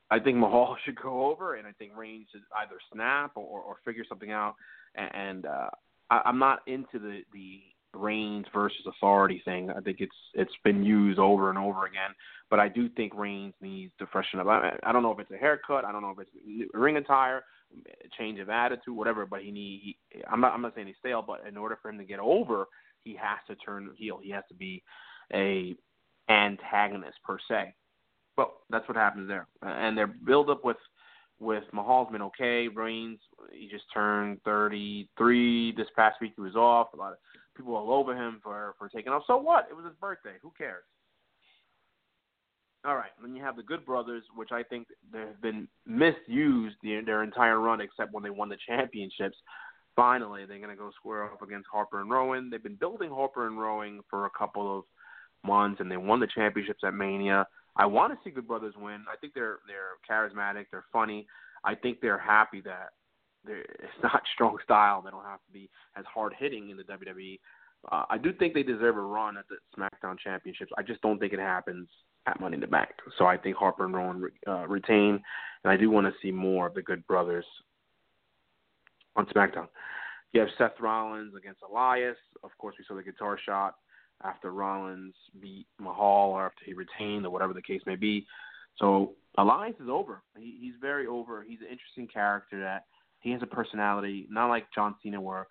I 0.10 0.19
think 0.19 0.38
Mahal 0.38 0.78
should 0.86 1.02
go 1.02 1.32
over, 1.32 1.56
and 1.56 1.65
I 1.65 1.71
think 1.71 1.93
Reigns 1.95 2.28
should 2.32 2.41
either 2.58 2.76
snap 2.93 3.32
or, 3.36 3.62
or, 3.62 3.78
figure 3.86 4.04
something 4.08 4.32
out. 4.32 4.56
And, 4.95 5.15
and 5.15 5.45
uh, 5.45 5.69
I, 6.10 6.21
I'm 6.26 6.38
not 6.38 6.60
into 6.67 7.00
the 7.00 7.21
the 7.34 7.62
Reigns 7.93 8.45
versus 8.54 8.86
Authority 8.88 9.41
thing. 9.45 9.69
I 9.69 9.82
think 9.82 9.97
it's 9.99 10.15
it's 10.34 10.51
been 10.63 10.84
used 10.84 11.19
over 11.19 11.49
and 11.49 11.58
over 11.58 11.86
again. 11.86 12.12
But 12.49 12.60
I 12.60 12.67
do 12.67 12.89
think 12.89 13.13
Reigns 13.15 13.54
needs 13.62 13.93
to 13.99 14.08
freshen 14.08 14.39
up. 14.39 14.47
I, 14.47 14.77
I 14.84 14.91
don't 14.91 15.04
know 15.04 15.12
if 15.12 15.19
it's 15.19 15.32
a 15.32 15.38
haircut. 15.38 15.86
I 15.86 15.91
don't 15.91 16.01
know 16.01 16.13
if 16.17 16.19
it's 16.19 16.69
ring 16.73 16.97
attire, 16.97 17.43
change 18.17 18.39
of 18.39 18.49
attitude, 18.49 18.95
whatever. 18.95 19.25
But 19.25 19.41
he 19.41 19.51
need. 19.51 19.82
He, 19.84 20.21
I'm 20.30 20.41
not. 20.41 20.54
I'm 20.54 20.62
not 20.62 20.75
saying 20.75 20.88
he's 20.88 20.95
stale, 20.99 21.23
but 21.25 21.47
in 21.47 21.58
order 21.58 21.77
for 21.82 21.89
him 21.89 21.97
to 21.97 22.04
get 22.04 22.19
over, 22.19 22.65
he 23.04 23.15
has 23.15 23.39
to 23.47 23.56
turn 23.56 23.89
heel. 23.95 24.19
He 24.21 24.32
has 24.32 24.43
to 24.49 24.56
be 24.56 24.84
a 25.34 25.75
antagonist 26.30 27.17
per 27.23 27.38
se. 27.47 27.73
But 28.36 28.51
that's 28.69 28.88
what 28.88 28.97
happens 28.97 29.27
there. 29.27 29.47
And 29.62 29.97
their 29.97 30.08
build 30.08 30.49
up 30.49 30.63
with 30.63 30.77
with 31.39 31.63
Mahal's 31.73 32.12
been 32.12 32.21
okay. 32.21 32.67
Reigns, 32.67 33.19
he 33.51 33.67
just 33.67 33.86
turned 33.93 34.39
33 34.45 35.73
this 35.75 35.88
past 35.95 36.21
week. 36.21 36.34
He 36.36 36.41
was 36.41 36.56
off. 36.56 36.93
A 36.93 36.97
lot 36.97 37.13
of 37.13 37.17
people 37.62 37.76
all 37.76 37.93
over 37.93 38.15
him 38.15 38.39
for 38.43 38.76
for 38.78 38.89
taking 38.89 39.12
off. 39.12 39.24
So 39.28 39.38
what? 39.38 39.67
It 39.69 39.76
was 39.76 39.86
his 39.86 39.95
birthday. 40.02 40.36
Who 40.41 40.52
cares? 40.58 40.84
All 42.84 42.95
right. 42.95 43.12
Then 43.21 43.36
you 43.36 43.43
have 43.43 43.56
the 43.56 43.63
Good 43.63 43.86
Brothers, 43.86 44.24
which 44.36 44.50
I 44.52 44.63
think 44.63 44.88
they've 45.13 45.39
been 45.41 45.67
misused 45.86 46.78
the, 46.82 47.02
their 47.06 47.21
entire 47.24 47.60
run, 47.60 47.80
except 47.80 48.12
when 48.12 48.24
they 48.24 48.32
won 48.32 48.50
the 48.50 48.58
championships. 48.67 49.38
Finally, 49.95 50.45
they're 50.45 50.58
going 50.58 50.69
to 50.69 50.76
go 50.76 50.89
square 50.95 51.26
off 51.26 51.41
against 51.43 51.67
Harper 51.71 52.02
and 52.02 52.10
Rowan. 52.10 52.50
They've 52.50 52.63
been 52.63 52.76
building 52.76 53.12
Harper 53.12 53.45
and 53.45 53.60
Rowan 53.60 54.00
for 54.10 54.26
a 54.26 54.32
couple 54.32 54.80
of 54.80 54.86
months, 55.45 55.80
and 55.80 55.91
they 55.91 55.97
won 55.97 56.19
the 56.19 56.28
championships 56.34 56.82
at 56.84 56.95
Mania. 56.95 57.45
I 57.76 57.86
want 57.86 58.13
to 58.13 58.19
see 58.24 58.34
Good 58.34 58.47
Brothers 58.47 58.74
win. 58.78 59.06
I 59.12 59.15
think 59.19 59.34
they're 59.36 59.60
they're 59.67 60.00
charismatic. 60.10 60.65
They're 60.71 60.86
funny. 60.91 61.28
I 61.63 61.76
think 61.76 62.02
they're 62.02 62.17
happy 62.17 62.62
that 62.62 62.89
it's 63.47 64.04
not 64.04 64.21
strong 64.34 64.58
style. 64.63 65.01
They 65.01 65.12
don't 65.12 65.25
have 65.25 65.43
to 65.45 65.51
be 65.51 65.69
as 65.95 66.06
hard 66.12 66.34
hitting 66.38 66.69
in 66.69 66.77
the 66.77 66.84
WWE. 66.84 67.39
Uh, 67.91 68.06
I 68.10 68.17
do 68.17 68.32
think 68.32 68.54
they 68.54 68.63
deserve 68.63 68.97
a 68.97 69.01
run 69.01 69.38
at 69.38 69.45
the 69.49 69.56
SmackDown 69.77 70.17
Championships. 70.19 70.71
I 70.77 70.84
just 70.84 71.01
don't 71.01 71.19
think 71.19 71.34
it 71.34 71.39
happens 71.39 71.88
at 72.27 72.39
Money 72.39 72.56
in 72.56 72.62
the 72.62 72.67
Bank. 72.67 72.91
So 73.17 73.25
I 73.25 73.38
think 73.38 73.56
Harper 73.56 73.86
and 73.86 73.93
Rowan 73.93 74.30
uh, 74.47 74.67
retain, 74.67 75.21
and 75.63 75.71
I 75.73 75.77
do 75.77 75.89
want 75.89 76.06
to 76.06 76.13
see 76.21 76.32
more 76.32 76.67
of 76.67 76.75
the 76.75 76.84
Good 76.84 77.06
Brothers 77.08 77.45
on 79.15 79.25
SmackDown. 79.27 79.67
You 80.34 80.41
have 80.41 80.49
Seth 80.58 80.80
Rollins 80.80 81.34
against 81.36 81.62
Elias. 81.67 82.17
Of 82.43 82.51
course, 82.58 82.75
we 82.77 82.86
saw 82.88 82.95
the 82.95 83.04
guitar 83.04 83.38
shot 83.43 83.75
after 84.23 84.51
Rollins 84.51 85.15
beat 85.41 85.65
Mahal 85.80 86.30
or 86.32 86.45
after 86.45 86.63
he 86.65 86.73
retained 86.73 87.25
or 87.25 87.32
whatever 87.32 87.54
the 87.54 87.62
case 87.62 87.82
may 87.86 87.95
be. 87.95 88.25
So 88.77 89.13
Elias 89.38 89.75
is 89.82 89.89
over. 89.89 90.21
He, 90.38 90.58
he's 90.62 90.75
very 90.80 91.08
over. 91.08 91.43
He's 91.43 91.60
an 91.60 91.67
interesting 91.67 92.08
character 92.08 92.60
that 92.60 92.86
he 93.21 93.31
has 93.31 93.41
a 93.41 93.47
personality, 93.47 94.27
not 94.29 94.47
like 94.47 94.65
John 94.73 94.95
Cena 95.01 95.21
where 95.21 95.47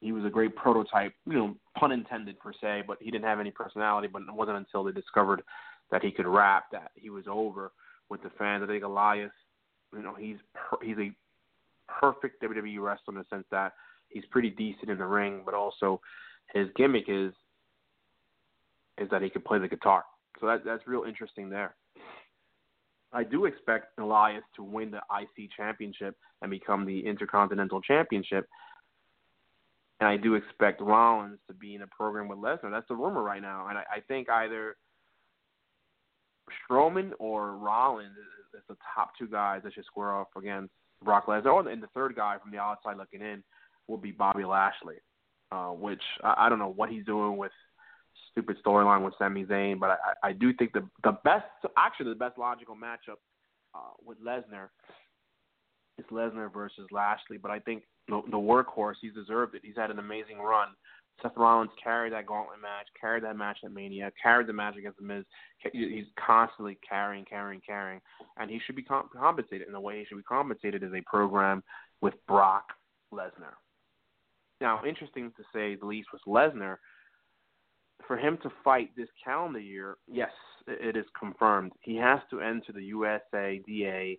he 0.00 0.10
was 0.12 0.24
a 0.24 0.30
great 0.30 0.56
prototype, 0.56 1.12
you 1.26 1.34
know, 1.34 1.56
pun 1.78 1.92
intended 1.92 2.38
per 2.40 2.52
se, 2.60 2.82
but 2.86 2.98
he 3.00 3.10
didn't 3.10 3.24
have 3.24 3.38
any 3.38 3.52
personality. 3.52 4.08
But 4.12 4.22
it 4.22 4.34
wasn't 4.34 4.56
until 4.56 4.82
they 4.82 4.92
discovered 4.92 5.42
that 5.90 6.02
he 6.02 6.10
could 6.10 6.26
rap 6.26 6.64
that 6.72 6.90
he 6.94 7.10
was 7.10 7.24
over 7.30 7.70
with 8.08 8.22
the 8.22 8.30
fans. 8.38 8.64
I 8.64 8.66
think 8.66 8.82
Elias, 8.82 9.30
you 9.94 10.02
know, 10.02 10.14
he's 10.14 10.38
per- 10.54 10.84
he's 10.84 10.98
a 10.98 11.12
perfect 11.86 12.42
WWE 12.42 12.82
wrestler 12.82 13.14
in 13.14 13.18
the 13.18 13.24
sense 13.30 13.46
that 13.50 13.74
he's 14.08 14.24
pretty 14.30 14.50
decent 14.50 14.90
in 14.90 14.98
the 14.98 15.06
ring, 15.06 15.42
but 15.44 15.54
also 15.54 16.00
his 16.52 16.68
gimmick 16.76 17.04
is 17.08 17.32
is 18.98 19.08
that 19.10 19.22
he 19.22 19.30
can 19.30 19.42
play 19.42 19.58
the 19.58 19.68
guitar. 19.68 20.04
So 20.40 20.46
that 20.46 20.64
that's 20.64 20.86
real 20.86 21.04
interesting 21.04 21.48
there. 21.48 21.74
I 23.12 23.24
do 23.24 23.44
expect 23.44 23.98
Elias 23.98 24.42
to 24.56 24.62
win 24.62 24.90
the 24.90 25.00
IC 25.10 25.50
championship 25.56 26.16
and 26.40 26.50
become 26.50 26.86
the 26.86 27.06
Intercontinental 27.06 27.80
Championship. 27.80 28.48
And 30.00 30.08
I 30.08 30.16
do 30.16 30.34
expect 30.34 30.80
Rollins 30.80 31.38
to 31.46 31.54
be 31.54 31.74
in 31.74 31.82
a 31.82 31.86
program 31.86 32.28
with 32.28 32.38
Lesnar. 32.38 32.70
That's 32.70 32.88
the 32.88 32.96
rumor 32.96 33.22
right 33.22 33.42
now. 33.42 33.68
And 33.68 33.78
I, 33.78 33.84
I 33.96 34.00
think 34.08 34.28
either 34.28 34.76
Strowman 36.68 37.12
or 37.18 37.56
Rollins 37.56 38.16
is, 38.16 38.58
is 38.58 38.64
the 38.68 38.76
top 38.94 39.12
two 39.18 39.28
guys 39.28 39.60
that 39.64 39.74
should 39.74 39.84
square 39.84 40.12
off 40.12 40.28
against 40.36 40.72
Brock 41.04 41.26
Lesnar. 41.26 41.70
And 41.70 41.82
the 41.82 41.88
third 41.94 42.16
guy 42.16 42.36
from 42.42 42.50
the 42.50 42.58
outside 42.58 42.96
looking 42.96 43.20
in 43.20 43.44
will 43.86 43.98
be 43.98 44.10
Bobby 44.10 44.44
Lashley, 44.44 44.96
uh, 45.52 45.68
which 45.68 46.02
I, 46.24 46.46
I 46.46 46.48
don't 46.48 46.58
know 46.58 46.72
what 46.74 46.90
he's 46.90 47.04
doing 47.04 47.36
with– 47.36 47.52
stupid 48.32 48.56
storyline 48.64 49.04
with 49.04 49.14
Sami 49.18 49.44
Zayn, 49.44 49.78
but 49.78 49.90
I, 49.90 50.28
I 50.28 50.32
do 50.32 50.52
think 50.54 50.72
the 50.72 50.88
the 51.04 51.18
best, 51.24 51.46
actually 51.78 52.10
the 52.10 52.16
best 52.16 52.38
logical 52.38 52.74
matchup 52.74 53.20
uh, 53.74 53.92
with 54.04 54.18
Lesnar 54.24 54.68
is 55.98 56.04
Lesnar 56.10 56.52
versus 56.52 56.86
Lashley. 56.90 57.38
But 57.38 57.50
I 57.50 57.60
think 57.60 57.84
the, 58.08 58.22
the 58.30 58.36
workhorse, 58.36 58.94
he's 59.00 59.14
deserved 59.14 59.54
it. 59.54 59.62
He's 59.64 59.76
had 59.76 59.90
an 59.90 59.98
amazing 59.98 60.38
run. 60.38 60.68
Seth 61.22 61.32
Rollins 61.36 61.70
carried 61.82 62.14
that 62.14 62.26
gauntlet 62.26 62.60
match, 62.60 62.86
carried 62.98 63.22
that 63.24 63.36
match 63.36 63.58
at 63.64 63.70
Mania, 63.70 64.10
carried 64.20 64.46
the 64.46 64.52
match 64.52 64.76
against 64.76 64.98
The 64.98 65.04
Miz. 65.04 65.24
He's 65.72 66.06
constantly 66.26 66.78
carrying, 66.88 67.26
carrying, 67.26 67.60
carrying, 67.64 68.00
and 68.38 68.50
he 68.50 68.58
should 68.64 68.76
be 68.76 68.82
comp- 68.82 69.12
compensated. 69.12 69.66
In 69.66 69.74
the 69.74 69.80
way 69.80 69.98
he 69.98 70.04
should 70.06 70.16
be 70.16 70.22
compensated 70.22 70.82
is 70.82 70.92
a 70.94 71.02
program 71.06 71.62
with 72.00 72.14
Brock 72.26 72.64
Lesnar. 73.12 73.54
Now, 74.60 74.80
interesting 74.88 75.32
to 75.36 75.42
say 75.52 75.76
the 75.76 75.86
least 75.86 76.08
with 76.12 76.22
Lesnar– 76.26 76.76
for 78.06 78.16
him 78.16 78.38
to 78.42 78.50
fight 78.64 78.90
this 78.96 79.08
calendar 79.22 79.58
year, 79.58 79.96
yes, 80.10 80.30
it 80.66 80.96
is 80.96 81.06
confirmed. 81.18 81.72
He 81.80 81.96
has 81.96 82.20
to 82.30 82.40
enter 82.40 82.72
the 82.72 82.92
USADA 82.92 84.18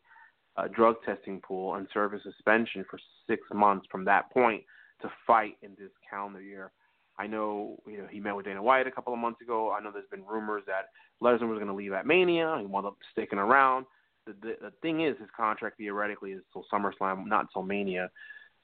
uh, 0.56 0.68
drug 0.68 0.96
testing 1.06 1.42
pool 1.42 1.76
and 1.76 1.88
serve 1.94 2.14
a 2.14 2.22
suspension 2.22 2.86
for 2.90 3.00
six 3.28 3.42
months 3.54 3.88
from 3.92 4.06
that 4.06 4.32
point 4.32 4.64
to 5.02 5.10
fight 5.26 5.58
in 5.62 5.72
this 5.78 5.92
calendar 6.10 6.42
year. 6.42 6.72
I 7.18 7.28
know, 7.28 7.78
you 7.86 8.00
know, 8.00 8.08
he 8.10 8.20
met 8.20 8.36
with 8.36 8.46
Dana 8.46 8.62
White 8.62 8.88
a 8.88 8.92
couple 8.92 9.14
of 9.14 9.20
months 9.20 9.42
ago. 9.42 9.72
I 9.72 9.82
know 9.84 9.92
there's 9.92 10.06
been 10.10 10.26
rumors 10.26 10.64
that 10.66 10.90
Lesnar 11.22 11.48
was 11.48 11.58
going 11.58 11.68
to 11.68 11.74
leave 11.74 11.94
at 11.94 12.08
Mania. 12.08 12.58
He 12.60 12.66
wound 12.66 12.88
up 12.88 12.98
sticking 13.12 13.40
around. 13.40 13.86
The, 14.26 14.34
the, 14.42 14.54
the 14.62 14.72
thing 14.82 15.02
is, 15.02 15.16
his 15.20 15.30
contract 15.36 15.78
theoretically 15.78 16.32
is 16.32 16.42
till 16.52 16.66
SummerSlam, 16.74 17.28
not 17.28 17.42
until 17.42 17.64
Mania. 17.64 18.10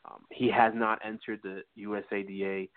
Um, 0.05 0.21
he 0.31 0.49
has 0.49 0.73
not 0.75 0.99
entered 1.05 1.41
the 1.43 1.61
USADA 1.77 2.69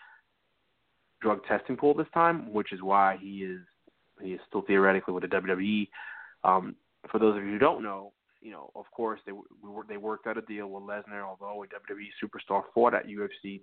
drug 1.23 1.45
testing 1.47 1.77
pool 1.77 1.95
this 1.95 2.07
time, 2.13 2.53
which 2.53 2.73
is 2.73 2.83
why 2.83 3.17
he 3.21 3.45
is 3.45 3.61
he 4.21 4.33
is 4.33 4.41
still 4.49 4.63
theoretically 4.63 5.15
with 5.15 5.23
the 5.23 5.29
WWE. 5.29 5.89
Um, 6.45 6.77
for 7.11 7.19
those 7.19 7.37
of 7.37 7.45
you 7.45 7.53
who 7.53 7.59
don't 7.59 7.83
know, 7.83 8.13
you 8.41 8.51
know, 8.51 8.71
of 8.75 8.85
course 8.95 9.21
they 9.25 9.33
we 9.33 9.43
they 9.89 9.97
worked 9.97 10.27
out 10.27 10.37
a 10.37 10.43
deal 10.43 10.69
with 10.69 10.83
Lesnar, 10.83 11.23
although 11.23 11.63
a 11.63 11.67
WWE 11.67 12.09
superstar 12.23 12.63
fought 12.75 12.95
at 12.95 13.07
UFC 13.07 13.63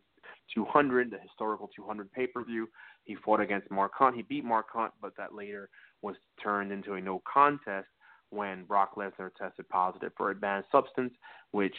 200, 0.53 1.11
the 1.11 1.17
historical 1.19 1.69
200 1.75 2.11
pay-per-view. 2.11 2.67
He 3.03 3.15
fought 3.15 3.41
against 3.41 3.69
Mark 3.69 3.91
Hunt. 3.95 4.15
He 4.15 4.21
beat 4.23 4.45
Mark 4.45 4.67
Hunt, 4.71 4.93
but 5.01 5.15
that 5.17 5.35
later 5.35 5.69
was 6.01 6.15
turned 6.41 6.71
into 6.71 6.93
a 6.93 7.01
no 7.01 7.21
contest 7.31 7.87
when 8.31 8.63
Brock 8.63 8.95
Lesnar 8.95 9.31
tested 9.35 9.67
positive 9.69 10.11
for 10.15 10.31
a 10.31 10.35
banned 10.35 10.65
substance, 10.71 11.13
which 11.51 11.75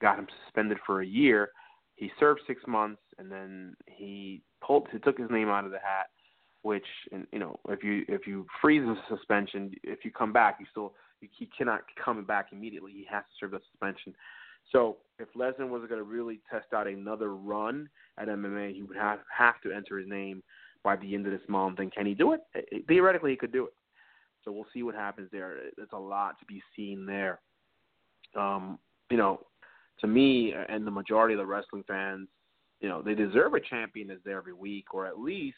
got 0.00 0.18
him 0.18 0.26
suspended 0.44 0.78
for 0.86 1.02
a 1.02 1.06
year. 1.06 1.50
He 1.96 2.10
served 2.18 2.40
six 2.46 2.62
months, 2.66 3.02
and 3.18 3.30
then 3.30 3.74
he 3.86 4.42
pulled 4.60 4.88
he 4.92 4.98
took 4.98 5.18
his 5.18 5.30
name 5.30 5.48
out 5.48 5.64
of 5.64 5.70
the 5.70 5.78
hat, 5.78 6.08
which 6.62 6.86
you 7.32 7.38
know 7.38 7.58
if 7.68 7.82
you 7.82 8.04
if 8.08 8.26
you 8.26 8.46
freeze 8.60 8.82
the 8.82 8.96
suspension, 9.14 9.72
if 9.82 10.04
you 10.04 10.10
come 10.10 10.32
back, 10.32 10.56
you 10.60 10.66
still 10.70 10.94
you, 11.20 11.28
he 11.36 11.48
cannot 11.56 11.82
come 12.02 12.24
back 12.24 12.48
immediately. 12.52 12.92
He 12.92 13.06
has 13.10 13.22
to 13.22 13.30
serve 13.38 13.50
the 13.52 13.60
suspension. 13.70 14.14
So 14.72 14.98
if 15.18 15.28
Lesnar 15.34 15.68
was 15.68 15.82
going 15.88 15.98
to 15.98 16.04
really 16.04 16.40
test 16.50 16.72
out 16.74 16.86
another 16.86 17.34
run 17.34 17.88
at 18.18 18.28
MMA, 18.28 18.74
he 18.74 18.82
would 18.82 18.96
have 18.96 19.20
have 19.36 19.60
to 19.62 19.72
enter 19.72 19.98
his 19.98 20.08
name 20.08 20.42
by 20.82 20.96
the 20.96 21.14
end 21.14 21.26
of 21.26 21.32
this 21.32 21.48
month. 21.48 21.78
And 21.78 21.92
can 21.92 22.06
he 22.06 22.14
do 22.14 22.32
it? 22.32 22.40
Theoretically, 22.86 23.30
he 23.30 23.36
could 23.36 23.52
do 23.52 23.66
it. 23.66 23.74
So 24.44 24.52
we'll 24.52 24.66
see 24.72 24.82
what 24.82 24.94
happens 24.94 25.28
there. 25.32 25.56
There's 25.76 25.88
a 25.92 25.98
lot 25.98 26.38
to 26.38 26.46
be 26.46 26.62
seen 26.74 27.04
there. 27.04 27.40
Um, 28.36 28.78
you 29.10 29.16
know, 29.16 29.40
to 30.00 30.06
me 30.06 30.54
and 30.68 30.86
the 30.86 30.90
majority 30.90 31.34
of 31.34 31.38
the 31.38 31.46
wrestling 31.46 31.84
fans, 31.86 32.28
you 32.80 32.88
know, 32.88 33.02
they 33.02 33.14
deserve 33.14 33.54
a 33.54 33.60
champion 33.60 34.08
that's 34.08 34.20
there 34.24 34.38
every 34.38 34.52
week, 34.52 34.94
or 34.94 35.06
at 35.06 35.18
least 35.18 35.56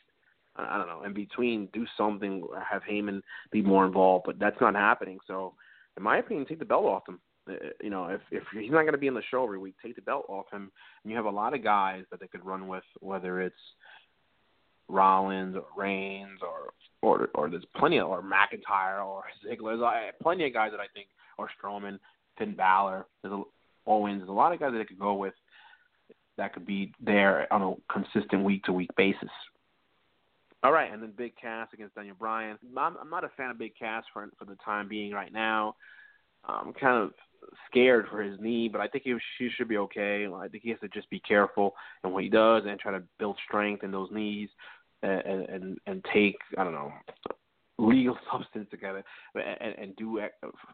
I 0.56 0.76
don't 0.76 0.86
know, 0.86 1.04
in 1.04 1.14
between, 1.14 1.68
do 1.72 1.86
something, 1.96 2.46
have 2.68 2.82
Heyman 2.82 3.22
be 3.50 3.62
more 3.62 3.86
involved. 3.86 4.24
But 4.26 4.38
that's 4.38 4.60
not 4.60 4.74
happening. 4.74 5.18
So, 5.26 5.54
in 5.96 6.02
my 6.02 6.18
opinion, 6.18 6.46
take 6.46 6.58
the 6.58 6.64
belt 6.64 6.84
off 6.84 7.06
them. 7.06 7.20
Uh, 7.48 7.54
you 7.82 7.90
know, 7.90 8.06
if 8.06 8.20
if 8.30 8.42
he's 8.52 8.70
not 8.70 8.82
going 8.82 8.92
to 8.92 8.98
be 8.98 9.06
in 9.06 9.14
the 9.14 9.22
show 9.30 9.44
every 9.44 9.58
week, 9.58 9.76
take 9.82 9.96
the 9.96 10.02
belt 10.02 10.26
off 10.28 10.44
him. 10.52 10.70
And 11.02 11.10
you 11.10 11.16
have 11.16 11.24
a 11.24 11.30
lot 11.30 11.54
of 11.54 11.64
guys 11.64 12.04
that 12.10 12.20
they 12.20 12.26
could 12.26 12.44
run 12.44 12.68
with, 12.68 12.84
whether 13.00 13.40
it's 13.40 13.56
Rollins 14.88 15.56
or 15.56 15.64
Reigns 15.76 16.40
or 16.42 16.72
or 17.00 17.30
or 17.34 17.48
there's 17.48 17.64
plenty 17.76 17.98
of 17.98 18.08
or 18.08 18.22
McIntyre 18.22 19.04
or 19.04 19.24
Ziggler. 19.46 19.78
There's 19.78 20.12
plenty 20.22 20.46
of 20.46 20.52
guys 20.52 20.70
that 20.72 20.80
I 20.80 20.86
think 20.94 21.08
or 21.38 21.48
Strowman, 21.58 21.98
Finn 22.38 22.54
Balor, 22.54 23.06
there's 23.22 23.32
a, 23.32 23.42
Owens. 23.86 24.20
There's 24.20 24.28
a 24.28 24.32
lot 24.32 24.52
of 24.52 24.60
guys 24.60 24.72
that 24.72 24.78
they 24.78 24.84
could 24.84 24.98
go 24.98 25.14
with 25.14 25.34
that 26.42 26.52
could 26.52 26.66
be 26.66 26.92
there 27.00 27.50
on 27.52 27.62
a 27.62 27.92
consistent 27.92 28.42
week 28.42 28.64
to 28.64 28.72
week 28.72 28.90
basis. 28.96 29.30
All 30.64 30.72
right, 30.72 30.92
and 30.92 31.00
then 31.00 31.12
Big 31.16 31.34
Cass 31.40 31.68
against 31.72 31.94
Daniel 31.94 32.16
Bryan. 32.18 32.58
I'm, 32.76 32.96
I'm 32.96 33.10
not 33.10 33.22
a 33.22 33.30
fan 33.36 33.50
of 33.50 33.58
Big 33.58 33.76
Cass 33.78 34.02
for 34.12 34.28
for 34.38 34.44
the 34.44 34.56
time 34.64 34.88
being 34.88 35.12
right 35.12 35.32
now. 35.32 35.76
I'm 36.44 36.72
kind 36.72 37.00
of 37.00 37.12
scared 37.70 38.06
for 38.10 38.20
his 38.20 38.40
knee, 38.40 38.68
but 38.68 38.80
I 38.80 38.88
think 38.88 39.04
he, 39.04 39.16
should 39.56 39.68
be 39.68 39.76
okay. 39.78 40.26
I 40.26 40.48
think 40.48 40.64
he 40.64 40.70
has 40.70 40.80
to 40.80 40.88
just 40.88 41.08
be 41.10 41.20
careful 41.20 41.74
in 42.02 42.10
what 42.10 42.24
he 42.24 42.28
does 42.28 42.64
and 42.66 42.80
try 42.80 42.90
to 42.90 43.02
build 43.20 43.36
strength 43.46 43.84
in 43.84 43.92
those 43.92 44.10
knees 44.10 44.48
and 45.02 45.48
and 45.48 45.78
and 45.86 46.04
take 46.12 46.36
I 46.58 46.64
don't 46.64 46.74
know 46.74 46.92
legal 47.78 48.16
substance 48.32 48.68
together 48.70 49.04
and, 49.34 49.74
and 49.78 49.96
do 49.96 50.20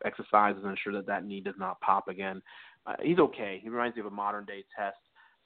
exercises 0.05 0.63
and 0.63 0.73
ensure 0.73 0.93
that 0.93 1.07
that 1.07 1.25
knee 1.25 1.41
does 1.41 1.55
not 1.59 1.81
pop 1.81 2.09
again. 2.09 2.43
Uh, 2.87 2.95
he's 3.03 3.19
okay. 3.19 3.61
He 3.63 3.69
reminds 3.69 3.97
me 3.97 4.01
of 4.01 4.07
a 4.07 4.11
modern 4.11 4.45
day 4.45 4.65
test, 4.77 4.99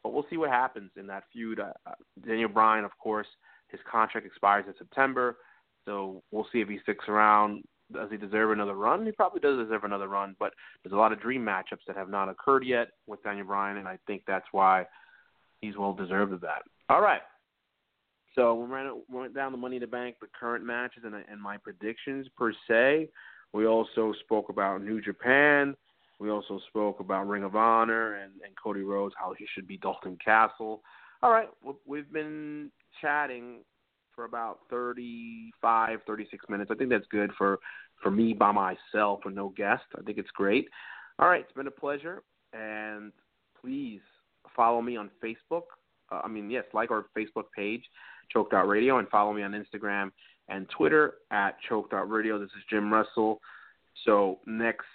but 0.02 0.12
we'll 0.12 0.26
see 0.30 0.36
what 0.36 0.50
happens 0.50 0.90
in 0.96 1.06
that 1.08 1.24
feud. 1.32 1.60
Uh, 1.60 1.72
uh, 1.86 1.92
Daniel 2.26 2.48
Bryan, 2.48 2.84
of 2.84 2.96
course, 2.98 3.26
his 3.68 3.80
contract 3.90 4.26
expires 4.26 4.64
in 4.66 4.74
September, 4.78 5.36
so 5.84 6.22
we'll 6.30 6.46
see 6.52 6.60
if 6.60 6.68
he 6.68 6.78
sticks 6.82 7.04
around. 7.08 7.62
Does 7.92 8.10
he 8.10 8.16
deserve 8.16 8.52
another 8.52 8.74
run? 8.74 9.04
He 9.04 9.12
probably 9.12 9.40
does 9.40 9.58
deserve 9.58 9.84
another 9.84 10.08
run, 10.08 10.34
but 10.38 10.52
there's 10.82 10.92
a 10.92 10.96
lot 10.96 11.12
of 11.12 11.20
dream 11.20 11.44
matchups 11.44 11.84
that 11.86 11.96
have 11.96 12.08
not 12.08 12.28
occurred 12.28 12.64
yet 12.64 12.88
with 13.06 13.22
Daniel 13.22 13.46
Bryan, 13.46 13.76
and 13.76 13.88
I 13.88 13.98
think 14.06 14.22
that's 14.26 14.46
why 14.52 14.86
he's 15.60 15.76
well 15.76 15.92
deserved 15.92 16.32
of 16.32 16.40
that. 16.40 16.62
All 16.88 17.02
right. 17.02 17.20
So 18.34 18.54
we 18.54 18.66
ran 18.66 19.02
we 19.10 19.20
went 19.20 19.34
down 19.34 19.52
the 19.52 19.58
Money 19.58 19.76
in 19.76 19.82
the 19.82 19.86
Bank, 19.86 20.16
the 20.20 20.26
current 20.38 20.64
matches, 20.64 21.02
and 21.04 21.14
and 21.14 21.40
my 21.40 21.58
predictions 21.58 22.26
per 22.36 22.52
se. 22.68 23.08
We 23.52 23.66
also 23.66 24.14
spoke 24.24 24.48
about 24.48 24.82
New 24.82 25.00
Japan. 25.02 25.74
We 26.22 26.30
also 26.30 26.60
spoke 26.68 27.00
about 27.00 27.26
Ring 27.26 27.42
of 27.42 27.56
Honor 27.56 28.14
and, 28.14 28.30
and 28.46 28.54
Cody 28.62 28.82
Rhodes, 28.82 29.12
how 29.18 29.34
he 29.36 29.44
should 29.52 29.66
be 29.66 29.76
Dalton 29.76 30.16
Castle. 30.24 30.80
All 31.20 31.32
right, 31.32 31.48
we've 31.84 32.10
been 32.12 32.70
chatting 33.00 33.64
for 34.14 34.24
about 34.24 34.60
35, 34.70 35.98
36 36.06 36.44
minutes. 36.48 36.70
I 36.72 36.76
think 36.76 36.90
that's 36.90 37.06
good 37.10 37.32
for 37.36 37.58
for 38.00 38.12
me 38.12 38.34
by 38.34 38.52
myself 38.52 39.20
and 39.24 39.34
no 39.34 39.48
guest. 39.56 39.82
I 39.98 40.02
think 40.02 40.16
it's 40.16 40.30
great. 40.30 40.68
All 41.18 41.28
right, 41.28 41.40
it's 41.40 41.52
been 41.52 41.66
a 41.66 41.72
pleasure, 41.72 42.22
and 42.52 43.10
please 43.60 44.00
follow 44.54 44.80
me 44.80 44.96
on 44.96 45.10
Facebook. 45.22 45.62
Uh, 46.12 46.20
I 46.22 46.28
mean, 46.28 46.50
yes, 46.50 46.64
like 46.72 46.92
our 46.92 47.06
Facebook 47.16 47.46
page, 47.56 47.82
Choked 48.32 48.54
Out 48.54 48.68
Radio, 48.68 48.98
and 48.98 49.08
follow 49.08 49.32
me 49.32 49.42
on 49.42 49.52
Instagram 49.52 50.12
and 50.48 50.68
Twitter 50.76 51.14
at 51.32 51.56
Choked 51.68 51.92
Out 51.92 52.08
Radio. 52.08 52.38
This 52.38 52.50
is 52.56 52.62
Jim 52.70 52.92
Russell. 52.92 53.40
So 54.04 54.38
next, 54.46 54.86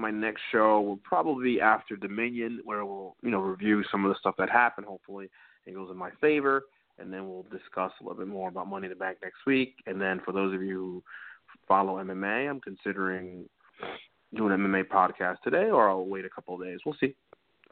my 0.00 0.10
next 0.10 0.42
show 0.50 0.80
will 0.80 0.98
probably 0.98 1.54
be 1.54 1.60
after 1.60 1.96
Dominion, 1.96 2.60
where 2.64 2.84
we'll 2.84 3.16
you 3.22 3.30
know 3.30 3.40
review 3.40 3.82
some 3.90 4.04
of 4.04 4.10
the 4.10 4.18
stuff 4.18 4.34
that 4.38 4.50
happened. 4.50 4.86
Hopefully, 4.86 5.30
it 5.66 5.74
goes 5.74 5.90
in 5.90 5.96
my 5.96 6.10
favor, 6.20 6.64
and 6.98 7.12
then 7.12 7.28
we'll 7.28 7.44
discuss 7.44 7.92
a 8.00 8.04
little 8.04 8.18
bit 8.18 8.28
more 8.28 8.48
about 8.48 8.68
Money 8.68 8.86
in 8.86 8.90
the 8.90 8.96
Bank 8.96 9.18
next 9.22 9.46
week. 9.46 9.74
And 9.86 10.00
then 10.00 10.20
for 10.24 10.32
those 10.32 10.54
of 10.54 10.62
you 10.62 10.76
who 10.76 11.02
follow 11.68 12.02
MMA, 12.02 12.48
I'm 12.48 12.60
considering 12.60 13.48
doing 14.34 14.52
an 14.52 14.60
MMA 14.60 14.84
podcast 14.84 15.36
today, 15.42 15.70
or 15.70 15.88
I'll 15.88 16.06
wait 16.06 16.24
a 16.24 16.30
couple 16.30 16.54
of 16.54 16.62
days. 16.62 16.80
We'll 16.84 16.96
see. 17.00 17.14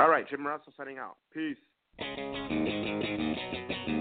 All 0.00 0.08
right, 0.08 0.28
Jim 0.28 0.46
Russell 0.46 0.72
signing 0.76 0.98
out. 0.98 1.16
Peace. 1.32 1.56